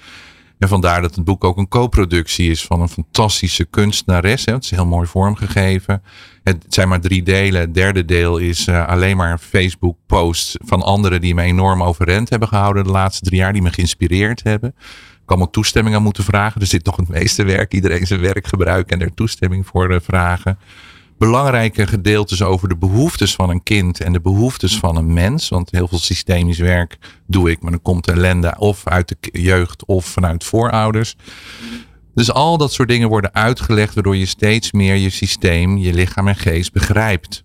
En 0.58 0.68
vandaar 0.68 1.02
dat 1.02 1.14
het 1.14 1.24
boek 1.24 1.44
ook 1.44 1.56
een 1.56 1.68
co-productie 1.68 2.50
is 2.50 2.64
van 2.64 2.80
een 2.80 2.88
fantastische 2.88 3.64
kunstenares. 3.64 4.44
Het 4.44 4.64
is 4.64 4.70
heel 4.70 4.86
mooi 4.86 5.06
vormgegeven. 5.06 6.02
Het 6.42 6.64
zijn 6.68 6.88
maar 6.88 7.00
drie 7.00 7.22
delen. 7.22 7.60
Het 7.60 7.74
derde 7.74 8.04
deel 8.04 8.38
is 8.38 8.66
uh, 8.66 8.88
alleen 8.88 9.16
maar 9.16 9.38
Facebook 9.38 9.96
posts 10.06 10.56
van 10.64 10.82
anderen 10.82 11.20
die 11.20 11.34
me 11.34 11.42
enorm 11.42 11.82
overrend 11.82 12.30
hebben 12.30 12.48
gehouden 12.48 12.84
de 12.84 12.90
laatste 12.90 13.24
drie 13.24 13.38
jaar. 13.38 13.52
Die 13.52 13.62
me 13.62 13.72
geïnspireerd 13.72 14.42
hebben. 14.42 14.74
Ik 15.14 15.30
kan 15.30 15.42
ook 15.42 15.52
toestemming 15.52 15.96
aan 15.96 16.02
moeten 16.02 16.24
vragen. 16.24 16.60
Er 16.60 16.66
zit 16.66 16.84
toch 16.84 16.96
het 16.96 17.08
meeste 17.08 17.44
werk. 17.44 17.74
Iedereen 17.74 18.06
zijn 18.06 18.20
werk 18.20 18.46
gebruiken 18.46 19.00
en 19.00 19.06
er 19.06 19.14
toestemming 19.14 19.66
voor 19.66 19.90
uh, 19.90 19.96
vragen 20.02 20.58
belangrijke 21.24 21.86
gedeeltes 21.86 22.42
over 22.42 22.68
de 22.68 22.76
behoeftes 22.76 23.34
van 23.34 23.50
een 23.50 23.62
kind 23.62 24.00
en 24.00 24.12
de 24.12 24.20
behoeftes 24.20 24.78
van 24.78 24.96
een 24.96 25.12
mens. 25.12 25.48
Want 25.48 25.70
heel 25.70 25.88
veel 25.88 25.98
systemisch 25.98 26.58
werk 26.58 26.98
doe 27.26 27.50
ik, 27.50 27.62
maar 27.62 27.70
dan 27.70 27.82
komt 27.82 28.08
ellende 28.08 28.54
of 28.58 28.86
uit 28.86 29.08
de 29.08 29.16
jeugd 29.40 29.84
of 29.84 30.04
vanuit 30.04 30.44
voorouders. 30.44 31.16
Dus 32.14 32.32
al 32.32 32.58
dat 32.58 32.72
soort 32.72 32.88
dingen 32.88 33.08
worden 33.08 33.34
uitgelegd, 33.34 33.94
waardoor 33.94 34.16
je 34.16 34.26
steeds 34.26 34.72
meer 34.72 34.94
je 34.94 35.10
systeem, 35.10 35.76
je 35.76 35.92
lichaam 35.92 36.28
en 36.28 36.36
geest 36.36 36.72
begrijpt. 36.72 37.44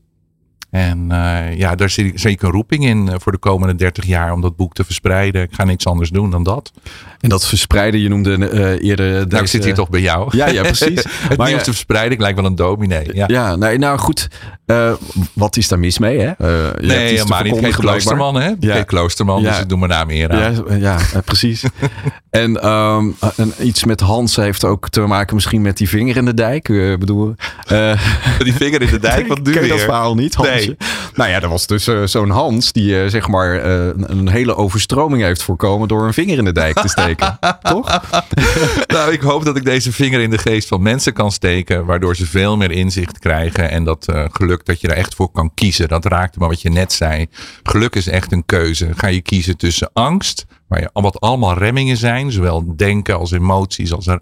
En 0.70 1.00
uh, 1.12 1.58
ja, 1.58 1.76
daar 1.76 1.94
ik 1.98 2.20
zeker 2.20 2.46
een 2.46 2.54
roeping 2.54 2.86
in 2.86 3.20
voor 3.20 3.32
de 3.32 3.38
komende 3.38 3.76
30 3.76 4.06
jaar 4.06 4.32
om 4.32 4.42
dat 4.42 4.56
boek 4.56 4.74
te 4.74 4.84
verspreiden. 4.84 5.42
Ik 5.42 5.54
ga 5.54 5.64
niks 5.64 5.86
anders 5.86 6.10
doen 6.10 6.32
dan 6.32 6.44
dat. 6.44 6.72
En 7.20 7.30
dat 7.30 7.48
verspreiden, 7.48 8.00
je 8.00 8.10
noemde 8.10 8.38
uh, 8.38 8.90
eerder. 8.90 9.12
Deze... 9.12 9.26
Nou, 9.28 9.44
ik 9.44 9.50
zit 9.50 9.64
hier 9.64 9.74
toch 9.74 9.90
bij 9.90 10.02
jou. 10.02 10.38
Ja, 10.38 10.48
ja 10.48 10.62
precies. 10.62 11.04
het 11.30 11.38
maar, 11.38 11.48
nieuws 11.48 11.64
te 11.64 11.72
verspreiden, 11.72 12.12
ik 12.12 12.20
lijkt 12.20 12.38
wel 12.38 12.46
een 12.46 12.56
dominee. 12.56 13.10
Ja, 13.14 13.26
ja 13.28 13.56
nee, 13.56 13.78
nou 13.78 13.98
goed. 13.98 14.28
Uh, 14.66 14.92
wat 15.34 15.58
is 15.58 15.68
daar 15.68 15.80
mis 15.80 15.98
mee? 15.98 16.20
Hè? 16.20 16.26
Uh, 16.26 16.88
nee, 16.88 17.24
maar 17.26 17.44
niet 17.44 17.60
geen 17.60 17.72
kloosterman, 17.72 18.36
hè? 18.36 18.52
Ja. 18.60 18.74
Geen 18.74 18.86
kloosterman, 18.86 19.42
ja. 19.42 19.50
dus 19.50 19.60
ik 19.60 19.70
doe 19.70 19.78
mijn 19.78 19.92
naam 19.92 20.10
eer 20.10 20.32
aan. 20.32 20.80
Ja, 20.80 20.98
ja 21.12 21.22
precies. 21.26 21.64
en, 22.30 22.68
um, 22.68 23.16
en 23.36 23.54
iets 23.60 23.84
met 23.84 24.00
Hans 24.00 24.36
heeft 24.36 24.64
ook 24.64 24.90
te 24.90 25.02
maken 25.02 25.36
misschien 25.36 25.62
met 25.62 25.78
die 25.78 25.90
vinger 25.90 26.18
in 26.18 26.26
de 26.26 26.34
dijk. 26.34 26.68
Bedoel, 27.00 27.36
die 28.44 28.54
vinger 28.54 28.82
in 28.82 28.90
de 28.90 29.00
dijk, 29.00 29.28
wat 29.28 29.40
je? 29.44 29.68
dat 29.68 29.80
verhaal 29.80 30.16
niet, 30.16 30.36
Hansje? 30.36 30.52
Nee. 30.54 30.78
Nou 31.14 31.30
ja, 31.30 31.42
er 31.42 31.50
was 31.50 31.68
dus 31.68 31.90
zo'n 32.04 32.30
Hans 32.30 32.72
die 32.72 33.10
zeg 33.10 33.28
maar 33.28 33.66
een 33.66 34.30
hele 34.30 34.56
overstroming 34.56 35.24
heeft 35.24 35.44
voorkomen 35.44 35.88
door 35.88 36.06
een 36.06 36.14
vinger 36.14 36.38
in 36.38 36.46
de 36.46 36.52
dijk 36.52 36.80
te 36.80 36.88
steken. 36.88 37.09
Toch? 37.62 38.02
nou, 38.88 39.12
ik 39.12 39.22
hoop 39.22 39.46
dat 39.46 39.58
ik 39.58 39.64
deze 39.64 39.92
vinger 39.92 40.20
in 40.20 40.30
de 40.30 40.38
geest 40.38 40.68
van 40.68 40.82
mensen 40.82 41.14
kan 41.14 41.32
steken, 41.32 41.86
waardoor 41.86 42.16
ze 42.16 42.26
veel 42.26 42.58
meer 42.58 42.72
inzicht 42.72 43.20
krijgen 43.20 43.70
en 43.70 43.84
dat 43.84 44.06
geluk 44.32 44.66
dat 44.66 44.82
je 44.82 44.88
er 44.88 44.96
echt 44.96 45.16
voor 45.16 45.32
kan 45.32 45.54
kiezen. 45.54 45.88
Dat 45.88 46.06
raakte 46.06 46.40
maar 46.40 46.50
wat 46.50 46.62
je 46.62 46.70
net 46.70 46.94
zei. 46.94 47.28
Geluk 47.64 47.96
is 47.96 48.08
echt 48.08 48.32
een 48.32 48.46
keuze. 48.46 48.90
Ga 48.96 49.08
je 49.08 49.22
kiezen 49.22 49.58
tussen 49.58 49.90
angst, 49.94 50.46
waar 50.68 50.80
je, 50.80 50.90
wat 50.94 51.20
allemaal 51.20 51.58
remmingen 51.58 51.98
zijn, 51.98 52.32
zowel 52.32 52.76
denken 52.76 53.18
als 53.18 53.32
emoties, 53.32 53.94
als 53.94 54.08
er 54.08 54.22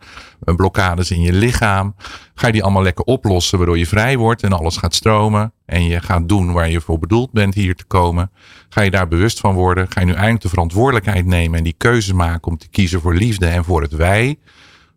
blokkades 0.55 1.11
in 1.11 1.21
je 1.21 1.33
lichaam. 1.33 1.95
Ga 2.35 2.47
je 2.47 2.53
die 2.53 2.63
allemaal 2.63 2.83
lekker 2.83 3.05
oplossen, 3.05 3.57
waardoor 3.57 3.77
je 3.77 3.87
vrij 3.87 4.17
wordt 4.17 4.43
en 4.43 4.53
alles 4.53 4.77
gaat 4.77 4.95
stromen. 4.95 5.53
En 5.67 5.83
je 5.83 6.01
gaat 6.01 6.29
doen 6.29 6.51
waar 6.51 6.69
je 6.69 6.81
voor 6.81 6.99
bedoeld 6.99 7.31
bent 7.31 7.53
hier 7.53 7.75
te 7.75 7.85
komen. 7.85 8.31
Ga 8.69 8.81
je 8.81 8.91
daar 8.91 9.07
bewust 9.07 9.39
van 9.39 9.53
worden. 9.53 9.85
Ga 9.89 9.99
je 9.99 10.05
nu 10.05 10.13
eindelijk 10.13 10.41
de 10.41 10.49
verantwoordelijkheid 10.49 11.25
nemen 11.25 11.57
en 11.57 11.63
die 11.63 11.75
keuze 11.77 12.15
maken 12.15 12.51
om 12.51 12.57
te 12.57 12.67
kiezen 12.69 13.01
voor 13.01 13.15
liefde 13.15 13.45
en 13.45 13.63
voor 13.63 13.81
het 13.81 13.91
wij. 13.91 14.37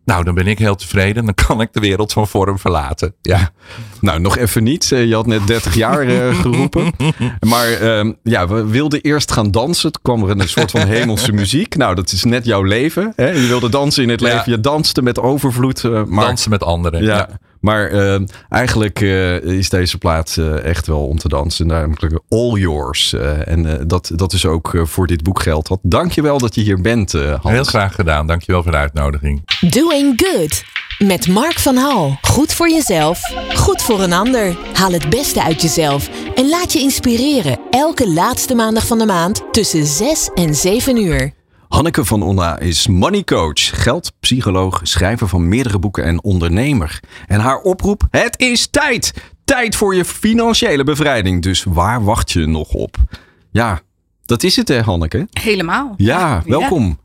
Nou, 0.05 0.23
dan 0.23 0.33
ben 0.33 0.47
ik 0.47 0.59
heel 0.59 0.75
tevreden. 0.75 1.25
Dan 1.25 1.33
kan 1.47 1.61
ik 1.61 1.73
de 1.73 1.79
wereld 1.79 2.13
van 2.13 2.27
vorm 2.27 2.59
verlaten. 2.59 3.13
Ja. 3.21 3.49
Nou, 4.01 4.19
nog 4.19 4.37
even 4.37 4.63
niet. 4.63 4.87
Je 4.87 5.13
had 5.13 5.25
net 5.25 5.47
30 5.47 5.75
jaar 5.75 6.05
uh, 6.05 6.39
geroepen. 6.41 6.93
Maar 7.39 7.81
uh, 7.81 8.13
ja, 8.23 8.47
we 8.47 8.65
wilden 8.65 9.01
eerst 9.01 9.31
gaan 9.31 9.51
dansen. 9.51 9.91
Toen 9.91 10.01
kwam 10.01 10.29
er 10.29 10.39
een 10.39 10.49
soort 10.49 10.71
van 10.71 10.87
hemelse 10.87 11.31
muziek. 11.31 11.75
Nou, 11.75 11.95
dat 11.95 12.11
is 12.11 12.23
net 12.23 12.45
jouw 12.45 12.63
leven. 12.63 13.13
Hè? 13.15 13.29
Je 13.29 13.47
wilde 13.47 13.69
dansen 13.69 14.03
in 14.03 14.09
het 14.09 14.21
leven. 14.21 14.51
Je 14.51 14.59
danste 14.59 15.01
met 15.01 15.19
overvloed. 15.19 15.83
Uh, 15.83 16.03
maar... 16.03 16.25
Dansen 16.25 16.49
met 16.49 16.63
anderen. 16.63 17.03
Ja. 17.03 17.15
ja. 17.15 17.39
Maar 17.61 17.91
uh, 17.91 18.21
eigenlijk 18.49 18.99
uh, 18.99 19.41
is 19.41 19.69
deze 19.69 19.97
plaat 19.97 20.35
uh, 20.39 20.63
echt 20.63 20.87
wel 20.87 21.07
om 21.07 21.17
te 21.17 21.27
dansen. 21.27 21.67
Namelijk 21.67 22.19
All 22.29 22.59
Yours. 22.59 23.13
en 23.45 23.87
dat, 23.87 24.11
dat 24.15 24.33
is 24.33 24.45
ook 24.45 24.73
voor 24.83 25.07
dit 25.07 25.23
boek 25.23 25.41
geldt. 25.41 25.67
Wat 25.67 25.79
dankjewel 25.81 26.37
dat 26.37 26.55
je 26.55 26.61
hier 26.61 26.81
bent, 26.81 27.11
Hans. 27.11 27.39
Heel 27.43 27.63
graag 27.63 27.95
gedaan. 27.95 28.27
Dankjewel 28.27 28.63
voor 28.63 28.71
de 28.71 28.77
uitnodiging. 28.77 29.41
Doing 29.69 30.13
Good. 30.23 30.63
Met 31.07 31.27
Mark 31.27 31.59
van 31.59 31.75
Hal. 31.75 32.17
Goed 32.21 32.53
voor 32.53 32.69
jezelf. 32.69 33.19
Goed 33.55 33.81
voor 33.81 34.01
een 34.01 34.13
ander. 34.13 34.57
Haal 34.73 34.91
het 34.91 35.09
beste 35.09 35.43
uit 35.43 35.61
jezelf. 35.61 36.09
En 36.35 36.49
laat 36.49 36.73
je 36.73 36.79
inspireren 36.79 37.59
elke 37.69 38.09
laatste 38.09 38.55
maandag 38.55 38.87
van 38.87 38.97
de 38.97 39.05
maand 39.05 39.43
tussen 39.51 39.85
6 39.85 40.29
en 40.33 40.55
7 40.55 40.97
uur. 40.97 41.40
Hanneke 41.71 42.05
van 42.05 42.21
Onna 42.23 42.59
is 42.59 42.87
money 42.87 43.23
coach, 43.23 43.83
geldpsycholoog, 43.83 44.79
schrijver 44.83 45.27
van 45.27 45.47
meerdere 45.47 45.79
boeken 45.79 46.03
en 46.03 46.23
ondernemer. 46.23 46.99
En 47.27 47.39
haar 47.39 47.61
oproep: 47.61 48.07
het 48.09 48.39
is 48.39 48.67
tijd. 48.67 49.13
Tijd 49.45 49.75
voor 49.75 49.95
je 49.95 50.05
financiële 50.05 50.83
bevrijding. 50.83 51.41
Dus 51.41 51.63
waar 51.63 52.03
wacht 52.03 52.31
je 52.31 52.45
nog 52.45 52.73
op? 52.73 52.97
Ja, 53.51 53.81
dat 54.25 54.43
is 54.43 54.55
het 54.55 54.67
hè 54.67 54.81
Hanneke? 54.81 55.27
Helemaal. 55.31 55.93
Ja, 55.97 56.43
welkom 56.45 56.99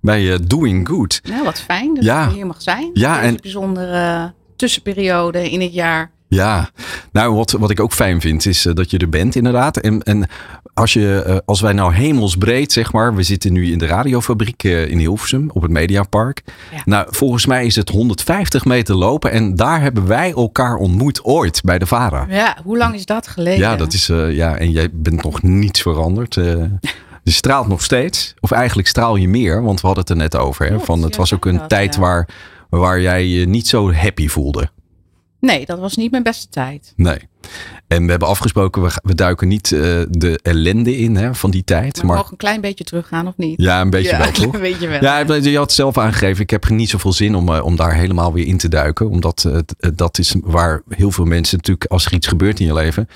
bij 0.00 0.22
uh, 0.22 0.34
Doing 0.42 0.88
Good. 0.88 1.20
Nou, 1.22 1.44
wat 1.44 1.60
fijn 1.60 1.94
dat 1.94 2.04
ja. 2.04 2.28
je 2.28 2.34
hier 2.34 2.46
mag 2.46 2.62
zijn. 2.62 2.90
Ja, 2.92 3.20
en 3.20 3.28
een 3.28 3.38
bijzondere 3.42 4.34
tussenperiode 4.56 5.50
in 5.50 5.60
het 5.60 5.74
jaar. 5.74 6.10
Ja, 6.28 6.70
nou 7.12 7.34
wat, 7.34 7.50
wat 7.50 7.70
ik 7.70 7.80
ook 7.80 7.92
fijn 7.92 8.20
vind 8.20 8.46
is 8.46 8.66
uh, 8.66 8.74
dat 8.74 8.90
je 8.90 8.98
er 8.98 9.08
bent 9.08 9.34
inderdaad. 9.34 9.76
En, 9.76 10.02
en 10.02 10.28
als, 10.74 10.92
je, 10.92 11.24
uh, 11.26 11.36
als 11.44 11.60
wij 11.60 11.72
nou 11.72 11.94
hemelsbreed 11.94 12.72
zeg 12.72 12.92
maar, 12.92 13.14
we 13.14 13.22
zitten 13.22 13.52
nu 13.52 13.72
in 13.72 13.78
de 13.78 13.86
radiofabriek 13.86 14.64
uh, 14.64 14.90
in 14.90 14.98
Hilversum 14.98 15.50
op 15.52 15.62
het 15.62 15.70
Mediapark. 15.70 16.42
Ja. 16.72 16.82
Nou, 16.84 17.06
volgens 17.10 17.46
mij 17.46 17.66
is 17.66 17.76
het 17.76 17.88
150 17.88 18.64
meter 18.64 18.94
lopen 18.94 19.30
en 19.30 19.56
daar 19.56 19.80
hebben 19.80 20.06
wij 20.06 20.32
elkaar 20.32 20.76
ontmoet 20.76 21.24
ooit 21.24 21.60
bij 21.64 21.78
de 21.78 21.86
VARA. 21.86 22.26
Ja, 22.28 22.56
hoe 22.64 22.76
lang 22.76 22.94
is 22.94 23.04
dat 23.04 23.28
geleden? 23.28 23.58
Ja, 23.58 23.76
dat 23.76 23.92
is, 23.92 24.06
ja 24.30 24.56
en 24.56 24.70
jij 24.70 24.88
bent 24.92 25.22
nog 25.22 25.42
niets 25.42 25.82
veranderd. 25.82 26.34
Je 27.22 27.34
straalt 27.34 27.68
nog 27.68 27.82
steeds, 27.82 28.34
of 28.40 28.50
eigenlijk 28.50 28.88
straal 28.88 29.16
je 29.16 29.28
meer, 29.28 29.62
want 29.62 29.80
we 29.80 29.86
hadden 29.86 30.04
het 30.04 30.12
er 30.12 30.18
net 30.22 30.36
over. 30.36 30.66
Hè, 30.66 30.80
van, 30.80 31.02
het 31.02 31.16
was 31.16 31.34
ook 31.34 31.44
een 31.44 31.66
tijd 31.66 31.96
waar, 31.96 32.28
waar 32.68 33.00
jij 33.00 33.26
je 33.26 33.48
niet 33.48 33.68
zo 33.68 33.92
happy 33.92 34.28
voelde. 34.28 34.70
Nee, 35.40 35.66
dat 35.66 35.78
was 35.78 35.96
niet 35.96 36.10
mijn 36.10 36.22
beste 36.22 36.48
tijd. 36.48 36.92
Nee. 36.96 37.18
En 37.86 38.04
we 38.04 38.10
hebben 38.10 38.28
afgesproken, 38.28 38.82
we, 38.82 38.90
we 39.02 39.14
duiken 39.14 39.48
niet 39.48 39.70
uh, 39.70 39.80
de 40.10 40.40
ellende 40.42 40.96
in 40.96 41.16
hè, 41.16 41.34
van 41.34 41.50
die 41.50 41.64
tijd. 41.64 41.96
Maar, 41.96 42.06
maar 42.06 42.16
mogen 42.16 42.32
een 42.32 42.38
klein 42.38 42.60
beetje 42.60 42.84
teruggaan 42.84 43.26
of 43.26 43.36
niet? 43.36 43.62
Ja, 43.62 43.80
een 43.80 43.90
beetje 43.90 44.16
wel 44.16 44.30
toch? 44.44 44.54
Een 44.54 44.60
beetje 44.60 44.88
wel. 44.88 45.02
Ja, 45.02 45.18
je 45.18 45.56
had 45.56 45.66
het 45.66 45.72
zelf 45.72 45.98
aangegeven. 45.98 46.42
Ik 46.42 46.50
heb 46.50 46.68
niet 46.68 46.90
zoveel 46.90 47.12
zin 47.12 47.34
om, 47.34 47.48
uh, 47.48 47.64
om 47.64 47.76
daar 47.76 47.94
helemaal 47.94 48.32
weer 48.32 48.46
in 48.46 48.56
te 48.56 48.68
duiken. 48.68 49.10
Omdat 49.10 49.44
uh, 49.46 49.58
dat 49.94 50.18
is 50.18 50.34
waar 50.42 50.82
heel 50.88 51.10
veel 51.10 51.24
mensen 51.24 51.56
natuurlijk, 51.56 51.90
als 51.90 52.06
er 52.06 52.12
iets 52.12 52.26
gebeurt 52.26 52.60
in 52.60 52.66
je 52.66 52.72
leven, 52.72 53.08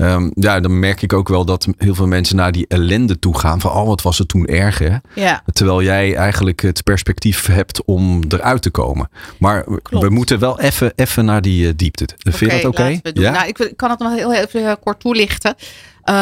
Um, 0.00 0.30
ja, 0.34 0.60
dan 0.60 0.78
merk 0.78 1.02
ik 1.02 1.12
ook 1.12 1.28
wel 1.28 1.44
dat 1.44 1.68
heel 1.78 1.94
veel 1.94 2.06
mensen 2.06 2.36
naar 2.36 2.52
die 2.52 2.66
ellende 2.68 3.18
toe 3.18 3.38
gaan. 3.38 3.60
Van, 3.60 3.70
oh, 3.70 3.86
wat 3.86 4.02
was 4.02 4.18
het 4.18 4.28
toen 4.28 4.46
erg, 4.46 4.78
hè? 4.78 4.96
Ja. 5.14 5.42
Terwijl 5.52 5.82
jij 5.82 6.14
eigenlijk 6.14 6.60
het 6.60 6.82
perspectief 6.82 7.46
hebt 7.46 7.84
om 7.84 8.20
eruit 8.28 8.62
te 8.62 8.70
komen. 8.70 9.10
Maar 9.38 9.64
Klopt. 9.82 10.04
we 10.04 10.10
moeten 10.10 10.38
wel 10.38 10.60
even, 10.60 10.92
even 10.96 11.24
naar 11.24 11.42
die 11.42 11.66
uh, 11.66 11.72
diepte. 11.76 12.04
Okay, 12.04 12.38
Vind 12.38 12.50
je 12.52 12.56
dat 12.56 12.66
oké? 12.66 12.80
Okay? 12.80 13.00
Ja? 13.12 13.30
Nou, 13.30 13.48
ik 13.48 13.69
kan 13.76 13.90
het 13.90 13.98
nog 13.98 14.14
heel 14.14 14.32
even 14.32 14.62
uh, 14.62 14.72
kort 14.82 15.00
toelichten. 15.00 15.54
Uh, 15.58 16.14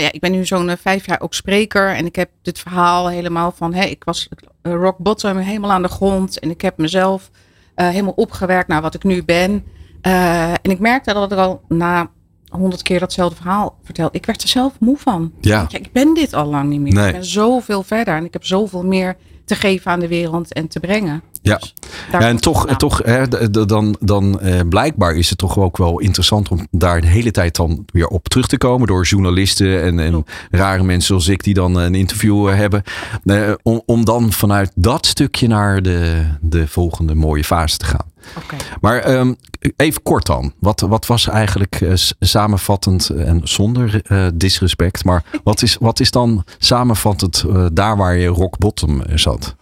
ja, 0.00 0.12
ik 0.12 0.20
ben 0.20 0.32
nu 0.32 0.46
zo'n 0.46 0.76
vijf 0.80 1.06
jaar 1.06 1.20
ook 1.20 1.34
spreker. 1.34 1.94
En 1.94 2.06
ik 2.06 2.16
heb 2.16 2.30
dit 2.42 2.58
verhaal 2.58 3.08
helemaal 3.08 3.52
van... 3.52 3.74
Hey, 3.74 3.90
ik 3.90 4.04
was 4.04 4.28
rock 4.62 4.98
bottom, 4.98 5.36
helemaal 5.36 5.70
aan 5.70 5.82
de 5.82 5.88
grond. 5.88 6.38
En 6.38 6.50
ik 6.50 6.60
heb 6.60 6.76
mezelf 6.76 7.30
helemaal 7.74 8.12
opgewerkt 8.12 8.68
naar 8.68 8.82
wat 8.82 8.94
ik 8.94 9.04
nu 9.04 9.24
ben. 9.24 9.64
en 10.02 10.70
ik 10.70 10.78
merkte 10.78 11.12
dat 11.12 11.32
er 11.32 11.38
al 11.38 11.60
na 11.68 12.10
honderd 12.52 12.82
keer 12.82 12.98
datzelfde 12.98 13.36
verhaal 13.36 13.78
verteld. 13.82 14.14
Ik 14.14 14.26
werd 14.26 14.42
er 14.42 14.48
zelf 14.48 14.72
moe 14.80 14.96
van. 14.96 15.32
Ja. 15.40 15.66
ik 15.68 15.92
ben 15.92 16.14
dit 16.14 16.34
al 16.34 16.46
lang 16.46 16.68
niet 16.68 16.80
meer. 16.80 16.92
Nee. 16.92 17.06
Ik 17.06 17.12
ben 17.12 17.24
zoveel 17.24 17.82
verder 17.82 18.14
en 18.14 18.24
ik 18.24 18.32
heb 18.32 18.44
zoveel 18.44 18.84
meer 18.84 19.16
te 19.44 19.54
geven 19.54 19.90
aan 19.90 20.00
de 20.00 20.08
wereld 20.08 20.52
en 20.52 20.68
te 20.68 20.80
brengen. 20.80 21.22
Ja, 21.42 21.56
dus 21.56 21.74
ja 22.12 22.20
en 22.20 22.36
toch, 22.36 22.66
toch 22.76 23.00
hè, 23.04 23.28
dan, 23.66 23.96
dan 24.00 24.40
eh, 24.40 24.60
blijkbaar 24.68 25.14
is 25.14 25.28
het 25.28 25.38
toch 25.38 25.58
ook 25.58 25.76
wel 25.76 26.00
interessant 26.00 26.48
om 26.48 26.66
daar 26.70 27.00
de 27.00 27.06
hele 27.06 27.30
tijd 27.30 27.56
dan 27.56 27.84
weer 27.92 28.06
op 28.06 28.28
terug 28.28 28.46
te 28.46 28.58
komen 28.58 28.86
door 28.86 29.04
journalisten 29.04 29.82
en, 29.82 30.00
en 30.00 30.24
rare 30.50 30.82
mensen 30.82 31.06
zoals 31.06 31.28
ik 31.28 31.44
die 31.44 31.54
dan 31.54 31.76
een 31.76 31.94
interview 31.94 32.48
eh, 32.48 32.56
hebben. 32.56 32.82
Eh, 33.24 33.52
om, 33.62 33.82
om 33.86 34.04
dan 34.04 34.32
vanuit 34.32 34.72
dat 34.74 35.06
stukje 35.06 35.48
naar 35.48 35.82
de, 35.82 36.24
de 36.40 36.68
volgende 36.68 37.14
mooie 37.14 37.44
fase 37.44 37.76
te 37.76 37.84
gaan. 37.84 38.10
Okay. 38.36 38.58
Maar 38.80 39.14
um, 39.14 39.36
even 39.76 40.02
kort 40.02 40.26
dan. 40.26 40.52
Wat, 40.58 40.80
wat 40.80 41.06
was 41.06 41.28
eigenlijk 41.28 41.80
uh, 41.80 41.92
samenvattend 42.20 43.08
en 43.08 43.40
zonder 43.44 44.02
uh, 44.08 44.26
disrespect, 44.34 45.04
maar 45.04 45.24
wat 45.44 45.62
is, 45.62 45.76
wat 45.80 46.00
is 46.00 46.10
dan 46.10 46.44
samenvattend 46.58 47.44
uh, 47.46 47.66
daar 47.72 47.96
waar 47.96 48.16
je 48.16 48.26
rock 48.26 48.58
bottom 48.58 49.02
zat? 49.14 49.54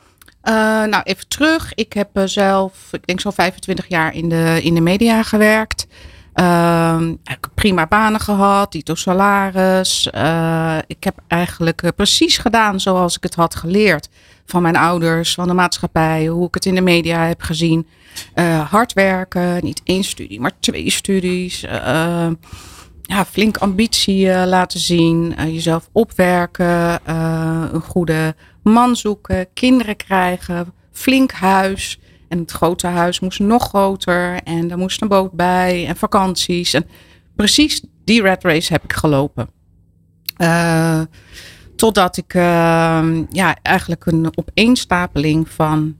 Nou, 0.42 1.03
even 1.03 1.29
terug. 1.29 1.74
Ik 1.74 1.92
heb 1.92 2.09
zelf, 2.24 2.88
ik 2.92 3.07
denk 3.07 3.20
zo'n 3.20 3.33
25 3.33 3.88
jaar 3.88 4.14
in 4.14 4.29
de, 4.29 4.61
in 4.62 4.74
de 4.74 4.81
media 4.81 5.22
gewerkt. 5.22 5.87
Uh, 6.35 7.00
prima 7.55 7.87
banen 7.87 8.20
gehad, 8.20 8.72
dito 8.72 8.94
salaris. 8.94 10.09
Uh, 10.14 10.79
ik 10.87 11.05
heb 11.05 11.18
eigenlijk 11.29 11.92
precies 11.96 12.38
gedaan 12.38 12.81
zoals 12.81 13.16
ik 13.16 13.22
het 13.22 13.35
had 13.35 13.55
geleerd 13.55 14.09
van 14.46 14.62
mijn 14.62 14.76
ouders, 14.76 15.35
van 15.35 15.48
de 15.48 15.55
maatschappij, 15.55 16.26
hoe 16.26 16.46
ik 16.46 16.55
het 16.55 16.66
in 16.66 16.74
de 16.74 16.81
media 16.81 17.26
heb 17.26 17.42
gezien. 17.42 17.87
Hard 18.68 18.92
werken, 18.92 19.64
niet 19.64 19.81
één 19.85 20.05
studie, 20.05 20.40
maar 20.40 20.53
twee 20.61 20.90
studies. 20.90 21.64
Uh, 21.64 22.29
ja, 23.03 23.24
flink 23.31 23.57
ambitie 23.57 24.46
laten 24.46 24.81
zien, 24.81 25.35
jezelf 25.46 25.88
opwerken, 25.92 27.00
een 27.74 27.81
goede 27.81 28.35
man 28.62 28.96
zoeken, 28.96 29.53
kinderen 29.53 29.96
krijgen, 29.96 30.73
flink 30.92 31.33
huis. 31.33 32.01
En 32.29 32.38
het 32.38 32.51
grote 32.51 32.87
huis 32.87 33.20
moest 33.20 33.40
nog 33.40 33.68
groter 33.68 34.42
en 34.42 34.68
daar 34.68 34.79
moest 34.79 35.03
een 35.03 35.09
boot 35.09 35.33
bij 35.33 35.87
en 35.87 35.96
vakanties. 35.96 36.75
En 36.75 36.87
precies 37.37 37.83
die 38.05 38.23
red 38.23 38.44
race 38.44 38.73
heb 38.73 38.85
ik 38.85 38.92
gelopen. 38.92 39.51
Totdat 41.77 42.16
ik 42.16 42.35
uh, 42.35 42.42
ja, 43.31 43.57
eigenlijk 43.62 44.07
een 44.07 44.33
opeenstapeling 44.35 45.49
van 45.49 45.96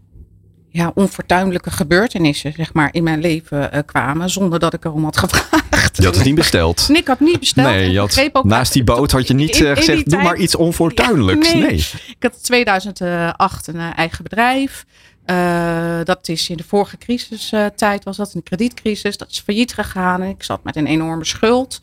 ja, 0.72 0.90
onfortuinlijke 0.94 1.70
gebeurtenissen 1.70 2.52
zeg 2.52 2.72
maar, 2.72 2.88
in 2.92 3.02
mijn 3.02 3.20
leven 3.20 3.70
uh, 3.74 3.80
kwamen. 3.87 4.30
Zonder 4.30 4.59
dat 4.59 4.74
ik 4.74 4.85
erom 4.85 5.04
had 5.04 5.16
gevraagd. 5.16 5.96
Je 5.96 6.04
had 6.04 6.14
het 6.14 6.24
niet 6.24 6.35
besteld. 6.35 6.88
Nee, 6.88 7.00
ik 7.00 7.06
had 7.06 7.20
niet 7.20 7.38
besteld. 7.38 7.66
Nee, 7.66 7.90
je 7.90 7.98
had, 7.98 8.30
ook 8.33 8.44
naast 8.44 8.72
die 8.72 8.85
boot 8.85 9.11
had 9.11 9.26
je 9.26 9.35
niet 9.35 9.56
in, 9.56 9.64
uh, 9.66 9.76
gezegd, 9.76 10.11
doe 10.11 10.22
maar 10.22 10.37
iets 10.37 10.54
onfortuinlijks. 10.54 11.52
nee. 11.52 11.62
nee. 11.62 11.76
Ik 12.09 12.16
had 12.20 12.33
in 12.33 12.42
2008 12.42 13.66
een 13.66 13.74
uh, 13.74 13.98
eigen 13.98 14.22
bedrijf. 14.22 14.85
dat 16.04 16.28
is 16.28 16.48
in 16.48 16.56
de 16.56 16.64
vorige 16.66 16.98
crisistijd, 16.98 18.04
was 18.04 18.16
dat, 18.16 18.35
een 18.35 18.42
kredietcrisis. 18.42 19.16
Dat 19.16 19.30
is 19.30 19.40
failliet 19.40 19.72
gegaan. 19.72 20.22
Ik 20.22 20.42
zat 20.42 20.64
met 20.64 20.76
een 20.76 20.87
enorme 20.87 21.24
schuld. 21.24 21.80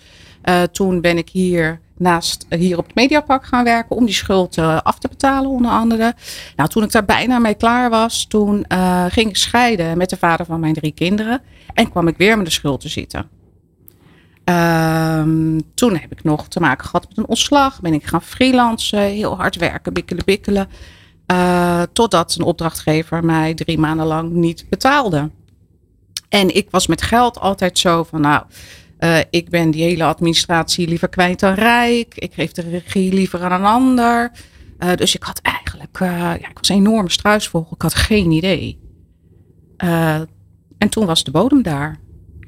Toen 0.72 1.02
ben 1.02 1.18
ik 1.18 1.30
hier 1.30 1.80
naast 1.98 2.46
hier 2.50 2.78
op 2.78 2.86
het 2.86 2.96
Mediapark 2.96 3.46
gaan 3.46 3.64
werken 3.64 3.96
om 3.96 4.06
die 4.06 4.14
schuld 4.14 4.58
uh, 4.58 4.78
af 4.82 5.00
te 5.00 5.08
betalen 5.08 5.50
onder 5.50 5.72
andere. 5.72 6.14
Nou, 6.56 6.70
toen 6.70 6.84
ik 6.84 6.92
daar 6.92 7.06
bijna 7.06 7.40
mee 7.40 7.56
klaar 7.56 7.90
was, 7.90 8.26
toen 8.26 8.66
ging 9.10 9.30
ik 9.30 9.38
scheiden 9.38 9.98
met 9.98 10.10
de 10.10 10.18
vader 10.18 10.46
van 10.46 10.60
mijn 10.60 10.74
drie 10.74 10.92
kinderen 10.92 11.42
en 11.74 11.90
kwam 11.90 12.08
ik 12.08 12.18
weer 12.18 12.38
met 12.38 12.46
de 12.46 12.52
schuld 12.52 12.82
te 12.82 12.90
zitten. 12.90 13.30
Um, 14.50 15.62
toen 15.74 15.98
heb 15.98 16.12
ik 16.12 16.24
nog 16.24 16.48
te 16.48 16.60
maken 16.60 16.86
gehad 16.86 17.08
met 17.08 17.18
een 17.18 17.28
ontslag. 17.28 17.82
Ben 17.82 17.94
ik 17.94 18.06
gaan 18.06 18.22
freelancen, 18.22 19.00
heel 19.00 19.36
hard 19.36 19.56
werken, 19.56 19.94
bikkelen, 19.94 20.26
bikkelen. 20.26 20.68
Totdat 21.94 22.36
een 22.36 22.46
opdrachtgever 22.46 23.26
mij 23.26 23.54
drie 23.54 23.78
maanden 23.78 24.06
lang 24.06 24.32
niet 24.32 24.66
betaalde. 24.70 25.30
En 26.30 26.56
ik 26.56 26.68
was 26.72 26.88
met 26.88 27.02
geld 27.02 27.40
altijd 27.40 27.80
zo 27.80 28.04
van, 28.04 28.22
nou, 28.22 28.44
uh, 29.00 29.20
ik 29.30 29.50
ben 29.50 29.72
die 29.72 29.84
hele 29.84 30.04
administratie 30.04 30.88
liever 30.88 31.10
kwijt 31.10 31.40
dan 31.40 31.54
rijk. 31.54 32.16
Ik 32.16 32.34
geef 32.34 32.52
de 32.52 32.62
regie 32.62 33.14
liever 33.14 33.42
aan 33.44 33.52
een 33.52 33.68
ander. 33.68 34.32
Uh, 34.80 34.96
dus 34.96 35.16
ik 35.16 35.24
had 35.24 35.40
eigenlijk, 35.42 36.00
uh, 36.00 36.10
ja, 36.10 36.50
ik 36.50 36.58
was 36.58 36.70
een 36.70 36.76
enorme 36.76 37.10
struisvogel. 37.10 37.76
Ik 37.76 37.82
had 37.82 37.96
geen 37.96 38.32
idee. 38.32 38.80
en 40.78 40.90
toen 40.90 41.06
was 41.06 41.24
de 41.24 41.32
bodem 41.32 41.62
daar. 41.62 42.00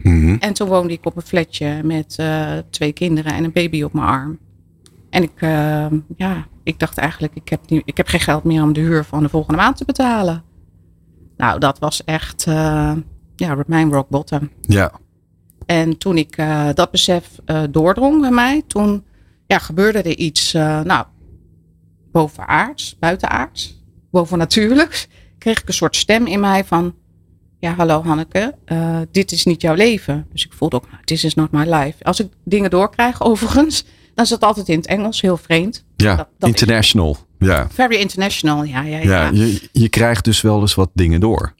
Mm 0.02 0.22
-hmm. 0.22 0.38
En 0.40 0.54
toen 0.54 0.68
woonde 0.68 0.94
ik 0.94 1.06
op 1.06 1.16
een 1.16 1.22
flatje 1.22 1.84
met 1.84 2.18
twee 2.70 2.94
kinderen 2.94 3.34
en 3.34 3.44
een 3.44 3.52
baby 3.52 3.84
op 3.84 3.94
mijn 3.94 4.08
arm. 4.08 4.40
En 5.10 5.24
ik, 5.24 5.40
ja, 6.16 6.48
ik 6.64 6.80
dacht 6.80 6.98
eigenlijk, 6.98 7.36
ik 7.36 7.50
heb, 7.50 7.70
nu, 7.70 7.82
ik 7.86 7.98
heb 7.98 8.08
geen 8.08 8.20
geld 8.20 8.44
meer 8.44 8.64
om 8.64 8.74
de 8.74 8.80
huur 8.80 9.04
van 9.04 9.24
de 9.24 9.30
volgende 9.30 9.58
maand 9.58 9.78
te 9.78 9.86
betalen. 9.86 10.44
Nou, 11.38 11.60
dat 11.60 11.80
was 11.80 12.04
echt, 12.04 12.44
ja, 13.36 13.64
mijn 13.68 13.92
rock 13.92 14.10
bottom. 14.10 14.50
Ja. 14.62 14.92
En 15.70 15.98
toen 15.98 16.18
ik 16.18 16.38
uh, 16.38 16.70
dat 16.74 16.92
besef 16.92 17.30
uh, 17.46 17.64
doordrong 17.70 18.22
bij 18.22 18.32
mij, 18.32 18.64
toen 18.68 19.04
ja, 19.48 19.58
gebeurde 19.58 20.02
er 20.02 20.18
iets, 20.18 20.54
uh, 20.54 20.82
nou, 20.82 21.06
bovenaards, 22.12 22.96
buitenaards, 23.00 23.84
bovennatuurlijks. 24.12 25.08
Kreeg 25.38 25.62
ik 25.62 25.68
een 25.68 25.74
soort 25.74 25.96
stem 25.96 26.26
in 26.26 26.40
mij 26.40 26.66
van, 26.66 26.96
ja, 27.60 27.74
hallo 27.74 28.04
Hanneke, 28.04 28.56
dit 29.12 29.32
is 29.32 29.46
niet 29.46 29.62
jouw 29.62 29.74
leven. 29.74 30.28
Dus 30.32 30.46
ik 30.46 30.54
voelde 30.54 30.76
ook, 30.76 30.92
nou, 30.92 31.04
this 31.04 31.24
is 31.24 31.34
not 31.34 31.52
my 31.52 31.74
life. 31.74 32.04
Als 32.04 32.20
ik 32.20 32.32
dingen 32.46 32.70
doorkrijg, 32.70 33.22
overigens, 33.32 33.86
dan 34.14 34.24
is 34.24 34.30
dat 34.30 34.44
altijd 34.44 34.70
in 34.70 34.78
het 34.78 34.88
Engels, 34.88 35.22
heel 35.22 35.38
vreemd. 35.38 35.86
Ja, 35.96 36.16
dat, 36.16 36.28
dat 36.38 36.50
international. 36.50 37.18
Ja. 37.40 37.68
Very 37.72 37.96
international, 37.96 38.64
ja. 38.64 38.82
Ja, 38.82 38.98
ja. 38.98 39.04
ja 39.04 39.30
je, 39.34 39.70
je 39.72 39.90
krijgt 39.90 40.26
dus 40.26 40.42
wel 40.42 40.62
eens 40.62 40.76
wat 40.76 40.90
dingen 40.94 41.20
door. 41.20 41.54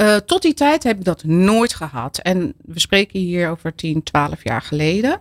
Uh, 0.00 0.16
tot 0.16 0.42
die 0.42 0.54
tijd 0.54 0.82
heb 0.82 0.98
ik 0.98 1.04
dat 1.04 1.24
nooit 1.24 1.74
gehad. 1.74 2.18
En 2.18 2.54
we 2.64 2.80
spreken 2.80 3.20
hier 3.20 3.50
over 3.50 3.74
10, 3.74 4.02
12 4.02 4.44
jaar 4.44 4.62
geleden. 4.62 5.20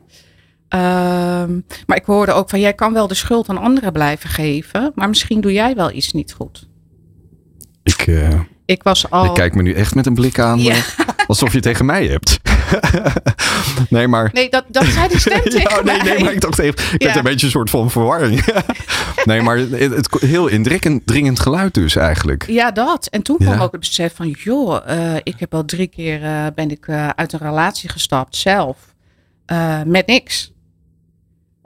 Ehm, 0.68 1.60
maar 1.86 1.98
ik 1.98 2.06
hoorde 2.06 2.32
ook 2.32 2.50
van 2.50 2.60
jij 2.60 2.74
kan 2.74 2.94
wel 2.94 3.08
de 3.08 3.14
schuld 3.14 3.50
aan 3.50 3.58
anderen 3.58 3.92
blijven 3.92 4.30
geven, 4.30 4.92
maar 4.96 5.10
misschien 5.10 5.42
doe 5.42 5.54
jij 5.54 5.76
wel 5.76 5.92
iets 5.92 6.12
niet 6.12 6.34
goed. 6.34 6.68
Ik, 7.84 8.08
uh, 8.08 8.40
ik 8.66 8.84
was 8.84 9.10
al. 9.10 9.26
Ik 9.26 9.34
kijk 9.34 9.56
me 9.56 9.62
nu 9.62 9.74
echt 9.74 9.96
met 9.96 10.06
een 10.06 10.14
blik 10.14 10.40
aan. 10.40 10.60
Ja. 10.60 10.76
alsof 11.28 11.54
je 11.54 11.60
tegen 11.60 11.86
mij 11.86 12.06
hebt. 12.08 12.40
nee, 13.90 14.08
maar. 14.08 14.30
Nee, 14.34 14.50
dat, 14.50 14.64
dat 14.68 14.86
zei 14.86 15.08
die 15.08 15.20
stem 15.30 15.42
tegen 15.42 15.62
ja, 15.62 15.82
nee, 15.82 16.02
nee, 16.02 16.24
maar 16.24 16.34
ik 16.34 16.42
dacht 16.42 16.60
even. 16.60 16.94
Ik 16.94 17.02
ja. 17.02 17.16
een 17.16 17.24
beetje 17.24 17.46
een 17.46 17.52
soort 17.52 17.70
van 17.70 17.92
verwarring. 17.92 18.46
nee, 19.26 19.42
maar 19.42 19.58
het, 19.58 19.72
het, 19.72 20.22
heel 20.22 20.48
indringend 20.48 21.08
dringend 21.08 21.40
geluid 21.40 21.74
dus 21.74 21.96
eigenlijk. 21.96 22.46
Ja, 22.48 22.72
dat. 22.72 23.08
En 23.08 23.22
toen 23.22 23.38
kwam 23.38 23.60
ook 23.60 23.72
het 23.72 23.80
besef 23.80 24.16
van, 24.16 24.30
joh, 24.30 24.88
uh, 24.90 25.16
ik 25.24 25.36
heb 25.38 25.54
al 25.54 25.66
drie 25.66 25.88
keer 25.88 26.22
uh, 26.22 26.46
ben 26.56 26.72
ik 26.72 26.88
uh, 26.88 27.10
uit 27.16 27.34
een 27.34 27.40
relatie 27.40 27.90
gestapt 27.90 28.36
zelf. 28.36 28.78
met 29.86 30.08
niks. 30.08 30.54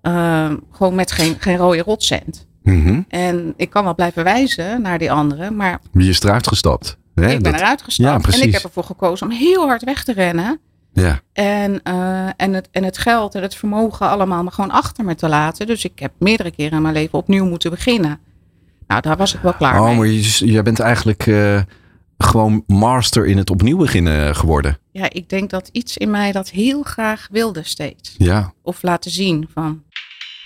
Ehm, 0.01 0.57
gewoon 0.71 0.95
met 0.95 1.11
geen, 1.11 1.35
geen 1.39 1.57
rode 1.57 1.81
rotcent. 1.81 2.47
Mm 2.63 2.85
-hmm. 2.85 3.05
En 3.09 3.53
ik 3.57 3.69
kan 3.69 3.83
wel 3.83 3.95
blijven 3.95 4.23
wijzen 4.23 4.81
naar 4.81 4.97
die 4.97 5.11
anderen, 5.11 5.55
maar... 5.55 5.79
Wie 5.91 6.09
is 6.09 6.23
eruit 6.23 6.47
gestapt? 6.47 6.97
Hè? 7.15 7.31
Ik 7.31 7.41
ben 7.41 7.51
dat... 7.51 7.61
eruit 7.61 7.81
gestapt. 7.81 8.25
Ja, 8.25 8.33
en 8.33 8.47
ik 8.47 8.53
heb 8.53 8.63
ervoor 8.63 8.83
gekozen 8.83 9.27
om 9.27 9.33
heel 9.33 9.67
hard 9.67 9.83
weg 9.83 10.03
te 10.03 10.13
rennen. 10.13 10.59
Ja. 10.93 11.21
En, 11.33 11.81
uh, 11.87 12.27
en, 12.35 12.53
het, 12.53 12.67
en 12.71 12.83
het 12.83 12.97
geld 12.97 13.35
en 13.35 13.41
het 13.41 13.55
vermogen 13.55 14.09
allemaal 14.09 14.43
maar 14.43 14.51
gewoon 14.51 14.71
achter 14.71 15.05
me 15.05 15.15
te 15.15 15.29
laten. 15.29 15.67
Dus 15.67 15.85
ik 15.85 15.99
heb 15.99 16.11
meerdere 16.17 16.51
keren 16.51 16.71
in 16.71 16.81
mijn 16.81 16.93
leven 16.93 17.17
opnieuw 17.19 17.45
moeten 17.45 17.69
beginnen. 17.69 18.19
Nou, 18.87 19.01
daar 19.01 19.17
was 19.17 19.33
ik 19.33 19.39
wel 19.39 19.53
klaar 19.53 19.79
oh, 19.79 19.85
mee. 19.85 19.95
maar 19.95 20.07
je, 20.07 20.51
jij 20.51 20.63
bent 20.63 20.79
eigenlijk 20.79 21.25
uh, 21.25 21.61
gewoon 22.17 22.63
master 22.67 23.25
in 23.25 23.37
het 23.37 23.49
opnieuw 23.49 23.77
beginnen 23.77 24.35
geworden. 24.35 24.77
Ja, 24.91 25.09
ik 25.09 25.29
denk 25.29 25.49
dat 25.49 25.69
iets 25.71 25.97
in 25.97 26.11
mij 26.11 26.31
dat 26.31 26.49
heel 26.49 26.83
graag 26.83 27.27
wilde 27.31 27.63
steeds. 27.63 28.15
Ja. 28.17 28.53
Of 28.61 28.81
laten 28.81 29.11
zien 29.11 29.49
van... 29.53 29.83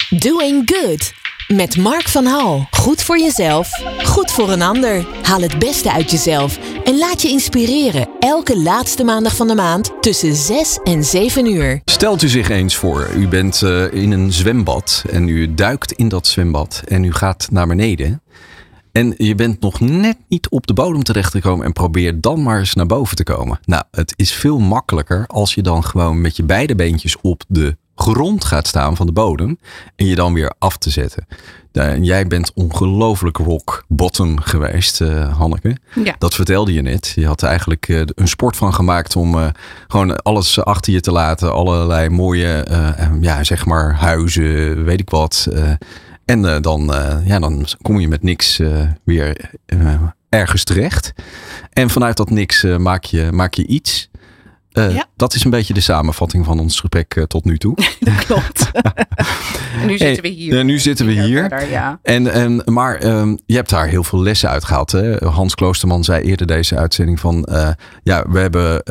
Doing 0.10 0.62
good. 0.66 1.14
Met 1.48 1.78
Mark 1.78 2.08
van 2.08 2.26
Hal. 2.26 2.68
Goed 2.72 3.04
voor 3.04 3.20
jezelf, 3.20 3.70
goed 4.04 4.32
voor 4.32 4.52
een 4.52 4.62
ander. 4.62 5.06
Haal 5.22 5.42
het 5.42 5.60
beste 5.60 5.92
uit 5.92 6.12
jezelf 6.12 6.60
en 6.84 6.98
laat 6.98 7.22
je 7.22 7.30
inspireren. 7.30 8.10
Elke 8.20 8.58
laatste 8.58 9.04
maandag 9.04 9.36
van 9.36 9.48
de 9.48 9.56
maand 9.56 9.92
tussen 10.02 10.36
6 10.36 10.80
en 10.84 11.04
7 11.04 11.46
uur. 11.46 11.82
Stelt 11.86 12.22
u 12.22 12.28
zich 12.28 12.50
eens 12.50 12.76
voor, 12.76 13.10
u 13.16 13.28
bent 13.28 13.62
uh, 13.62 13.94
in 13.94 14.12
een 14.12 14.34
zwembad 14.34 15.04
en 15.10 15.28
u 15.28 15.54
duikt 15.54 15.92
in 15.92 16.08
dat 16.08 16.28
zwembad 16.28 16.82
en 16.88 17.04
u 17.04 17.14
gaat 17.14 17.48
naar 17.52 17.68
beneden. 17.68 18.22
En 18.92 19.14
je 19.18 19.36
bent 19.36 19.60
nog 19.60 19.80
net 19.80 20.18
niet 20.28 20.50
op 20.50 20.68
de 20.68 20.74
bodem 20.74 21.04
terechtgekomen 21.04 21.66
en 21.66 21.74
probeer 21.74 22.22
dan 22.22 22.44
maar 22.44 22.60
eens 22.60 22.74
naar 22.74 22.86
boven 22.86 23.16
te 23.16 23.24
komen. 23.24 23.60
Nou, 23.66 23.84
het 23.92 24.14
is 24.16 24.34
veel 24.34 24.60
makkelijker 24.60 25.28
als 25.28 25.54
je 25.54 25.62
dan 25.62 25.84
gewoon 25.84 26.22
met 26.22 26.36
je 26.36 26.44
beide 26.44 26.76
beentjes 26.76 27.18
op 27.22 27.44
de 27.48 27.78
grond 27.98 28.46
gaat 28.46 28.68
staan 28.68 28.96
van 28.96 29.06
de 29.06 29.12
bodem 29.12 29.60
en 29.96 30.06
je 30.06 30.16
dan 30.16 30.34
weer 30.34 30.54
af 30.60 30.78
te 30.78 30.90
zetten. 30.90 31.28
En 31.72 32.04
jij 32.04 32.28
bent 32.28 32.52
ongelooflijk 32.54 33.38
rock 33.38 33.84
bottom 33.88 34.40
geweest, 34.40 35.02
uh, 35.02 35.38
Hanneke. 35.38 35.78
Ja. 36.04 36.16
Dat 36.18 36.34
vertelde 36.34 36.74
je 36.74 36.82
net. 36.82 37.12
Je 37.16 37.26
had 37.26 37.44
eigenlijk 37.44 37.88
uh, 37.88 38.02
een 38.06 38.28
sport 38.28 38.58
van 38.58 38.74
gemaakt 38.74 39.16
om 39.16 39.36
uh, 39.36 39.48
gewoon 39.88 40.16
alles 40.16 40.64
achter 40.64 40.94
je 40.94 41.00
te 41.00 41.12
laten. 41.12 41.54
Allerlei 41.54 42.10
mooie, 42.10 42.66
ja, 43.22 43.44
zeg 43.44 43.66
maar, 43.66 43.96
huizen, 43.96 44.84
weet 44.84 45.00
ik 45.00 45.10
wat. 45.10 45.48
en 46.26 46.62
dan, 46.62 46.94
ja, 47.26 47.40
dan 47.40 47.66
kom 47.82 48.00
je 48.00 48.08
met 48.08 48.24
niks 48.24 48.62
weer 49.04 49.52
ergens 50.30 50.64
terecht. 50.64 51.14
En 51.74 51.90
vanuit 51.90 52.18
dat 52.18 52.30
niks 52.30 52.64
maak, 52.64 53.04
je, 53.04 53.30
maak 53.32 53.54
je 53.54 53.68
iets. 53.68 54.07
Uh, 54.78 54.96
ja. 54.96 55.06
Dat 55.16 55.34
is 55.34 55.44
een 55.44 55.52
beetje 55.52 55.74
de 55.74 55.80
samenvatting 55.80 56.46
van 56.46 56.60
ons 56.60 56.80
gesprek 56.80 57.16
uh, 57.16 57.24
tot 57.24 57.46
nu 57.46 57.58
toe. 57.58 57.76
dat 58.00 58.16
klopt. 58.26 58.72
en 59.82 59.88
nu 59.88 59.98
zitten 59.98 60.24
we 60.24 60.30
hier. 60.30 60.54
Uh, 60.54 60.64
nu 60.64 60.80
zitten 60.80 61.06
we 61.06 61.12
hier. 61.12 61.40
Verder, 61.40 61.70
ja. 61.70 62.00
en, 62.04 62.32
en, 62.32 62.62
maar 62.66 63.04
um, 63.04 63.40
je 63.46 63.56
hebt 63.56 63.70
daar 63.70 63.88
heel 63.88 64.04
veel 64.04 64.22
lessen 64.22 64.50
uit 64.50 64.64
gehaald. 64.64 64.92
Hè? 64.92 65.26
Hans 65.26 65.56
Kloosterman 65.56 66.04
zei 66.04 66.24
eerder 66.24 66.48
deze 66.48 66.78
uitzending 66.78 67.20
van... 67.20 67.48
ja, 68.04 68.26
we, 68.30 68.40
hebben, 68.40 68.82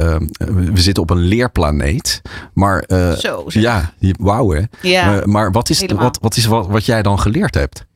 we 0.73 0.81
zitten 0.81 1.03
op 1.03 1.11
een 1.11 1.19
leerplaneet. 1.21 2.23
Maar 2.55 2.85
Zo, 3.19 3.45
ja, 3.49 3.93
wauw 4.19 4.51
hè. 4.51 4.63
Ja, 4.81 5.23
maar 5.25 5.53
wat 5.53 5.71
is, 5.71 5.85
wat, 5.87 6.19
wat, 6.21 6.37
is 6.37 6.45
wat, 6.45 6.67
wat 6.67 6.87
jij 6.87 7.03
dan 7.03 7.21
geleerd 7.21 7.55
hebt? 7.55 7.87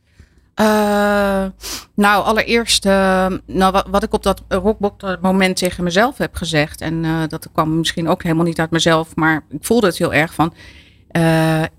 Uh, 0.61 1.47
nou, 1.95 2.25
allereerst, 2.25 2.87
uh, 2.87 3.27
nou, 3.47 3.73
wat, 3.73 3.87
wat, 3.91 4.03
ik 4.03 4.13
op 4.13 4.23
dat 4.23 4.43
rockbok 4.49 5.19
moment 5.21 5.57
tegen 5.57 5.85
mezelf 5.85 6.19
heb 6.19 6.35
gezegd. 6.35 6.81
En 6.81 7.05
uh, 7.05 7.23
dat 7.29 7.49
kwam 7.53 7.79
misschien 7.79 8.09
ook 8.09 8.23
helemaal 8.23 8.45
niet 8.45 8.61
uit 8.61 8.71
mezelf, 8.71 9.15
maar 9.17 9.45
ik 9.51 9.65
voelde 9.65 9.87
het 9.87 9.99
heel 9.99 10.13
erg 10.13 10.35
van. 10.35 10.55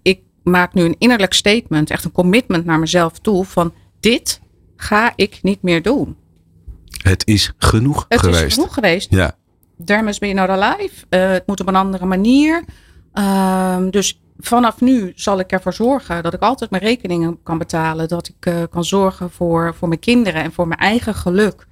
ik 0.02 0.20
maak 0.44 0.74
nu 0.74 0.84
een 0.84 0.96
innerlijk 0.98 1.34
statement, 1.34 1.90
echt 1.90 2.04
een 2.04 2.12
commitment 2.12 2.66
naar 2.66 2.80
mezelf 2.80 3.20
toe. 3.20 3.46
Van 3.46 3.74
dit 4.00 4.42
ga 4.76 5.14
ik 5.16 5.40
niet 5.42 5.62
meer 5.62 5.82
doen. 5.82 6.16
Het 7.04 7.28
is 7.28 7.54
genoeg 7.58 8.06
het 8.08 8.20
geweest. 8.20 8.40
Het 8.40 8.48
is 8.48 8.54
genoeg 8.54 8.74
geweest. 8.74 9.12
Ja. 9.12 9.36
There 9.86 10.02
must 10.02 10.20
be 10.20 10.30
another 10.38 10.70
life. 10.70 11.06
het 11.10 11.48
moet 11.48 11.60
op 11.60 11.68
een 11.68 11.76
andere 11.76 12.06
manier. 12.06 12.64
Ehm, 13.14 13.90
dus 13.90 14.21
vanaf 14.42 14.82
nu 14.82 15.12
zal 15.16 15.40
ik 15.40 15.52
ervoor 15.52 15.74
zorgen 15.74 16.24
dat 16.24 16.34
ik 16.34 16.42
altijd 16.42 16.70
mijn 16.70 16.84
rekeningen 16.84 17.44
kan 17.44 17.58
betalen. 17.58 18.08
Dat 18.08 18.28
ik 18.28 18.46
uh, 18.46 18.64
kan 18.70 18.84
zorgen 18.84 19.32
voor, 19.32 19.76
voor 19.76 19.88
mijn 19.88 20.00
kinderen 20.00 20.44
en 20.44 20.52
voor 20.52 20.68
mijn 20.68 20.80
eigen 20.80 21.16
geluk 21.16 21.68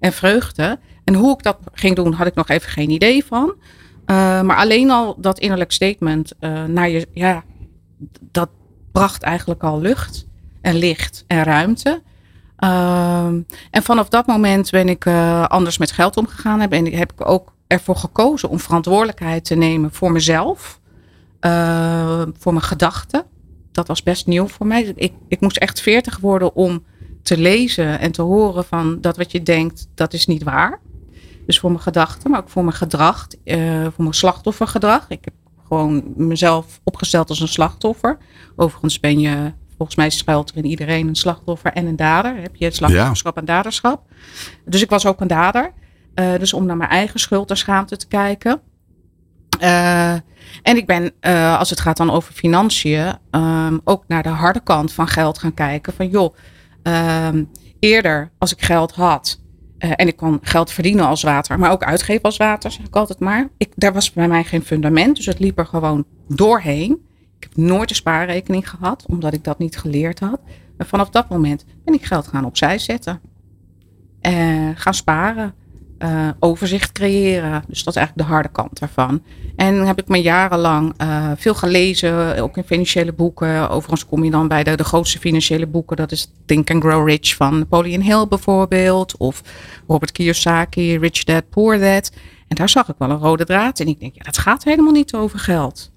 en 0.00 0.12
vreugde. 0.12 0.78
En 1.04 1.14
hoe 1.14 1.32
ik 1.32 1.42
dat 1.42 1.58
ging 1.72 1.96
doen, 1.96 2.12
had 2.12 2.26
ik 2.26 2.34
nog 2.34 2.48
even 2.48 2.70
geen 2.70 2.90
idee 2.90 3.24
van. 3.24 3.54
Uh, 4.06 4.40
maar 4.42 4.56
alleen 4.56 4.90
al 4.90 5.16
dat 5.18 5.38
innerlijk 5.38 5.72
statement 5.72 6.32
uh, 6.40 6.64
naar 6.64 6.88
je, 6.88 7.08
ja, 7.12 7.44
dat 8.20 8.48
bracht 8.92 9.22
eigenlijk 9.22 9.62
al 9.62 9.80
lucht 9.80 10.26
en 10.60 10.74
licht 10.74 11.24
en 11.26 11.42
ruimte. 11.42 12.02
en 13.70 13.82
vanaf 13.82 14.08
dat 14.08 14.26
moment 14.26 14.70
ben 14.70 14.88
ik 14.88 15.06
anders 15.46 15.78
met 15.78 15.92
geld 15.92 16.16
omgegaan. 16.16 16.60
En 16.60 16.92
heb 16.92 17.12
ik 17.12 17.28
ook 17.28 17.52
ervoor 17.66 17.96
gekozen 17.96 18.48
om 18.48 18.58
verantwoordelijkheid 18.60 19.44
te 19.44 19.54
nemen 19.54 19.92
voor 19.92 20.12
mezelf. 20.12 20.80
Uh, 21.46 22.22
voor 22.38 22.52
mijn 22.52 22.64
gedachten. 22.64 23.24
Dat 23.72 23.88
was 23.88 24.02
best 24.02 24.26
nieuw 24.26 24.46
voor 24.46 24.66
mij. 24.66 24.92
Ik, 24.96 25.12
ik 25.28 25.40
moest 25.40 25.56
echt 25.56 25.80
veertig 25.80 26.18
worden 26.18 26.54
om 26.54 26.84
te 27.22 27.38
lezen 27.38 27.98
en 27.98 28.12
te 28.12 28.22
horen 28.22 28.64
van 28.64 29.00
dat 29.00 29.16
wat 29.16 29.32
je 29.32 29.42
denkt, 29.42 29.88
dat 29.94 30.12
is 30.12 30.26
niet 30.26 30.42
waar. 30.42 30.80
Dus 31.46 31.58
voor 31.58 31.70
mijn 31.70 31.82
gedachten, 31.82 32.30
maar 32.30 32.40
ook 32.40 32.48
voor 32.48 32.64
mijn 32.64 32.76
gedrag, 32.76 33.26
uh, 33.44 33.82
voor 33.82 33.92
mijn 33.96 34.14
slachtoffergedrag. 34.14 35.04
Ik 35.08 35.24
heb 35.24 35.34
gewoon 35.66 36.02
mezelf 36.16 36.80
opgesteld 36.84 37.28
als 37.28 37.40
een 37.40 37.48
slachtoffer. 37.48 38.18
Overigens 38.56 39.00
ben 39.00 39.20
je, 39.20 39.52
volgens 39.76 39.96
mij 39.96 40.10
schuilt 40.10 40.50
er 40.50 40.56
in 40.56 40.64
iedereen 40.64 41.08
een 41.08 41.14
slachtoffer 41.14 41.72
en 41.72 41.86
een 41.86 41.96
dader. 41.96 42.36
Heb 42.36 42.56
je 42.56 42.64
het 42.64 42.74
slachtofferschap 42.74 43.34
ja. 43.34 43.40
en 43.40 43.46
daderschap. 43.46 44.02
Dus 44.64 44.82
ik 44.82 44.90
was 44.90 45.06
ook 45.06 45.20
een 45.20 45.26
dader. 45.26 45.72
Uh, 46.14 46.38
dus 46.38 46.52
om 46.52 46.66
naar 46.66 46.76
mijn 46.76 46.90
eigen 46.90 47.20
schuld 47.20 47.50
en 47.50 47.56
schaamte 47.56 47.96
te 47.96 48.06
kijken. 48.06 48.60
Uh, 49.62 50.12
en 50.62 50.76
ik 50.76 50.86
ben, 50.86 51.12
uh, 51.20 51.58
als 51.58 51.70
het 51.70 51.80
gaat 51.80 51.96
dan 51.96 52.10
over 52.10 52.32
financiën, 52.32 53.18
um, 53.30 53.80
ook 53.84 54.04
naar 54.08 54.22
de 54.22 54.28
harde 54.28 54.60
kant 54.60 54.92
van 54.92 55.08
geld 55.08 55.38
gaan 55.38 55.54
kijken. 55.54 55.92
Van 55.92 56.08
joh, 56.08 56.34
um, 57.28 57.50
eerder 57.78 58.30
als 58.38 58.52
ik 58.52 58.62
geld 58.62 58.92
had 58.92 59.40
uh, 59.78 59.90
en 59.96 60.06
ik 60.06 60.16
kon 60.16 60.38
geld 60.42 60.70
verdienen 60.70 61.06
als 61.06 61.22
water, 61.22 61.58
maar 61.58 61.70
ook 61.70 61.84
uitgeven 61.84 62.22
als 62.22 62.36
water, 62.36 62.70
zeg 62.70 62.86
ik 62.86 62.96
altijd 62.96 63.18
maar. 63.18 63.48
Ik, 63.56 63.72
daar 63.74 63.92
was 63.92 64.12
bij 64.12 64.28
mij 64.28 64.44
geen 64.44 64.62
fundament, 64.62 65.16
dus 65.16 65.26
het 65.26 65.38
liep 65.38 65.58
er 65.58 65.66
gewoon 65.66 66.04
doorheen. 66.28 67.00
Ik 67.38 67.48
heb 67.48 67.56
nooit 67.56 67.90
een 67.90 67.96
spaarrekening 67.96 68.70
gehad, 68.70 69.04
omdat 69.06 69.32
ik 69.32 69.44
dat 69.44 69.58
niet 69.58 69.78
geleerd 69.78 70.20
had. 70.20 70.40
En 70.76 70.86
vanaf 70.86 71.10
dat 71.10 71.28
moment 71.28 71.64
ben 71.84 71.94
ik 71.94 72.04
geld 72.04 72.26
gaan 72.26 72.44
opzij 72.44 72.78
zetten. 72.78 73.20
En 74.20 74.76
gaan 74.76 74.94
sparen 74.94 75.54
uh, 76.04 76.28
overzicht 76.38 76.92
creëren. 76.92 77.64
Dus 77.68 77.84
dat 77.84 77.94
is 77.94 78.00
eigenlijk 78.00 78.28
de 78.28 78.34
harde 78.34 78.48
kant 78.48 78.78
daarvan. 78.78 79.22
En 79.56 79.86
heb 79.86 79.98
ik 79.98 80.08
me 80.08 80.22
jarenlang 80.22 80.94
uh, 81.02 81.30
veel 81.36 81.54
gelezen, 81.54 82.38
ook 82.42 82.56
in 82.56 82.64
financiële 82.64 83.12
boeken. 83.12 83.70
Overigens 83.70 84.06
kom 84.06 84.24
je 84.24 84.30
dan 84.30 84.48
bij 84.48 84.64
de, 84.64 84.76
de 84.76 84.84
grootste 84.84 85.18
financiële 85.18 85.66
boeken. 85.66 85.96
Dat 85.96 86.12
is 86.12 86.32
Think 86.46 86.70
and 86.70 86.82
Grow 86.82 87.08
Rich 87.08 87.36
van 87.36 87.58
Napoleon 87.58 88.00
Hill 88.00 88.26
bijvoorbeeld. 88.28 89.16
Of 89.16 89.42
Robert 89.86 90.12
Kiyosaki, 90.12 90.98
Rich 90.98 91.24
Dad, 91.24 91.48
Poor 91.48 91.78
Dad. 91.78 92.10
En 92.48 92.56
daar 92.56 92.68
zag 92.68 92.88
ik 92.88 92.94
wel 92.98 93.10
een 93.10 93.18
rode 93.18 93.44
draad. 93.44 93.80
En 93.80 93.86
ik 93.86 94.00
denk, 94.00 94.14
ja, 94.14 94.22
dat 94.22 94.38
gaat 94.38 94.64
helemaal 94.64 94.92
niet 94.92 95.14
over 95.14 95.38
geld. 95.38 95.91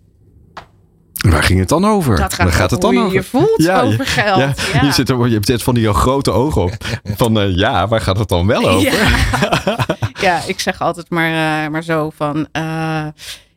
Waar 1.29 1.43
ging 1.43 1.59
het 1.59 1.69
dan 1.69 1.85
over? 1.85 2.15
Dat 2.15 2.33
gaat, 2.33 2.45
Waar 2.45 2.55
gaat 2.55 2.71
het 2.71 2.81
dan 2.81 2.95
hoe 2.95 3.03
over? 3.03 3.15
je 3.15 3.23
voelt 3.23 3.63
ja, 3.63 3.81
over 3.81 4.05
geld. 4.05 4.39
Ja, 4.39 4.53
ja. 4.73 4.83
Je, 4.85 4.91
zit 4.91 5.09
er, 5.09 5.27
je 5.27 5.39
hebt 5.39 5.63
van 5.63 5.73
die 5.73 5.93
grote 5.93 6.31
ogen 6.31 6.61
op. 6.61 6.73
Van 7.03 7.37
uh, 7.37 7.55
ja, 7.55 7.87
waar 7.87 8.01
gaat 8.01 8.17
het 8.17 8.27
dan 8.27 8.47
wel 8.47 8.69
over? 8.69 8.91
Ja, 8.91 9.77
ja 10.21 10.41
ik 10.47 10.59
zeg 10.59 10.81
altijd 10.81 11.09
maar, 11.09 11.29
uh, 11.65 11.71
maar 11.71 11.83
zo 11.83 12.09
van... 12.15 12.37
Uh, 12.37 12.43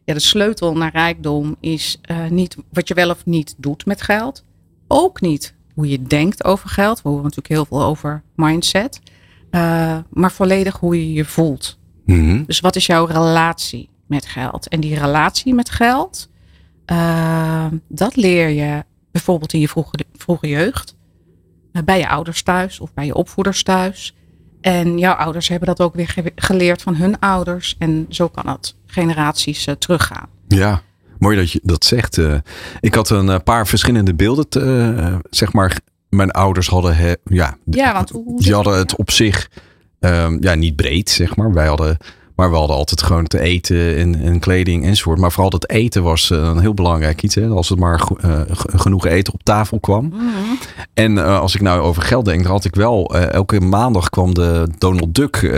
ja, 0.04 0.14
de 0.14 0.20
sleutel 0.20 0.76
naar 0.76 0.92
rijkdom 0.92 1.56
is 1.60 2.00
niet 2.28 2.56
wat 2.72 2.88
je 2.88 2.94
wel 2.94 3.10
of 3.10 3.24
niet 3.24 3.54
doet 3.56 3.86
met 3.86 4.02
geld. 4.02 4.44
Ook 4.86 5.20
niet 5.20 5.54
hoe 5.74 5.88
je 5.88 6.02
denkt 6.02 6.44
over 6.44 6.68
geld. 6.68 7.02
We 7.02 7.08
horen 7.08 7.24
natuurlijk 7.24 7.54
heel 7.54 7.64
veel 7.64 7.82
over 7.82 8.22
mindset. 8.34 9.00
maar 10.10 10.32
volledig 10.32 10.76
hoe 10.76 10.96
je 10.96 11.12
je 11.12 11.24
voelt. 11.24 11.78
Mm 12.04 12.28
-hmm. 12.28 12.44
Dus 12.46 12.60
wat 12.60 12.76
is 12.76 12.86
jouw 12.86 13.04
relatie 13.04 13.88
met 14.06 14.26
geld? 14.26 14.68
En 14.68 14.80
die 14.80 14.98
relatie 14.98 15.54
met 15.54 15.70
geld 15.70 16.28
dat 17.88 18.16
leer 18.16 18.48
je 18.48 18.84
bijvoorbeeld 19.10 19.52
in 19.52 19.60
je 19.60 19.68
vroege, 19.68 19.92
vroege 20.16 20.48
jeugd. 20.48 20.96
bij 21.84 21.98
je 21.98 22.08
ouders 22.08 22.42
thuis 22.42 22.80
of 22.80 22.94
bij 22.94 23.06
je 23.06 23.14
opvoeders 23.14 23.62
thuis. 23.62 24.14
En 24.60 24.98
jouw 24.98 25.14
ouders 25.14 25.48
hebben 25.48 25.68
dat 25.68 25.80
ook 25.80 25.94
weer 25.94 26.32
geleerd 26.34 26.82
van 26.82 26.96
hun 26.96 27.18
ouders. 27.18 27.76
En 27.78 28.06
zo 28.08 28.28
kan 28.28 28.48
het 28.48 28.76
generaties 28.86 29.66
teruggaan. 29.78 30.28
Ja, 30.48 30.82
mooi 31.18 31.36
dat 31.36 31.50
je 31.50 31.60
dat 31.62 31.84
zegt. 31.84 32.20
ik 32.80 32.94
had 32.94 33.10
een 33.10 33.42
paar 33.42 33.66
verschillende 33.66 34.14
beelden, 34.14 34.46
zeg 35.30 35.52
maar. 35.52 35.80
Mijn 36.08 36.30
ouders 36.30 36.68
hadden, 36.68 37.18
ja, 37.24 37.56
ja 37.64 37.92
want 37.92 38.10
hoe, 38.10 38.42
die 38.42 38.54
hadden 38.54 38.78
het 38.78 38.96
op 38.96 39.10
zich 39.10 39.48
Ehm, 40.00 40.36
ja, 40.40 40.54
niet 40.54 40.76
breed, 40.76 41.10
zeg 41.10 41.36
maar. 41.36 41.52
Wij 41.52 41.66
hadden 41.66 41.96
maar 42.38 42.50
we 42.50 42.56
hadden 42.56 42.76
altijd 42.76 43.02
gewoon 43.02 43.26
te 43.26 43.40
eten 43.40 43.96
en, 43.96 44.22
en 44.22 44.38
kleding 44.38 44.84
enzovoort. 44.84 45.18
Maar 45.18 45.32
vooral 45.32 45.50
het 45.50 45.70
eten 45.70 46.02
was 46.02 46.30
uh, 46.30 46.38
een 46.38 46.58
heel 46.58 46.74
belangrijk 46.74 47.22
iets. 47.22 47.34
Hè? 47.34 47.48
Als 47.48 47.68
het 47.68 47.78
maar 47.78 48.08
uh, 48.24 48.40
genoeg 48.56 49.06
eten 49.06 49.32
op 49.32 49.42
tafel 49.42 49.80
kwam. 49.80 50.08
Mhm. 50.08 50.22
En 50.94 51.12
uh, 51.12 51.40
als 51.40 51.54
ik 51.54 51.60
nou 51.60 51.80
over 51.80 52.02
geld 52.02 52.24
denk, 52.24 52.42
dan 52.42 52.52
had 52.52 52.64
ik 52.64 52.74
wel... 52.74 53.16
elke 53.16 53.60
maandag 53.60 54.10
kwam 54.10 54.34
de 54.34 54.68
Donald 54.78 55.14
Duck 55.14 55.50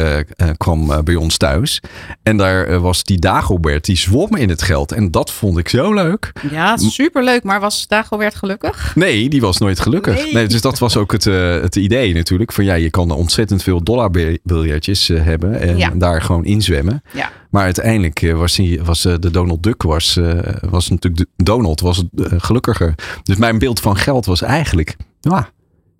kwam, 0.57 1.05
bij 1.05 1.15
ons 1.15 1.37
thuis. 1.37 1.81
En 2.23 2.37
daar 2.37 2.81
was 2.81 3.05
die 3.05 3.19
Dagobert, 3.19 3.85
die 3.85 3.97
zwom 3.97 4.37
in 4.37 4.49
het 4.49 4.63
geld. 4.63 4.93
En 4.93 5.11
dat 5.11 5.31
vond 5.31 5.59
ik 5.59 5.69
zo 5.69 5.95
leuk. 5.95 6.33
Ja, 6.51 6.77
superleuk. 6.77 7.43
Maar 7.43 7.61
was 7.61 7.87
Dagobert 7.89 8.35
gelukkig? 8.35 8.93
Nee, 8.97 9.29
die 9.29 9.41
was 9.41 9.59
nooit 9.59 9.81
gelukkig. 9.81 10.33
Nee. 10.33 10.47
dus 10.47 10.61
dat 10.61 10.79
was 10.79 10.97
ook 10.97 11.13
het, 11.13 11.25
het 11.63 11.77
idee 11.77 12.15
natuurlijk. 12.15 12.53
Van 12.53 12.65
ja, 12.65 12.75
je 12.75 12.91
kan 12.91 13.11
ontzettend 13.11 13.63
veel 13.63 13.83
dollarbiljetjes 13.83 15.09
hebben. 15.09 15.61
En 15.61 15.77
ja. 15.77 15.91
daar 15.95 16.23
gewoon 16.23 16.45
in 16.45 16.63
zwemmen. 16.71 17.03
Ja. 17.13 17.31
Maar 17.51 17.65
uiteindelijk 17.65 18.23
eh, 18.23 18.35
was, 18.35 18.57
hij, 18.57 18.81
was 18.83 19.05
eh, 19.05 19.15
de 19.19 19.31
Donald 19.31 19.63
Duck 19.63 19.83
was, 19.83 20.17
eh, 20.17 20.39
was 20.61 20.89
natuurlijk 20.89 21.29
de, 21.37 21.45
Donald 21.45 21.81
was 21.81 22.05
gelukkiger. 22.37 22.95
Dus 23.23 23.37
mijn 23.37 23.59
beeld 23.59 23.81
van 23.81 23.97
geld 23.97 24.27
was 24.27 24.43
eigenlijk, 24.43 24.97
ja, 25.21 25.51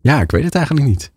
ja, 0.01 0.21
ik 0.21 0.31
weet 0.31 0.45
het 0.45 0.55
eigenlijk 0.55 0.87
niet. 0.87 1.13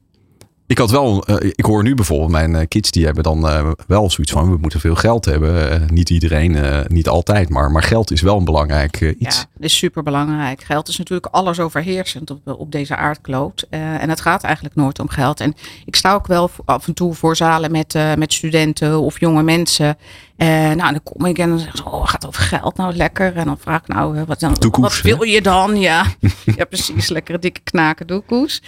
Ik 0.67 0.77
had 0.77 0.91
wel, 0.91 1.29
uh, 1.29 1.35
ik 1.39 1.65
hoor 1.65 1.83
nu 1.83 1.95
bijvoorbeeld 1.95 2.31
mijn 2.31 2.51
uh, 2.51 2.61
kids 2.67 2.91
die 2.91 3.05
hebben 3.05 3.23
dan 3.23 3.45
uh, 3.45 3.71
wel 3.87 4.09
zoiets 4.09 4.33
van 4.33 4.49
we 4.49 4.57
moeten 4.57 4.79
veel 4.79 4.95
geld 4.95 5.25
hebben. 5.25 5.85
niet 5.93 6.09
iedereen, 6.09 6.85
niet 6.87 7.07
altijd, 7.07 7.49
maar, 7.49 7.71
maar 7.71 7.83
geld 7.83 8.11
is 8.11 8.21
wel 8.21 8.37
een 8.37 8.45
belangrijk 8.45 9.01
iets. 9.19 9.37
Ja, 9.37 9.65
is 9.65 9.77
super 9.77 10.03
belangrijk. 10.03 10.63
Geld 10.63 10.87
is 10.87 10.97
natuurlijk 10.97 11.33
alles 11.33 11.59
overheersend 11.59 12.31
op, 12.31 12.39
op 12.45 12.71
deze 12.71 12.95
aardkloot. 12.95 13.67
en 13.69 14.09
het 14.09 14.21
gaat 14.21 14.43
eigenlijk 14.43 14.75
nooit 14.75 14.99
om 14.99 15.09
geld. 15.09 15.39
En 15.39 15.53
ik 15.85 15.95
sta 15.95 16.13
ook 16.13 16.27
wel 16.27 16.49
af 16.65 16.87
en 16.87 16.93
toe 16.93 17.13
voor 17.13 17.35
zalen 17.35 17.71
met, 17.71 17.97
met 18.17 18.33
studenten 18.33 18.99
of 18.99 19.19
jonge 19.19 19.43
mensen. 19.43 19.97
En 20.35 20.77
nou, 20.77 20.91
dan 20.91 21.03
kom 21.03 21.25
ik 21.25 21.37
en 21.37 21.49
dan 21.49 21.59
zeg 21.59 21.73
ik, 21.73 21.93
oh, 21.93 22.07
gaat 22.07 22.27
over 22.27 22.41
geld 22.41 22.77
nou 22.77 22.95
lekker. 22.95 23.35
En 23.35 23.45
dan 23.45 23.57
vraag 23.57 23.81
ik 23.81 23.87
nou, 23.87 24.23
wat, 24.25 24.39
dan, 24.39 24.55
wat 24.71 25.01
wil 25.01 25.23
je 25.23 25.41
dan? 25.41 25.79
Ja, 25.79 26.05
ja 26.57 26.65
precies, 26.65 27.09
lekkere 27.09 27.39
dikke 27.39 27.61
knaken 27.63 28.07
doekoes. 28.07 28.61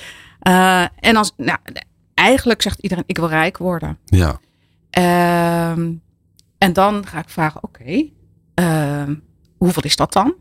Uh, 0.47 0.85
en 0.99 1.15
als, 1.15 1.33
nou, 1.37 1.57
eigenlijk 2.13 2.61
zegt 2.61 2.79
iedereen, 2.79 3.03
ik 3.07 3.17
wil 3.17 3.29
rijk 3.29 3.57
worden. 3.57 3.97
Ja. 4.05 4.39
Uh, 4.97 5.83
en 6.57 6.73
dan 6.73 7.05
ga 7.05 7.19
ik 7.19 7.29
vragen, 7.29 7.63
oké, 7.63 7.81
okay, 7.81 8.13
uh, 8.55 9.15
hoeveel 9.57 9.83
is 9.83 9.95
dat 9.95 10.13
dan? 10.13 10.33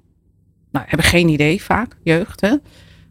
Nou, 0.71 0.87
hebben 0.89 1.07
geen 1.07 1.29
idee 1.29 1.63
vaak, 1.63 1.97
jeugd, 2.03 2.41
hè? 2.41 2.57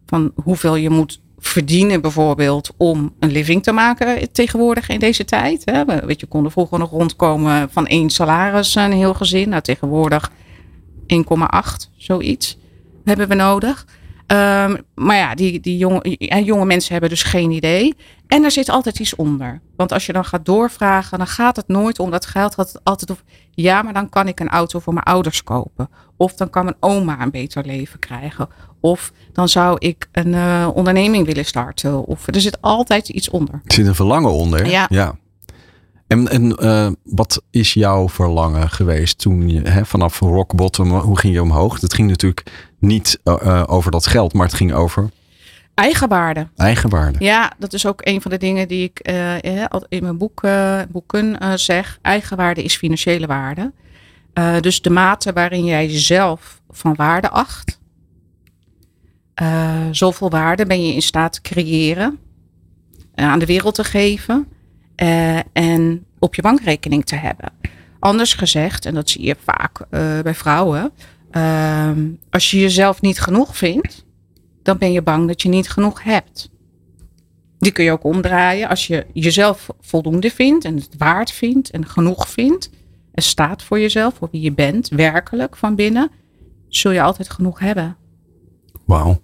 van 0.06 0.32
hoeveel 0.44 0.76
je 0.76 0.90
moet 0.90 1.22
verdienen 1.38 2.02
bijvoorbeeld 2.02 2.72
om 2.78 3.16
een 3.20 3.32
living 3.32 3.64
te 3.64 3.72
maken 3.72 4.32
tegenwoordig 4.32 4.90
in 4.90 5.00
deze 5.00 5.26
tijd. 5.26 5.62
Hè? 5.66 5.86
Weet 6.06 6.20
je, 6.20 6.26
konden 6.26 6.52
vroeger 6.52 6.80
nog 6.80 6.90
rondkomen 6.90 7.70
van 7.70 7.88
één 7.88 8.10
salaris 8.10 8.76
een 8.76 8.92
heel 8.92 9.14
gezin. 9.14 9.50
Nou, 9.50 9.62
tegenwoordig 9.62 10.32
1,8, 11.08 11.16
zoiets 11.98 12.58
hebben 13.04 13.28
we 13.28 13.36
nodig. 13.36 13.86
Um, 14.28 14.78
maar 14.96 15.16
ja, 15.16 15.36
die, 15.36 15.60
die 15.60 15.78
jonge, 15.78 16.16
jonge 16.44 16.66
mensen 16.66 16.92
hebben 16.92 17.10
dus 17.10 17.24
geen 17.24 17.52
idee. 17.52 17.96
En 18.28 18.44
er 18.44 18.52
zit 18.52 18.70
altijd 18.70 19.00
iets 19.00 19.16
onder. 19.16 19.62
Want 19.76 19.92
als 19.92 20.06
je 20.06 20.14
dan 20.14 20.26
gaat 20.26 20.46
doorvragen, 20.46 21.18
dan 21.18 21.28
gaat 21.28 21.56
het 21.56 21.68
nooit 21.68 22.00
om 22.00 22.12
dat 22.12 22.26
geld. 22.26 22.54
Gaat 22.54 22.72
het 22.72 22.84
altijd 22.84 23.12
over, 23.12 23.24
ja, 23.52 23.82
maar 23.82 23.94
dan 23.94 24.10
kan 24.10 24.28
ik 24.28 24.40
een 24.40 24.50
auto 24.50 24.80
voor 24.80 24.94
mijn 24.94 25.06
ouders 25.06 25.44
kopen. 25.44 25.90
Of 26.18 26.34
dan 26.34 26.50
kan 26.50 26.64
mijn 26.64 26.78
oma 26.80 27.22
een 27.22 27.32
beter 27.32 27.66
leven 27.66 28.00
krijgen. 28.00 28.50
Of 28.80 29.12
dan 29.34 29.50
zou 29.50 29.76
ik 29.80 30.08
een 30.12 30.34
uh, 30.34 30.70
onderneming 30.74 31.26
willen 31.26 31.46
starten. 31.46 32.06
Of 32.06 32.28
er 32.28 32.42
zit 32.42 32.62
altijd 32.62 33.10
iets 33.10 33.30
onder. 33.30 33.54
Er 33.54 33.74
zit 33.74 33.88
een 33.88 33.96
verlangen 33.96 34.32
onder. 34.32 34.68
Ja. 34.68 34.86
ja. 34.90 35.16
En, 36.08 36.28
en 36.28 36.64
uh, 36.64 36.92
wat 37.04 37.44
is 37.50 37.74
jouw 37.74 38.10
verlangen 38.10 38.70
geweest 38.70 39.18
toen 39.18 39.50
je 39.50 39.62
hè, 39.62 39.86
vanaf 39.86 40.20
rock 40.20 40.56
bottom, 40.56 40.92
hoe 40.92 41.20
ging 41.20 41.34
je 41.34 41.42
omhoog? 41.42 41.80
Dat 41.80 41.94
ging 41.94 42.10
natuurlijk 42.10 42.52
niet 42.80 43.20
uh, 43.24 43.64
over 43.68 43.92
dat 43.92 44.08
geld, 44.08 44.34
maar 44.34 44.46
het 44.46 44.56
ging 44.56 44.74
over 44.74 45.10
Eigenwaarde. 45.74 46.48
Eigenwaarde. 46.56 47.24
Ja, 47.24 47.54
dat 47.58 47.74
is 47.74 47.86
ook 47.86 48.00
een 48.04 48.22
van 48.22 48.32
de 48.32 48.38
dingen 48.38 48.68
die 48.68 48.84
ik 48.84 49.10
uh, 49.10 49.36
in 49.88 50.04
mijn 50.04 50.18
boek, 50.18 50.42
boeken 50.90 51.60
zeg. 51.60 52.00
Eigenwaarde 52.02 52.64
is 52.64 52.78
financiële 52.78 53.28
waarde. 53.28 53.72
dus 54.60 54.82
de 54.82 54.90
mate 54.90 55.34
waarin 55.34 55.66
jij 55.66 55.88
jezelf 55.88 56.62
van 56.70 56.96
waarde 56.96 57.30
acht. 57.30 57.80
zoveel 59.92 60.30
waarde 60.30 60.66
ben 60.66 60.88
je 60.88 60.94
in 60.94 61.02
staat 61.02 61.34
te 61.34 61.42
creëren. 61.42 62.20
aan 63.16 63.40
de 63.40 63.46
wereld 63.46 63.76
te 63.76 63.84
geven. 63.84 64.48
En 65.54 66.06
op 66.20 66.36
je 66.36 66.42
bankrekening 66.42 67.06
te 67.06 67.16
hebben. 67.16 67.52
Anders 68.00 68.34
gezegd, 68.34 68.86
en 68.86 68.94
dat 68.94 69.10
zie 69.10 69.26
je 69.26 69.36
vaak 69.44 69.86
bij 70.24 70.34
vrouwen. 70.34 70.92
Ehm, 71.32 72.10
als 72.30 72.52
je 72.52 72.60
jezelf 72.60 73.02
niet 73.02 73.20
genoeg 73.20 73.58
vindt 73.58 74.06
dan 74.64 74.78
ben 74.78 74.92
je 74.92 75.02
bang 75.02 75.28
dat 75.28 75.42
je 75.42 75.50
niet 75.50 75.70
genoeg 75.70 76.04
hebt. 76.04 76.50
Die 77.60 77.72
kun 77.72 77.84
je 77.84 77.92
ook 77.92 78.04
omdraaien. 78.04 78.70
Als 78.70 78.88
je 78.88 79.06
jezelf 79.14 79.70
voldoende 79.80 80.30
vindt 80.30 80.66
en 80.66 80.76
het 80.76 80.96
waard 80.98 81.32
vindt 81.32 81.70
en 81.70 81.88
genoeg 81.88 82.30
vindt. 82.30 82.70
En 83.14 83.24
staat 83.24 83.64
voor 83.64 83.80
jezelf, 83.80 84.14
voor 84.14 84.28
wie 84.32 84.42
je 84.42 84.52
bent, 84.52 84.90
werkelijk 84.90 85.56
van 85.56 85.76
binnen. 85.76 86.12
Zul 86.68 86.92
je 86.92 87.02
altijd 87.02 87.30
genoeg 87.30 87.60
hebben. 87.60 87.98
Wauw. 88.86 89.22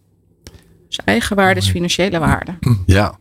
Dus 0.88 1.00
eigenwaarde 1.06 1.60
is 1.60 1.70
financiële 1.70 2.20
waarde. 2.20 2.58
Ja. 2.86 3.20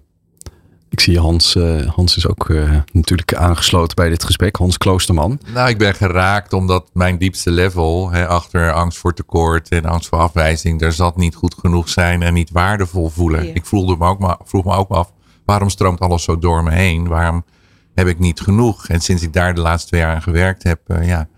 Ik 0.98 1.04
zie 1.04 1.18
Hans, 1.18 1.54
uh, 1.54 1.86
Hans 1.86 2.16
is 2.16 2.28
ook 2.28 2.48
uh, 2.48 2.76
natuurlijk 2.92 3.34
aangesloten 3.34 3.96
bij 3.96 4.08
dit 4.08 4.24
gesprek. 4.24 4.56
Hans 4.56 4.78
Kloosterman. 4.78 5.40
Nou, 5.52 5.68
ik 5.68 5.78
ben 5.78 5.94
geraakt 5.94 6.52
omdat 6.52 6.90
mijn 6.92 7.18
diepste 7.18 7.50
level 7.50 8.10
hè, 8.10 8.26
achter 8.26 8.72
angst 8.72 8.98
voor 8.98 9.14
tekort 9.14 9.68
en 9.68 9.84
angst 9.84 10.08
voor 10.08 10.18
afwijzing, 10.18 10.80
daar 10.80 10.92
zat 10.92 11.16
niet 11.16 11.34
goed 11.34 11.54
genoeg 11.54 11.88
zijn 11.88 12.22
en 12.22 12.34
niet 12.34 12.50
waardevol 12.50 13.08
voelen. 13.08 13.54
Ik 13.54 13.66
voelde 13.66 13.96
me 13.96 14.06
ook 14.06 14.18
maar, 14.18 14.36
vroeg 14.44 14.64
me 14.64 14.72
ook 14.72 14.90
af, 14.90 15.12
waarom 15.44 15.68
stroomt 15.68 16.00
alles 16.00 16.22
zo 16.22 16.38
door 16.38 16.62
me 16.62 16.70
heen? 16.70 17.08
Waarom 17.08 17.44
heb 17.94 18.06
ik 18.06 18.18
niet 18.18 18.40
genoeg? 18.40 18.88
En 18.88 19.00
sinds 19.00 19.22
ik 19.22 19.32
daar 19.32 19.54
de 19.54 19.60
laatste 19.60 19.88
twee 19.88 20.00
jaar 20.00 20.14
aan 20.14 20.22
gewerkt 20.22 20.62
heb, 20.62 20.80
uh, 20.86 21.06
ja, 21.06 21.28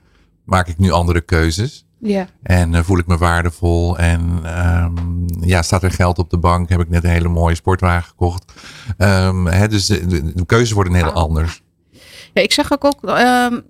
maak 0.44 0.68
ik 0.68 0.78
nu 0.78 0.90
andere 0.90 1.20
keuzes. 1.20 1.86
Ja. 2.00 2.26
En 2.42 2.72
uh, 2.72 2.80
voel 2.82 2.98
ik 2.98 3.06
me 3.06 3.16
waardevol. 3.16 3.98
En 3.98 4.42
um, 4.82 5.24
ja, 5.40 5.62
staat 5.62 5.82
er 5.82 5.90
geld 5.90 6.18
op 6.18 6.30
de 6.30 6.38
bank? 6.38 6.68
Heb 6.68 6.80
ik 6.80 6.88
net 6.88 7.04
een 7.04 7.10
hele 7.10 7.28
mooie 7.28 7.54
sportwagen 7.54 8.08
gekocht. 8.08 8.52
Um, 8.98 9.46
hè, 9.46 9.68
dus 9.68 9.86
de, 9.86 10.06
de, 10.06 10.32
de, 10.32 10.46
keuzes 10.46 10.72
worden 10.72 10.94
heel 10.94 11.12
anders. 11.12 11.62
Ja, 12.34 12.42
ik 12.42 12.52
zeg 12.52 12.72
ook, 12.72 12.84
ook 12.84 13.02
um, 13.02 13.62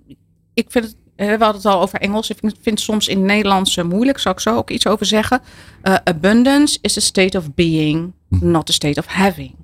ik 0.53 0.65
vind 0.69 0.85
het, 0.85 0.95
we 1.15 1.25
hadden 1.25 1.61
het 1.61 1.65
al 1.65 1.81
over 1.81 1.99
Engels. 1.99 2.29
Ik 2.29 2.37
vind 2.39 2.63
het 2.63 2.79
soms 2.79 3.07
in 3.07 3.17
het 3.17 3.25
Nederlands 3.25 3.75
uh, 3.75 3.85
moeilijk. 3.85 4.19
Zal 4.19 4.31
ik 4.31 4.39
zo 4.39 4.55
ook 4.55 4.69
iets 4.69 4.87
over 4.87 5.05
zeggen. 5.05 5.41
Uh, 5.83 5.95
abundance 6.03 6.77
is 6.81 6.97
a 6.97 7.01
state 7.01 7.37
of 7.37 7.53
being, 7.53 8.13
hm. 8.29 8.51
not 8.51 8.69
a 8.69 8.73
state 8.73 8.99
of 8.99 9.05
having. 9.05 9.55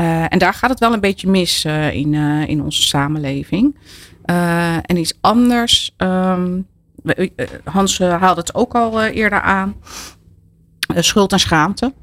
Uh, 0.00 0.32
en 0.32 0.38
daar 0.38 0.54
gaat 0.54 0.70
het 0.70 0.78
wel 0.78 0.92
een 0.92 1.00
beetje 1.00 1.28
mis 1.28 1.64
in, 1.64 2.14
in 2.46 2.62
onze 2.62 2.82
samenleving. 2.82 3.76
en 4.24 4.96
iets 4.96 5.18
anders. 5.20 5.94
Um, 5.96 6.08
eh, 6.08 6.73
Hans 7.64 8.00
eh, 8.00 8.20
haalde 8.20 8.40
het 8.40 8.54
ook 8.54 8.74
al 8.74 9.00
eh, 9.00 9.16
eerder 9.16 9.40
aan. 9.40 9.76
schuld 10.94 11.32
en 11.32 11.40
schaamte. 11.40 11.94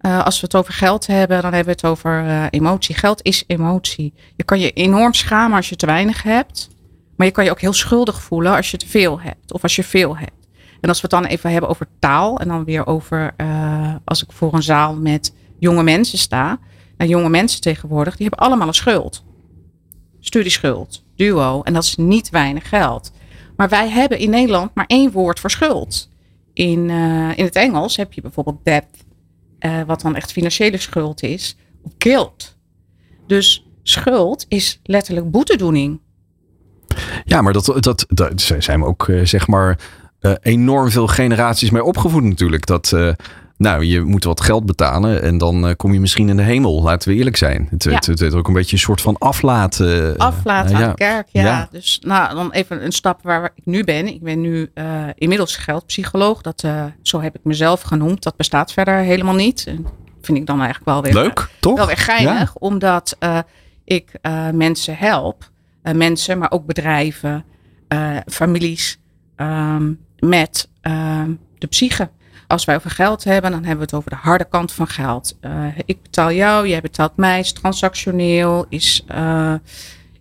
als 0.00 0.40
we 0.40 0.46
het 0.46 0.54
over 0.54 0.72
geld 0.72 1.06
hebben, 1.06 1.42
dan 1.42 1.52
hebben 1.52 1.74
we 1.74 1.80
het 1.80 1.84
over 1.84 2.48
emotie. 2.50 2.94
Geld 2.94 3.22
is 3.22 3.44
emotie. 3.46 4.14
Je 4.36 4.44
kan 4.44 4.60
je 4.60 4.70
enorm 4.70 5.14
schamen 5.14 5.56
als 5.56 5.68
je 5.68 5.76
te 5.76 5.86
weinig 5.86 6.22
hebt. 6.22 6.68
Maar 7.16 7.26
je 7.26 7.32
kan 7.32 7.44
je 7.44 7.50
ook 7.50 7.60
heel 7.60 7.72
schuldig 7.72 8.22
voelen 8.22 8.56
als 8.56 8.70
je 8.70 8.76
te 8.76 8.88
veel 8.88 9.20
hebt. 9.20 9.52
Of 9.52 9.62
als 9.62 9.76
je 9.76 9.84
veel 9.84 10.16
hebt. 10.16 10.48
En 10.80 10.88
als 10.88 11.00
we 11.00 11.06
het 11.10 11.22
dan 11.22 11.24
even 11.24 11.50
hebben 11.50 11.70
over 11.70 11.86
taal. 11.98 12.38
En 12.38 12.48
dan 12.48 12.64
weer 12.64 12.86
over, 12.86 13.34
als 14.04 14.22
ik 14.22 14.32
voor 14.32 14.54
een 14.54 14.62
zaal 14.62 14.94
met 14.94 15.34
jonge 15.58 15.82
mensen 15.82 16.18
sta. 16.18 16.58
Nou, 16.96 17.10
jonge 17.10 17.28
mensen 17.28 17.60
tegenwoordig, 17.60 18.16
die 18.16 18.26
hebben 18.26 18.46
allemaal 18.46 18.68
een 18.68 18.74
schuld. 18.74 19.24
Studieschuld, 20.20 21.04
duo. 21.16 21.62
En 21.62 21.72
dat 21.72 21.84
is 21.84 21.96
niet 21.96 22.30
weinig 22.30 22.68
geld. 22.68 23.12
Maar 23.60 23.68
wij 23.68 23.88
hebben 23.88 24.18
in 24.18 24.30
Nederland 24.30 24.74
maar 24.74 24.86
één 24.86 25.10
woord 25.10 25.40
voor 25.40 25.50
schuld. 25.50 26.08
In, 26.52 26.88
uh, 26.88 27.38
in 27.38 27.44
het 27.44 27.56
Engels 27.56 27.96
heb 27.96 28.12
je 28.12 28.20
bijvoorbeeld 28.20 28.64
debt, 28.64 29.04
uh, 29.60 29.82
wat 29.86 30.00
dan 30.00 30.16
echt 30.16 30.32
financiële 30.32 30.78
schuld 30.78 31.22
is, 31.22 31.56
of 31.82 31.92
guilt. 31.98 32.56
Dus 33.26 33.66
schuld 33.82 34.46
is 34.48 34.80
letterlijk 34.82 35.30
boetedoening. 35.30 36.00
Ja, 37.24 37.42
maar 37.42 37.52
dat, 37.52 37.64
dat, 37.78 38.04
dat 38.08 38.52
zijn 38.58 38.80
we 38.80 38.86
ook, 38.86 39.08
uh, 39.08 39.24
zeg 39.24 39.46
maar, 39.46 39.78
enorm 40.42 40.90
veel 40.90 41.06
generaties 41.06 41.70
mee 41.70 41.84
opgevoed 41.84 42.22
natuurlijk. 42.22 42.66
Dat, 42.66 42.96
nou, 43.60 43.84
je 43.84 44.00
moet 44.00 44.24
wat 44.24 44.40
geld 44.40 44.66
betalen 44.66 45.22
en 45.22 45.38
dan 45.38 45.66
uh, 45.66 45.72
kom 45.76 45.92
je 45.92 46.00
misschien 46.00 46.28
in 46.28 46.36
de 46.36 46.42
hemel. 46.42 46.82
Laten 46.82 47.08
we 47.08 47.14
eerlijk 47.14 47.36
zijn. 47.36 47.66
Het, 47.70 47.84
ja. 47.84 47.90
het, 47.90 48.06
het, 48.06 48.18
het 48.18 48.34
ook 48.34 48.48
een 48.48 48.54
beetje 48.54 48.72
een 48.72 48.82
soort 48.82 49.00
van 49.00 49.18
aflaten. 49.18 50.16
Aflaten 50.16 50.74
aan 50.74 50.80
ja. 50.80 50.88
de 50.88 50.94
kerk, 50.94 51.28
ja. 51.30 51.42
ja. 51.42 51.68
Dus 51.70 51.98
nou, 52.06 52.34
dan 52.34 52.52
even 52.52 52.84
een 52.84 52.92
stap 52.92 53.22
waar 53.22 53.44
ik 53.44 53.64
nu 53.64 53.84
ben. 53.84 54.06
Ik 54.06 54.22
ben 54.22 54.40
nu 54.40 54.70
inmiddels 55.14 55.56
geldpsycholoog. 55.56 56.40
Dat, 56.40 56.64
zo 57.02 57.20
heb 57.20 57.34
ik 57.34 57.44
mezelf 57.44 57.80
genoemd. 57.80 58.22
Dat 58.22 58.36
bestaat 58.36 58.72
verder 58.72 58.94
helemaal 58.94 59.34
niet. 59.34 59.64
En 59.66 59.86
vind 60.20 60.38
ik 60.38 60.46
dan 60.46 60.60
eigenlijk 60.60 60.90
wel 60.90 61.02
weer... 61.02 61.22
Leuk, 61.22 61.48
toch? 61.60 61.76
Wel 61.76 61.86
weer 61.86 61.96
geinig, 61.96 62.54
omdat 62.54 63.16
ik 63.84 64.12
mensen 64.52 64.96
help. 64.96 65.50
mensen, 65.94 66.38
maar 66.38 66.50
ook 66.50 66.66
bedrijven, 66.66 67.44
families... 68.26 68.98
Um, 69.36 69.98
met 70.20 70.68
uh, 70.82 71.22
de 71.58 71.66
psyche. 71.66 72.10
Als 72.50 72.64
wij 72.64 72.76
over 72.76 72.90
geld 72.90 73.24
hebben, 73.24 73.50
dan 73.50 73.60
hebben 73.60 73.76
we 73.78 73.82
het 73.82 73.94
over 73.94 74.10
de 74.10 74.16
harde 74.16 74.44
kant 74.44 74.72
van 74.72 74.86
geld. 74.86 75.38
Uh, 75.40 75.66
ik 75.84 76.02
betaal 76.02 76.32
jou, 76.32 76.68
jij 76.68 76.80
betaalt 76.80 77.16
mij, 77.16 77.38
is 77.38 77.52
transactioneel, 77.52 78.66
is, 78.68 79.04
uh, 79.14 79.54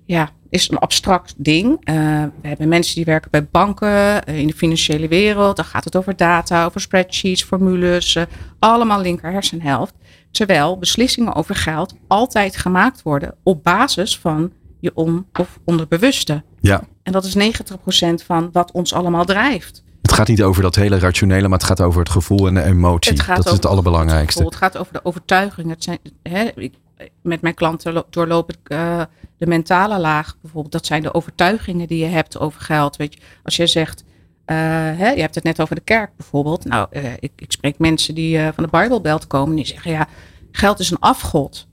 ja, 0.06 0.30
is 0.50 0.70
een 0.70 0.78
abstract 0.78 1.34
ding. 1.38 1.66
Uh, 1.70 1.96
we 2.42 2.48
hebben 2.48 2.68
mensen 2.68 2.96
die 2.96 3.06
werken 3.06 3.32
bij 3.32 3.48
banken, 3.48 4.24
in 4.24 4.48
de 4.48 4.54
financiële 4.54 5.08
wereld. 5.08 5.56
Dan 5.56 5.66
gaat 5.66 5.84
het 5.84 5.96
over 5.96 6.16
data, 6.16 6.66
over 6.66 6.82
spreadsheets, 6.82 7.44
formules, 7.44 8.18
allemaal 8.60 9.02
linker 9.02 9.32
hersenhelft. 9.32 9.94
Terwijl 10.32 10.78
beslissingen 10.78 11.36
over 11.36 11.56
geld 11.56 11.94
altijd 12.08 12.58
gemaakt 12.58 13.02
worden 13.02 13.36
op 13.44 13.64
basis 13.64 14.20
van 14.20 14.52
je 14.80 14.92
on- 14.94 15.26
of 15.34 15.60
onderbewuste. 15.66 16.44
Ja. 16.60 16.82
En 17.04 17.12
dat 17.12 17.26
is 17.26 17.36
90% 17.36 18.24
van 18.24 18.50
wat 18.52 18.72
ons 18.72 18.94
allemaal 18.94 19.26
drijft. 19.26 19.84
Het 20.10 20.18
gaat 20.18 20.28
niet 20.28 20.44
over 20.44 20.62
dat 20.62 20.76
hele 20.76 21.00
rationele, 21.00 21.48
maar 21.48 21.58
het 21.58 21.68
gaat 21.68 21.82
over 21.82 22.00
het 22.00 22.10
gevoel 22.10 22.48
en 22.48 22.54
de 22.54 22.64
emotie. 22.64 23.24
dat 23.26 23.46
is 23.46 23.52
het 23.52 23.66
allerbelangrijkste. 23.66 24.44
Het, 24.44 24.50
het, 24.50 24.60
gaat 24.64 24.78
over 24.78 24.94
de 24.94 25.06
overtuiging. 25.06 25.70
Het 25.70 25.84
zijn, 25.84 26.00
hè, 26.24 26.50
ik, 26.56 26.74
met 27.22 27.42
mijn 27.42 27.54
klanten 27.54 28.04
doorloop 28.10 28.50
ik 28.50 28.58
uh, 28.68 29.02
de 29.38 29.48
mentale 29.48 30.00
laag 30.00 30.38
bijvoorbeeld. 30.42 30.74
Dat 30.74 30.86
zijn 30.86 31.02
de 31.02 31.14
overtuigingen 31.14 31.88
die 31.88 31.98
je 31.98 32.06
hebt 32.06 32.40
over 32.40 32.62
geld. 32.62 32.96
Weet 32.96 33.14
je, 33.14 33.20
als 33.44 33.56
je 33.56 33.68
zegt, 33.68 34.04
uh, 34.46 34.56
hè, 34.98 35.10
je 35.10 35.22
hebt 35.22 35.36
het 35.36 35.44
net 35.44 35.62
over 35.62 35.76
de 35.76 35.82
kerk 35.82 36.12
bijvoorbeeld. 36.18 36.66
Nou, 36.66 36.88
uh, 36.92 37.14
ik, 37.20 37.32
ik, 37.36 37.52
spreek 37.52 37.78
mensen 37.78 38.16
die 38.16 38.40
van 38.54 38.64
de 38.64 38.70
Bijbelbelt 38.70 39.28
komen. 39.28 39.56
Die 39.56 39.66
zeggen, 39.66 39.92
ja, 39.92 40.08
geld 40.52 40.80
is 40.80 40.92
een 40.92 41.00
afgod. 41.00 41.68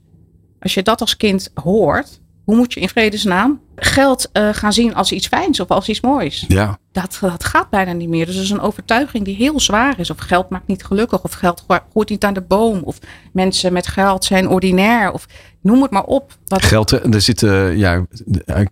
Als 0.59 0.73
je 0.73 0.83
dat 0.83 1.01
als 1.01 1.17
kind 1.17 1.51
hoort, 1.53 2.21
hoe 2.43 2.55
moet 2.55 2.73
je 2.73 2.79
in 2.79 2.89
vredesnaam 2.89 3.61
geld 3.79 4.29
uh, 4.33 4.49
gaan 4.51 4.73
zien 4.73 4.95
als 4.95 5.11
iets 5.11 5.27
fijns 5.27 5.59
of 5.59 5.67
als 5.67 5.89
iets 5.89 6.01
moois? 6.01 6.45
Ja. 6.47 6.77
Dat, 6.91 7.17
dat 7.21 7.43
gaat 7.43 7.69
bijna 7.69 7.91
niet 7.91 8.09
meer. 8.09 8.25
Dus 8.25 8.35
dat 8.35 8.43
is 8.43 8.49
een 8.49 8.59
overtuiging 8.59 9.25
die 9.25 9.35
heel 9.35 9.59
zwaar 9.59 9.99
is. 9.99 10.09
Of 10.09 10.17
geld 10.17 10.49
maakt 10.49 10.67
niet 10.67 10.83
gelukkig. 10.83 11.23
Of 11.23 11.31
geld 11.31 11.65
groeit 11.91 12.09
niet 12.09 12.23
aan 12.23 12.33
de 12.33 12.41
boom. 12.41 12.81
Of 12.83 12.97
mensen 13.33 13.73
met 13.73 13.87
geld 13.87 14.25
zijn 14.25 14.49
ordinair. 14.49 15.11
Of 15.11 15.27
noem 15.61 15.81
het 15.81 15.91
maar 15.91 16.03
op. 16.03 16.33
Wat 16.45 16.63
geld, 16.63 16.91
eh, 16.91 17.13
er 17.13 17.21
zitten, 17.21 17.77
ja, 17.77 18.05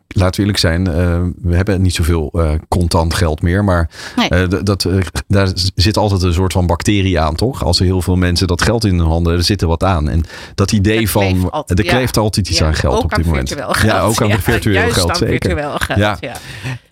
laten 0.08 0.36
we 0.36 0.40
eerlijk 0.40 0.58
zijn. 0.58 0.88
Uh, 0.88 1.22
we 1.42 1.56
hebben 1.56 1.82
niet 1.82 1.94
zoveel 1.94 2.34
contant 2.68 3.14
geld 3.14 3.42
meer. 3.42 3.64
Maar 3.64 3.90
nee. 4.16 4.48
dat, 4.48 4.88
daar 5.28 5.52
zit 5.76 5.98
altijd 5.98 6.22
een 6.22 6.34
soort 6.34 6.54
van 6.54 6.68
bacterie 6.68 7.20
aan, 7.20 7.36
toch? 7.36 7.64
Als 7.64 7.80
er 7.80 7.86
heel 7.86 8.02
veel 8.02 8.16
mensen 8.16 8.48
dat 8.48 8.62
geld 8.62 8.86
in 8.86 8.98
hun 8.98 9.08
handen, 9.08 9.34
er 9.34 9.44
zit 9.44 9.62
er 9.62 9.68
wat 9.68 9.84
aan. 9.84 10.10
En 10.10 10.24
dat 10.56 10.72
idee 10.72 11.10
van, 11.10 11.52
altijd, 11.52 11.80
er 11.80 11.86
kleeft 11.86 12.16
ja. 12.16 12.22
altijd 12.22 12.50
iets 12.50 12.60
ja, 12.60 12.66
aan 12.66 12.76
geld 12.76 13.04
op 13.04 13.16
dit 13.16 13.26
moment. 13.26 13.52
Geld. 13.52 13.82
Ja, 13.82 14.02
ook 14.02 14.22
aan 14.22 14.40
virtueel 14.52 14.92
geld, 15.02 15.18
zeker. 15.18 15.50
Virtueel 15.50 15.78
geld, 15.78 16.00
ja. 16.00 16.18
ja. 16.20 16.36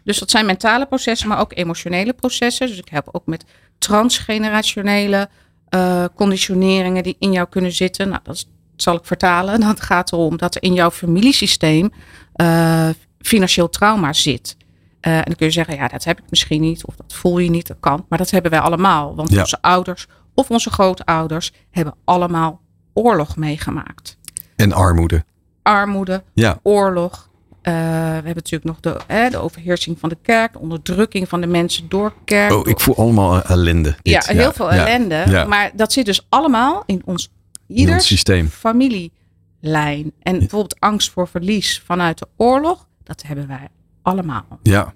Dus 0.03 0.19
dat 0.19 0.29
zijn 0.29 0.45
mentale 0.45 0.85
processen, 0.85 1.27
maar 1.27 1.39
ook 1.39 1.53
emotionele 1.55 2.13
processen. 2.13 2.67
Dus 2.67 2.77
ik 2.77 2.89
heb 2.89 3.09
ook 3.11 3.25
met 3.25 3.45
transgenerationele 3.77 5.29
uh, 5.69 6.05
conditioneringen 6.15 7.03
die 7.03 7.15
in 7.19 7.31
jou 7.31 7.47
kunnen 7.49 7.71
zitten. 7.71 8.09
Nou, 8.09 8.19
dat 8.23 8.45
zal 8.75 8.95
ik 8.95 9.05
vertalen. 9.05 9.59
Dat 9.73 9.81
gaat 9.81 10.11
erom 10.11 10.37
dat 10.37 10.55
er 10.55 10.63
in 10.63 10.73
jouw 10.73 10.91
familiesysteem 10.91 11.91
uh, 12.35 12.89
financieel 13.19 13.69
trauma 13.69 14.13
zit. 14.13 14.57
Uh, 15.01 15.17
en 15.17 15.23
dan 15.23 15.35
kun 15.35 15.45
je 15.45 15.51
zeggen, 15.51 15.75
ja, 15.75 15.87
dat 15.87 16.03
heb 16.03 16.19
ik 16.19 16.23
misschien 16.29 16.61
niet, 16.61 16.85
of 16.85 16.95
dat 16.95 17.13
voel 17.13 17.39
je 17.39 17.49
niet, 17.49 17.67
dat 17.67 17.77
kan. 17.79 18.05
Maar 18.09 18.17
dat 18.17 18.29
hebben 18.31 18.51
wij 18.51 18.59
allemaal. 18.59 19.15
Want 19.15 19.29
ja. 19.29 19.39
onze 19.39 19.61
ouders 19.61 20.07
of 20.33 20.49
onze 20.49 20.69
grootouders 20.69 21.51
hebben 21.71 21.95
allemaal 22.03 22.61
oorlog 22.93 23.35
meegemaakt. 23.35 24.17
En 24.55 24.71
armoede. 24.71 25.23
Armoede, 25.61 26.23
ja. 26.33 26.59
oorlog, 26.63 27.29
uh, 27.63 27.73
we 27.73 27.79
hebben 28.13 28.35
natuurlijk 28.35 28.63
nog 28.63 28.79
de, 28.79 28.97
hè, 29.07 29.29
de 29.29 29.37
overheersing 29.37 29.99
van 29.99 30.09
de 30.09 30.17
kerk, 30.21 30.53
de 30.53 30.59
onderdrukking 30.59 31.29
van 31.29 31.41
de 31.41 31.47
mensen 31.47 31.89
door 31.89 32.13
kerk. 32.25 32.51
Oh, 32.51 32.67
ik 32.67 32.79
voel 32.79 32.95
allemaal 32.95 33.43
ellende. 33.43 33.95
Dit. 34.01 34.13
Ja, 34.13 34.21
heel 34.25 34.41
ja. 34.41 34.53
veel 34.53 34.71
ellende. 34.71 35.23
Ja. 35.27 35.45
Maar 35.45 35.71
dat 35.75 35.93
zit 35.93 36.05
dus 36.05 36.25
allemaal 36.29 36.83
in 36.85 37.01
ons 37.05 37.31
ieder 37.67 38.01
systeem. 38.01 38.47
familielijn. 38.47 40.11
En 40.21 40.39
bijvoorbeeld 40.39 40.79
angst 40.79 41.11
voor 41.11 41.27
verlies 41.27 41.81
vanuit 41.85 42.17
de 42.17 42.27
oorlog, 42.37 42.87
dat 43.03 43.23
hebben 43.27 43.47
wij 43.47 43.67
allemaal. 44.01 44.59
Ja. 44.63 44.93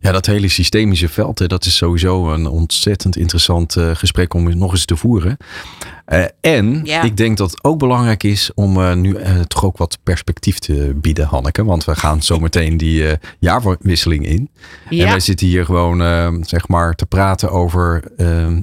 Ja, 0.00 0.12
dat 0.12 0.26
hele 0.26 0.48
systemische 0.48 1.08
veld, 1.08 1.48
dat 1.48 1.64
is 1.64 1.76
sowieso 1.76 2.32
een 2.32 2.46
ontzettend 2.46 3.16
interessant 3.16 3.76
uh, 3.76 3.94
gesprek 3.94 4.34
om 4.34 4.58
nog 4.58 4.72
eens 4.72 4.84
te 4.84 4.96
voeren. 4.96 5.36
Uh, 6.12 6.24
en 6.40 6.80
ja. 6.84 7.02
ik 7.02 7.16
denk 7.16 7.36
dat 7.36 7.50
het 7.50 7.64
ook 7.64 7.78
belangrijk 7.78 8.22
is 8.22 8.50
om 8.54 8.78
uh, 8.78 8.94
nu 8.94 9.16
toch 9.46 9.64
ook 9.64 9.76
wat 9.76 9.98
perspectief 10.02 10.58
te 10.58 10.92
bieden, 10.96 11.26
Hanneke. 11.26 11.64
Want 11.64 11.84
we 11.84 11.94
gaan 11.94 12.22
zo 12.22 12.38
meteen 12.38 12.76
die 12.76 13.04
jaarwisseling 13.38 14.26
in. 14.26 14.50
Ja. 14.88 15.04
En 15.04 15.10
wij 15.10 15.20
zitten 15.20 15.46
hier 15.46 15.64
gewoon, 15.64 16.44
zeg 16.44 16.68
maar, 16.68 16.94
te 16.94 17.06
praten 17.06 17.50
over 17.50 18.02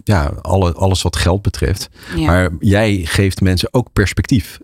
ja, 0.03 0.31
alle, 0.41 0.73
alles 0.73 1.01
wat 1.01 1.15
geld 1.15 1.41
betreft. 1.41 1.89
Ja. 2.15 2.25
Maar 2.25 2.49
jij 2.59 3.01
geeft 3.03 3.41
mensen 3.41 3.73
ook 3.73 3.93
perspectief 3.93 4.59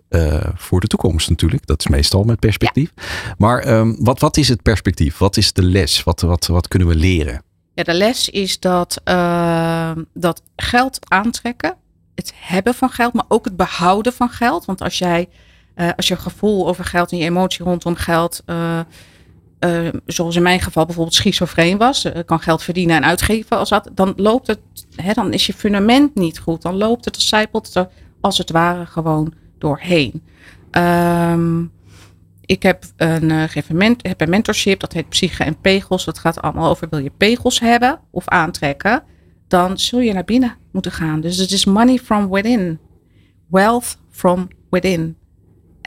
voor 0.54 0.80
de 0.80 0.86
toekomst 0.86 1.28
natuurlijk. 1.28 1.66
Dat 1.66 1.80
is 1.80 1.86
meestal 1.86 2.24
met 2.24 2.38
perspectief. 2.38 2.92
Maar 3.38 3.68
um, 3.68 3.96
wat, 3.98 4.20
wat 4.20 4.36
is 4.36 4.48
het 4.48 4.62
perspectief? 4.62 5.18
Wat 5.18 5.36
is 5.36 5.52
de 5.52 5.62
les? 5.62 6.04
Wat, 6.04 6.20
wat, 6.20 6.46
wat 6.46 6.68
kunnen 6.68 6.88
we 6.88 6.94
leren? 6.94 7.42
Ja, 7.74 7.82
de 7.82 7.94
les 7.94 8.28
is 8.28 8.60
dat, 8.60 9.00
dat 10.14 10.42
geld 10.56 10.98
aantrekken, 11.08 11.76
hebben 12.34 12.74
van 12.74 12.90
geld, 12.90 13.12
maar 13.12 13.24
ook 13.28 13.44
het 13.44 13.56
behouden 13.56 14.12
van 14.12 14.28
geld. 14.28 14.64
Want 14.64 14.82
als 14.82 14.98
jij, 14.98 15.28
uh, 15.76 15.90
als 15.96 16.08
je 16.08 16.16
gevoel 16.16 16.68
over 16.68 16.84
geld 16.84 17.12
en 17.12 17.18
je 17.18 17.24
emotie 17.24 17.64
rondom 17.64 17.94
geld, 17.94 18.42
uh, 18.46 18.80
zoals 20.06 20.36
in 20.36 20.42
mijn 20.42 20.60
geval 20.60 20.84
bijvoorbeeld 20.84 21.14
schizofreen 21.14 21.78
was, 21.78 22.08
kan 22.24 22.40
geld 22.40 22.62
verdienen 22.62 22.96
en 22.96 23.04
uitgeven, 23.04 23.58
als 23.58 23.68
dat, 23.68 23.90
dan 23.94 24.12
loopt 24.16 24.46
het, 24.46 24.60
hè, 24.96 25.12
dan 25.12 25.32
is 25.32 25.46
je 25.46 25.52
fundament 25.52 26.14
niet 26.14 26.38
goed. 26.38 26.62
Dan 26.62 26.76
loopt 26.76 27.04
het, 27.04 27.20
zijpelt 27.20 27.66
het 27.66 27.74
er 27.74 27.88
als 28.20 28.38
het 28.38 28.50
ware 28.50 28.86
gewoon 28.86 29.34
doorheen. 29.58 30.22
Um, 30.70 31.72
ik 32.46 32.62
heb 32.62 32.84
een, 32.96 33.30
uh, 33.30 33.44
heb 34.02 34.20
een 34.20 34.30
mentorship, 34.30 34.80
dat 34.80 34.92
heet 34.92 35.08
Psyche 35.08 35.44
en 35.44 35.60
Pegels. 35.60 36.04
Dat 36.04 36.18
gaat 36.18 36.42
allemaal 36.42 36.70
over, 36.70 36.88
wil 36.88 36.98
je 36.98 37.12
pegels 37.16 37.60
hebben 37.60 38.00
of 38.10 38.28
aantrekken? 38.28 39.02
Dan 39.48 39.78
zul 39.78 40.00
je 40.00 40.12
naar 40.12 40.24
binnen 40.24 40.56
moeten 40.72 40.92
gaan. 40.92 41.20
Dus 41.20 41.36
het 41.36 41.50
is 41.50 41.64
money 41.64 41.98
from 41.98 42.30
within. 42.30 42.78
Wealth 43.48 43.98
from 44.10 44.48
within. 44.70 45.16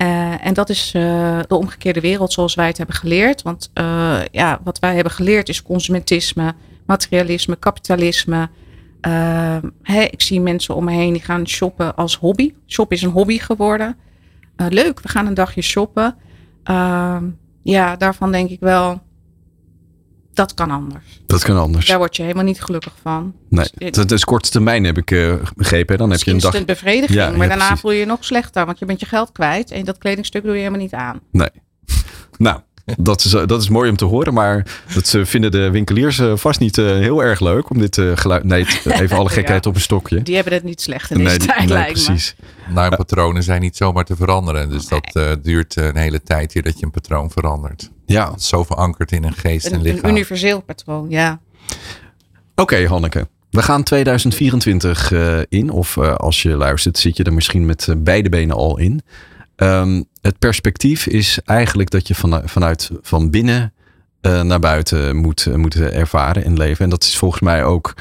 Uh, 0.02 0.46
en 0.46 0.54
dat 0.54 0.70
is 0.70 0.94
uh, 0.96 1.40
de 1.48 1.56
omgekeerde 1.56 2.00
wereld 2.00 2.34
zoals 2.34 2.56
wij 2.56 2.68
het 2.68 2.78
hebben 2.78 2.96
geleerd. 2.96 3.42
Want 3.42 3.72
uh, 3.74 4.20
ja, 4.32 4.60
wat 4.64 4.80
wij 4.80 4.96
hebben 4.96 5.14
geleerd 5.14 5.50
is 5.50 5.62
consumentisme, 5.62 6.54
materialisme, 6.86 7.56
kapitalisme. 7.56 8.50
Ik 10.12 10.22
zie 10.22 10.42
mensen 10.42 10.76
om 10.76 10.84
me 10.84 10.92
heen 10.92 11.14
die 11.14 11.22
gaan 11.22 11.48
shoppen 11.48 11.96
als 11.96 12.16
hobby. 12.16 12.54
Shoppen 12.68 12.98
is 12.98 13.04
een 13.04 13.10
hobby 13.10 13.38
geworden. 13.38 13.98
leuk, 14.56 15.00
we 15.00 15.10
gaan 15.10 15.28
een 15.28 15.34
dagje 15.34 15.62
shoppen. 15.62 16.16
Uh, 16.70 17.18
ja, 17.64 17.96
daarvan 17.96 18.32
denk 18.32 18.50
ik 18.50 18.60
wel, 18.60 19.02
dat 20.34 20.54
kan 20.54 20.72
anders. 20.72 21.22
Dat 21.26 21.44
kan 21.44 21.58
anders. 21.58 21.86
Daar 21.86 21.98
word 21.98 22.16
je 22.16 22.22
helemaal 22.22 22.44
niet 22.44 22.62
gelukkig 22.62 22.94
van. 23.02 23.34
Nee, 23.50 23.68
dus, 23.78 23.92
dat 23.92 24.12
is 24.12 24.24
korte 24.24 24.50
termijn 24.50 24.84
heb 24.84 24.98
ik 24.98 25.12
uh, 25.12 25.34
begrepen. 25.56 25.98
Dan 25.98 26.12
heb 26.12 26.20
je 26.20 26.32
een 26.32 26.40
dag. 26.40 26.66
bevrediging, 26.66 27.20
ja, 27.20 27.30
maar 27.30 27.42
ja, 27.42 27.48
daarna 27.48 27.64
precies. 27.64 27.80
voel 27.80 27.92
je 27.92 28.00
je 28.00 28.06
nog 28.06 28.26
slechter, 28.26 28.66
want 28.66 28.80
je 28.80 28.86
bent 28.86 29.00
je 29.00 29.06
geld 29.06 29.32
kwijt 29.32 29.72
en 29.72 29.86
dat 29.86 29.98
kledingstuk 29.98 30.44
doe 30.44 30.52
je 30.52 30.58
helemaal 30.58 30.80
niet 30.80 30.94
aan. 30.94 31.20
Nee. 31.32 31.50
Nou, 32.38 32.60
dat 32.98 33.24
is, 33.24 33.32
dat 33.32 33.62
is 33.62 33.70
mooi 33.70 33.90
om 33.90 33.96
te 33.96 34.06
horen, 34.06 34.34
maar 34.34 34.82
dat 34.94 35.18
vinden 35.24 35.52
de 35.52 35.70
winkeliers 35.72 36.22
vast 36.34 36.60
niet 36.60 36.78
uh, 36.78 36.86
heel 36.86 37.24
erg 37.24 37.40
leuk 37.40 37.70
om 37.70 37.80
dit 37.80 37.98
uh, 37.98 38.12
geluid. 38.16 38.44
Nee, 38.44 38.66
even 38.86 39.18
alle 39.18 39.30
gekheid 39.30 39.64
ja, 39.64 39.70
op 39.70 39.76
een 39.76 39.82
stokje. 39.82 40.22
Die 40.22 40.36
hebben 40.36 40.54
het 40.54 40.64
niet 40.64 40.82
slecht 40.82 41.12
in 41.12 41.18
deze 41.18 41.38
nee, 41.38 41.48
tijd, 41.48 41.60
nee, 41.60 41.68
lijkt 41.68 41.92
precies. 41.92 42.36
Me. 42.68 42.74
Nou, 42.74 42.96
patronen 42.96 43.44
zijn 43.44 43.62
niet 43.62 43.78
zomaar 43.78 44.06
te 44.06 44.16
veranderen. 44.16 44.70
Dus 44.70 44.88
nee. 44.88 45.02
dat 45.02 45.24
uh, 45.24 45.44
duurt 45.44 45.76
een 45.76 45.98
hele 45.98 46.24
tijd 46.24 46.54
hier 46.54 46.64
dat 46.64 46.80
je 46.80 46.86
een 46.86 46.92
patroon 46.92 47.32
verandert. 47.32 47.92
Ja. 48.14 48.38
Zo 48.38 48.64
verankerd 48.64 49.12
in 49.12 49.24
een 49.24 49.34
geest 49.34 49.66
een, 49.66 49.74
en 49.74 49.82
lichaam. 49.82 50.04
Een 50.04 50.10
universeel 50.10 50.62
patroon, 50.62 51.10
ja. 51.10 51.42
Oké, 51.70 52.62
okay, 52.62 52.86
Hanneke. 52.86 53.28
We 53.50 53.62
gaan 53.62 53.84
2024 53.84 55.12
in. 55.50 55.70
Of 55.70 55.98
als 55.98 56.42
je 56.42 56.50
luistert, 56.50 56.98
zit 56.98 57.18
je 57.18 57.24
er 57.24 57.34
misschien 57.34 57.66
met 57.66 57.88
beide 57.98 58.30
benen 58.30 58.56
al 58.56 58.78
in. 58.78 59.02
Um, 59.56 60.06
het 60.22 60.40
perspectief 60.40 61.08
is 61.08 61.40
eigenlijk 61.46 61.90
dat 61.90 62.08
je 62.08 62.16
van, 62.16 62.42
vanuit 62.46 62.90
van 63.02 63.30
binnen 63.30 63.74
naar 64.22 64.60
buiten 64.60 65.16
moet, 65.16 65.56
moet 65.56 65.76
ervaren 65.76 66.44
in 66.44 66.58
leven. 66.58 66.84
En 66.84 66.90
dat 66.90 67.04
is 67.04 67.18
volgens 67.18 67.42
mij 67.42 67.64
ook 67.64 67.94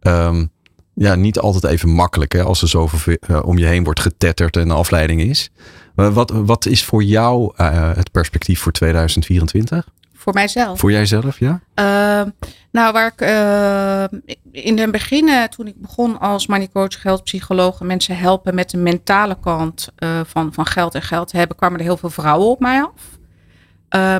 ehm, 0.00 0.46
ja, 0.94 1.14
niet 1.14 1.38
altijd 1.38 1.72
even 1.72 1.88
makkelijk 1.88 2.32
hè, 2.32 2.42
als 2.42 2.62
er 2.62 2.68
zoveel 2.68 3.16
om 3.44 3.58
je 3.58 3.66
heen 3.66 3.84
wordt 3.84 4.00
getetterd 4.00 4.56
en 4.56 4.70
afleiding 4.70 5.20
is. 5.20 5.50
Wat, 5.94 6.30
wat 6.30 6.66
is 6.66 6.84
voor 6.84 7.02
jou 7.02 7.52
het 7.94 8.10
perspectief 8.10 8.60
voor 8.60 8.72
2024? 8.72 9.86
Voor 10.22 10.32
mijzelf. 10.32 10.78
Voor 10.78 10.92
jijzelf, 10.92 11.38
ja? 11.38 11.60
Uh, 11.74 12.30
nou, 12.70 12.92
waar 12.92 13.12
ik 13.16 13.20
uh, 13.20 14.18
in 14.64 14.78
het 14.78 14.90
begin, 14.90 15.28
eh, 15.28 15.42
toen 15.42 15.66
ik 15.66 15.80
begon 15.80 16.20
als 16.20 16.46
money 16.46 16.68
coach, 16.72 17.00
geldpsycholoog, 17.00 17.80
mensen 17.80 18.16
helpen 18.16 18.54
met 18.54 18.70
de 18.70 18.76
mentale 18.76 19.36
kant 19.40 19.88
van, 20.26 20.52
van 20.52 20.66
geld 20.66 20.94
en 20.94 21.02
geld 21.02 21.32
hebben, 21.32 21.56
kwamen 21.56 21.78
er 21.78 21.84
heel 21.84 21.96
veel 21.96 22.10
vrouwen 22.10 22.48
op 22.48 22.60
mij 22.60 22.82
af. 22.82 23.18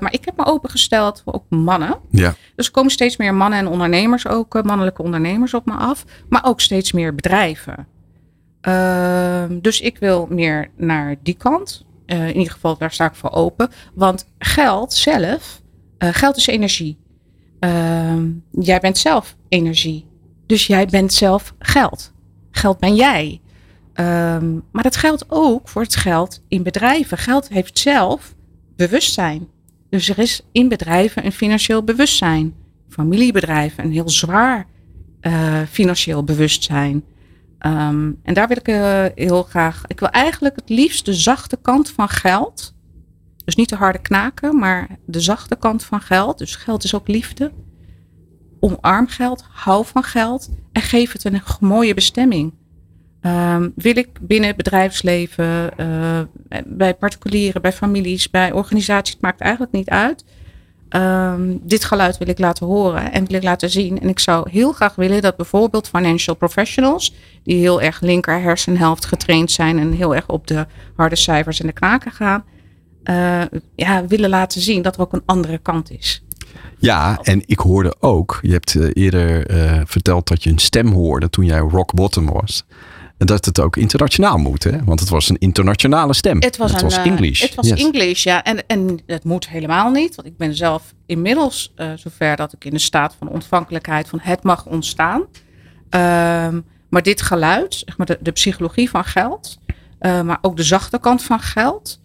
maar 0.00 0.12
ik 0.12 0.24
heb 0.24 0.36
me 0.36 0.44
opengesteld 0.44 1.22
voor 1.24 1.32
ook 1.32 1.44
mannen. 1.48 1.98
Ja. 2.10 2.34
Dus 2.56 2.66
er 2.66 2.72
komen 2.72 2.90
steeds 2.90 3.16
meer 3.16 3.34
mannen 3.34 3.58
en 3.58 3.66
ondernemers, 3.66 4.26
ook 4.26 4.62
mannelijke 4.62 5.02
ondernemers 5.02 5.54
op 5.54 5.66
me 5.66 5.74
af, 5.74 6.04
maar 6.28 6.44
ook 6.44 6.60
steeds 6.60 6.92
meer 6.92 7.14
bedrijven. 7.14 7.86
Ehm, 8.62 9.60
dus 9.60 9.80
ik 9.80 9.98
wil 9.98 10.26
meer 10.30 10.70
naar 10.76 11.16
die 11.22 11.34
kant. 11.34 11.84
in 12.06 12.36
ieder 12.36 12.52
geval, 12.52 12.78
daar 12.78 12.92
sta 12.92 13.04
ik 13.04 13.14
voor 13.14 13.30
open. 13.30 13.70
Want 13.94 14.28
geld 14.38 14.92
zelf 14.92 15.62
uh, 16.02 16.08
geld 16.12 16.36
is 16.36 16.46
energie. 16.46 16.98
Uh, 17.60 18.22
jij 18.50 18.80
bent 18.80 18.98
zelf 18.98 19.36
energie. 19.48 20.06
Dus 20.46 20.66
jij 20.66 20.86
bent 20.86 21.12
zelf 21.12 21.54
geld. 21.58 22.12
Geld 22.50 22.78
ben 22.78 22.94
jij. 22.94 23.40
Um, 23.94 24.64
maar 24.72 24.82
dat 24.82 24.96
geldt 24.96 25.24
ook 25.28 25.68
voor 25.68 25.82
het 25.82 25.96
geld 25.96 26.42
in 26.48 26.62
bedrijven. 26.62 27.18
Geld 27.18 27.48
heeft 27.48 27.78
zelf 27.78 28.34
bewustzijn. 28.76 29.48
Dus 29.90 30.08
er 30.08 30.18
is 30.18 30.42
in 30.52 30.68
bedrijven 30.68 31.24
een 31.24 31.32
financieel 31.32 31.82
bewustzijn. 31.82 32.54
Familiebedrijven 32.88 33.84
een 33.84 33.92
heel 33.92 34.08
zwaar 34.08 34.66
uh, 35.20 35.60
financieel 35.70 36.24
bewustzijn. 36.24 37.04
Um, 37.66 38.20
en 38.22 38.34
daar 38.34 38.48
wil 38.48 38.56
ik 38.56 38.68
uh, 38.68 39.04
heel 39.14 39.42
graag. 39.42 39.82
Ik 39.86 40.00
wil 40.00 40.08
eigenlijk 40.08 40.56
het 40.56 40.68
liefst 40.68 41.04
de 41.04 41.14
zachte 41.14 41.58
kant 41.62 41.90
van 41.90 42.08
geld 42.08 42.74
dus 43.44 43.54
niet 43.54 43.68
de 43.68 43.76
harde 43.76 43.98
knaken, 43.98 44.58
maar 44.58 44.88
de 45.06 45.20
zachte 45.20 45.56
kant 45.56 45.84
van 45.84 46.00
geld. 46.00 46.38
Dus 46.38 46.56
geld 46.56 46.84
is 46.84 46.94
ook 46.94 47.08
liefde. 47.08 47.52
Omarm 48.60 49.08
geld, 49.08 49.44
hou 49.50 49.86
van 49.86 50.02
geld 50.02 50.50
en 50.72 50.82
geef 50.82 51.12
het 51.12 51.24
een 51.24 51.42
mooie 51.60 51.94
bestemming. 51.94 52.52
Um, 53.20 53.72
wil 53.76 53.96
ik 53.96 54.08
binnen 54.20 54.48
het 54.48 54.56
bedrijfsleven, 54.56 55.70
uh, 55.80 56.20
bij 56.66 56.94
particulieren, 56.94 57.62
bij 57.62 57.72
families, 57.72 58.30
bij 58.30 58.52
organisaties, 58.52 59.12
het 59.12 59.22
maakt 59.22 59.40
eigenlijk 59.40 59.72
niet 59.72 59.88
uit. 59.88 60.24
Um, 60.94 61.60
dit 61.62 61.84
geluid 61.84 62.18
wil 62.18 62.28
ik 62.28 62.38
laten 62.38 62.66
horen 62.66 63.12
en 63.12 63.26
wil 63.26 63.36
ik 63.36 63.42
laten 63.42 63.70
zien. 63.70 64.00
En 64.00 64.08
ik 64.08 64.18
zou 64.18 64.50
heel 64.50 64.72
graag 64.72 64.94
willen 64.94 65.22
dat 65.22 65.36
bijvoorbeeld 65.36 65.88
financial 65.88 66.36
professionals, 66.36 67.14
die 67.42 67.56
heel 67.56 67.82
erg 67.82 68.00
linker 68.00 68.40
hersenhelft 68.40 69.04
getraind 69.04 69.50
zijn 69.50 69.78
en 69.78 69.92
heel 69.92 70.14
erg 70.14 70.28
op 70.28 70.46
de 70.46 70.66
harde 70.96 71.16
cijfers 71.16 71.60
en 71.60 71.66
de 71.66 71.72
knaken 71.72 72.12
gaan, 72.12 72.44
uh, 73.04 73.42
ja, 73.74 74.06
willen 74.06 74.30
laten 74.30 74.60
zien 74.60 74.82
dat 74.82 74.94
er 74.94 75.00
ook 75.00 75.12
een 75.12 75.22
andere 75.24 75.58
kant 75.58 75.90
is. 75.90 76.24
Ja, 76.78 77.18
en 77.22 77.42
ik 77.46 77.58
hoorde 77.58 77.94
ook, 78.00 78.38
je 78.42 78.52
hebt 78.52 78.74
uh, 78.74 78.90
eerder 78.92 79.50
uh, 79.50 79.80
verteld 79.84 80.28
dat 80.28 80.42
je 80.42 80.50
een 80.50 80.58
stem 80.58 80.92
hoorde 80.92 81.30
toen 81.30 81.44
jij 81.44 81.58
rock 81.58 81.94
bottom 81.94 82.32
was. 82.32 82.64
Dat 83.24 83.44
het 83.44 83.60
ook 83.60 83.76
internationaal 83.76 84.36
moet, 84.36 84.64
hè? 84.64 84.84
Want 84.84 85.00
het 85.00 85.08
was 85.08 85.28
een 85.28 85.38
internationale 85.38 86.14
stem. 86.14 86.40
Het 86.40 86.56
was, 86.56 86.70
het 86.70 86.82
een, 86.82 86.88
was 86.88 86.98
English. 86.98 87.42
Het 87.42 87.54
was 87.54 87.68
yes. 87.68 87.80
English, 87.84 88.24
ja. 88.24 88.44
En, 88.44 88.66
en 88.66 89.00
het 89.06 89.24
moet 89.24 89.48
helemaal 89.48 89.90
niet. 89.90 90.14
Want 90.14 90.28
ik 90.28 90.36
ben 90.36 90.54
zelf 90.54 90.94
inmiddels 91.06 91.72
uh, 91.76 91.92
zover 91.96 92.36
dat 92.36 92.52
ik 92.52 92.64
in 92.64 92.70
de 92.70 92.78
staat 92.78 93.14
van 93.18 93.28
ontvankelijkheid 93.28 94.08
van 94.08 94.18
het 94.22 94.42
mag 94.42 94.66
ontstaan. 94.66 95.20
Um, 95.20 96.64
maar 96.88 97.02
dit 97.02 97.22
geluid, 97.22 97.82
zeg 97.86 97.96
maar 97.96 98.06
de, 98.06 98.18
de 98.20 98.32
psychologie 98.32 98.90
van 98.90 99.04
geld, 99.04 99.58
maar 100.00 100.38
ook 100.40 100.56
de 100.56 100.62
zachte 100.62 100.98
kant 100.98 101.22
van 101.22 101.40
geld 101.40 102.00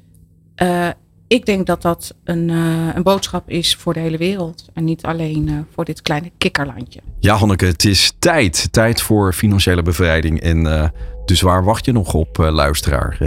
uh, 0.63 0.87
ik 1.27 1.45
denk 1.45 1.65
dat 1.65 1.81
dat 1.81 2.13
een, 2.23 2.49
uh, 2.49 2.95
een, 2.95 3.03
boodschap 3.03 3.49
is 3.49 3.75
voor 3.75 3.93
de 3.93 3.99
hele 3.99 4.17
wereld. 4.17 4.65
En 4.73 4.83
niet 4.83 5.03
alleen 5.03 5.47
uh, 5.49 5.59
voor 5.73 5.85
dit 5.85 6.01
kleine 6.01 6.31
kikkerlandje. 6.37 6.99
Ja, 7.19 7.35
Hanneke, 7.35 7.65
het 7.65 7.85
is 7.85 8.13
tijd. 8.19 8.67
Tijd 8.71 9.01
voor 9.01 9.33
financiële 9.33 9.81
bevrijding. 9.81 10.41
En 10.41 10.91
dus 11.25 11.41
waar 11.41 11.63
wacht 11.63 11.85
je 11.85 11.91
nog 11.91 12.13
op, 12.13 12.37
luisteraar? 12.37 13.17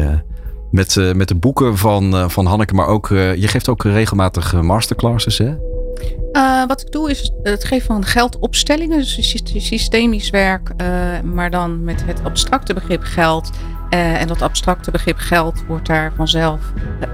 met, 0.71 1.15
met 1.15 1.29
de 1.29 1.35
boeken 1.35 1.79
van, 1.79 2.31
van 2.31 2.47
Hanneke, 2.47 2.75
maar 2.75 2.87
ook, 2.87 3.09
je 3.09 3.49
geeft 3.49 3.69
ook 3.69 3.83
regelmatig 3.83 4.63
masterclasses, 4.63 5.39
hè? 5.39 5.55
Uh, 6.33 6.67
wat 6.67 6.81
ik 6.81 6.91
doe 6.91 7.11
is 7.11 7.33
het 7.43 7.65
geven 7.65 7.87
van 7.87 8.05
geldopstellingen, 8.05 8.99
dus 8.99 9.43
systemisch 9.57 10.31
werk, 10.31 10.73
uh, 10.77 10.87
maar 11.33 11.51
dan 11.51 11.85
met 11.85 12.05
het 12.05 12.25
abstracte 12.25 12.75
begrip 12.75 13.03
geld 13.03 13.51
uh, 13.91 14.21
en 14.21 14.27
dat 14.27 14.43
abstracte 14.43 14.91
begrip 14.91 15.19
geld 15.19 15.65
wordt 15.67 15.87
daar 15.87 16.13
vanzelf, 16.17 16.61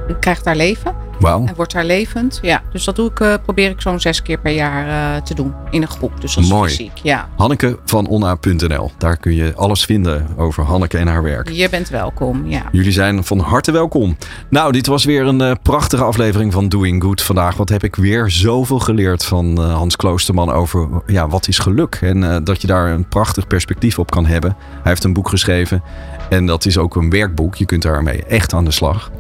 uh, 0.09 0.15
krijgt 0.21 0.45
daar 0.45 0.57
leven. 0.57 1.06
Wow. 1.21 1.49
En 1.49 1.55
wordt 1.55 1.73
daar 1.73 1.85
levend. 1.85 2.39
Ja, 2.43 2.63
dus 2.73 2.85
dat 2.85 2.97
doe 2.97 3.11
ik, 3.11 3.21
uh, 3.21 3.35
probeer 3.43 3.71
ik 3.71 3.81
zo'n 3.81 4.01
zes 4.01 4.23
keer 4.23 4.39
per 4.39 4.53
jaar 4.53 5.23
te 5.23 5.35
doen 5.35 5.55
in 5.71 5.83
een 5.83 5.89
groep. 5.89 6.21
Dus 6.21 6.35
dat 6.35 6.45
is 6.45 6.51
Mooi. 6.51 6.71
fysiek. 6.71 6.91
Ja. 7.03 7.29
Hanneke 7.37 7.79
van 7.85 8.07
onna.nl. 8.07 8.91
Daar 8.99 9.17
kun 9.17 9.35
je 9.35 9.55
alles 9.55 9.85
vinden 9.85 10.27
over 10.37 10.65
Hanneke 10.65 10.99
en 10.99 11.07
haar 11.07 11.23
werk. 11.23 11.51
Je 11.51 11.69
bent 11.69 11.89
welkom, 11.89 12.49
ja. 12.49 12.63
Jullie 12.73 12.93
zijn 12.93 13.25
van 13.25 13.39
harte 13.39 13.73
welkom. 13.73 14.17
Nou, 14.51 14.73
dit 14.73 14.87
was 14.87 15.05
weer 15.05 15.27
een 15.27 15.59
prachtige 15.63 16.05
aflevering 16.05 16.53
van 16.53 16.69
Doing 16.69 17.03
Good 17.03 17.23
vandaag. 17.23 17.57
Wat 17.57 17.69
heb 17.69 17.85
ik 17.85 17.97
weer 17.97 18.31
zoveel 18.31 18.79
geleerd 18.79 19.25
van 19.25 19.59
Hans 19.59 19.97
Kloosterman 19.97 20.51
over 20.53 20.89
ja, 21.07 21.29
wat 21.29 21.49
is 21.49 21.59
geluk. 21.59 21.99
En 22.01 22.45
dat 22.45 22.61
je 22.61 22.67
daar 22.67 22.89
een 22.91 23.09
prachtig 23.09 23.47
perspectief 23.47 23.99
op 23.99 24.11
kan 24.11 24.27
hebben. 24.27 24.57
Hij 24.61 24.81
heeft 24.83 25.05
een 25.05 25.13
boek 25.13 25.29
geschreven. 25.29 25.83
En 26.29 26.47
dat 26.47 26.67
is 26.67 26.79
ook 26.79 26.97
een 26.97 27.11
werkboek. 27.11 27.55
Je 27.55 27.65
kunt 27.65 27.83
daarmee 27.83 28.25
echt 28.25 28.55
aan 28.55 28.65
de 28.65 28.71
slag. 28.71 29.11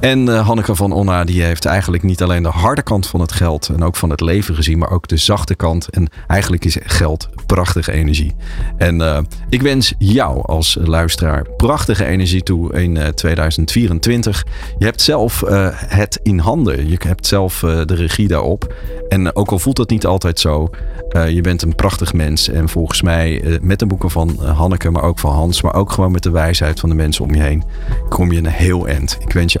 En 0.00 0.26
uh, 0.26 0.46
Hanneke 0.46 0.74
van 0.74 0.92
Onna 0.92 1.24
die 1.24 1.42
heeft 1.42 1.64
eigenlijk 1.64 2.02
niet 2.02 2.22
alleen 2.22 2.42
de 2.42 2.48
harde 2.48 2.82
kant 2.82 3.06
van 3.06 3.20
het 3.20 3.32
geld 3.32 3.68
en 3.68 3.82
ook 3.82 3.96
van 3.96 4.10
het 4.10 4.20
leven 4.20 4.54
gezien, 4.54 4.78
maar 4.78 4.90
ook 4.90 5.08
de 5.08 5.16
zachte 5.16 5.54
kant. 5.54 5.88
En 5.88 6.08
eigenlijk 6.26 6.64
is 6.64 6.76
geld 6.82 7.28
prachtige 7.46 7.92
energie. 7.92 8.34
En 8.76 9.00
uh, 9.00 9.18
ik 9.48 9.62
wens 9.62 9.94
jou 9.98 10.42
als 10.42 10.78
luisteraar 10.80 11.46
prachtige 11.56 12.04
energie 12.04 12.42
toe 12.42 12.72
in 12.72 12.96
uh, 12.96 13.06
2024. 13.06 14.44
Je 14.78 14.84
hebt 14.84 15.00
zelf 15.00 15.42
het 15.86 16.20
in 16.22 16.38
handen. 16.38 16.88
Je 16.88 16.96
hebt 17.06 17.26
zelf 17.26 17.58
de 17.60 17.94
regie 17.94 18.28
daarop. 18.28 18.74
En 19.08 19.36
ook 19.36 19.50
al 19.50 19.58
voelt 19.58 19.76
dat 19.76 19.90
niet 19.90 20.06
altijd 20.06 20.40
zo, 20.40 20.70
je 21.28 21.40
bent 21.40 21.62
een 21.62 21.74
prachtig 21.74 22.12
mens. 22.12 22.48
En 22.48 22.68
volgens 22.68 23.02
mij 23.02 23.58
met 23.62 23.78
de 23.78 23.86
boeken 23.86 24.10
van 24.10 24.38
Hanneke, 24.44 24.90
maar 24.90 25.02
ook 25.02 25.18
van 25.18 25.32
Hans, 25.32 25.62
maar 25.62 25.74
ook 25.74 25.92
gewoon 25.92 26.10
met 26.10 26.22
de 26.22 26.30
wijsheid 26.30 26.80
van 26.80 26.88
de 26.88 26.94
mensen 26.94 27.24
om 27.24 27.34
je 27.34 27.42
heen, 27.42 27.64
kom 28.08 28.32
je 28.32 28.38
een 28.38 28.46
heel 28.46 28.88
eind. 28.88 29.18
Ik 29.20 29.32
wens 29.32 29.52
je 29.52 29.60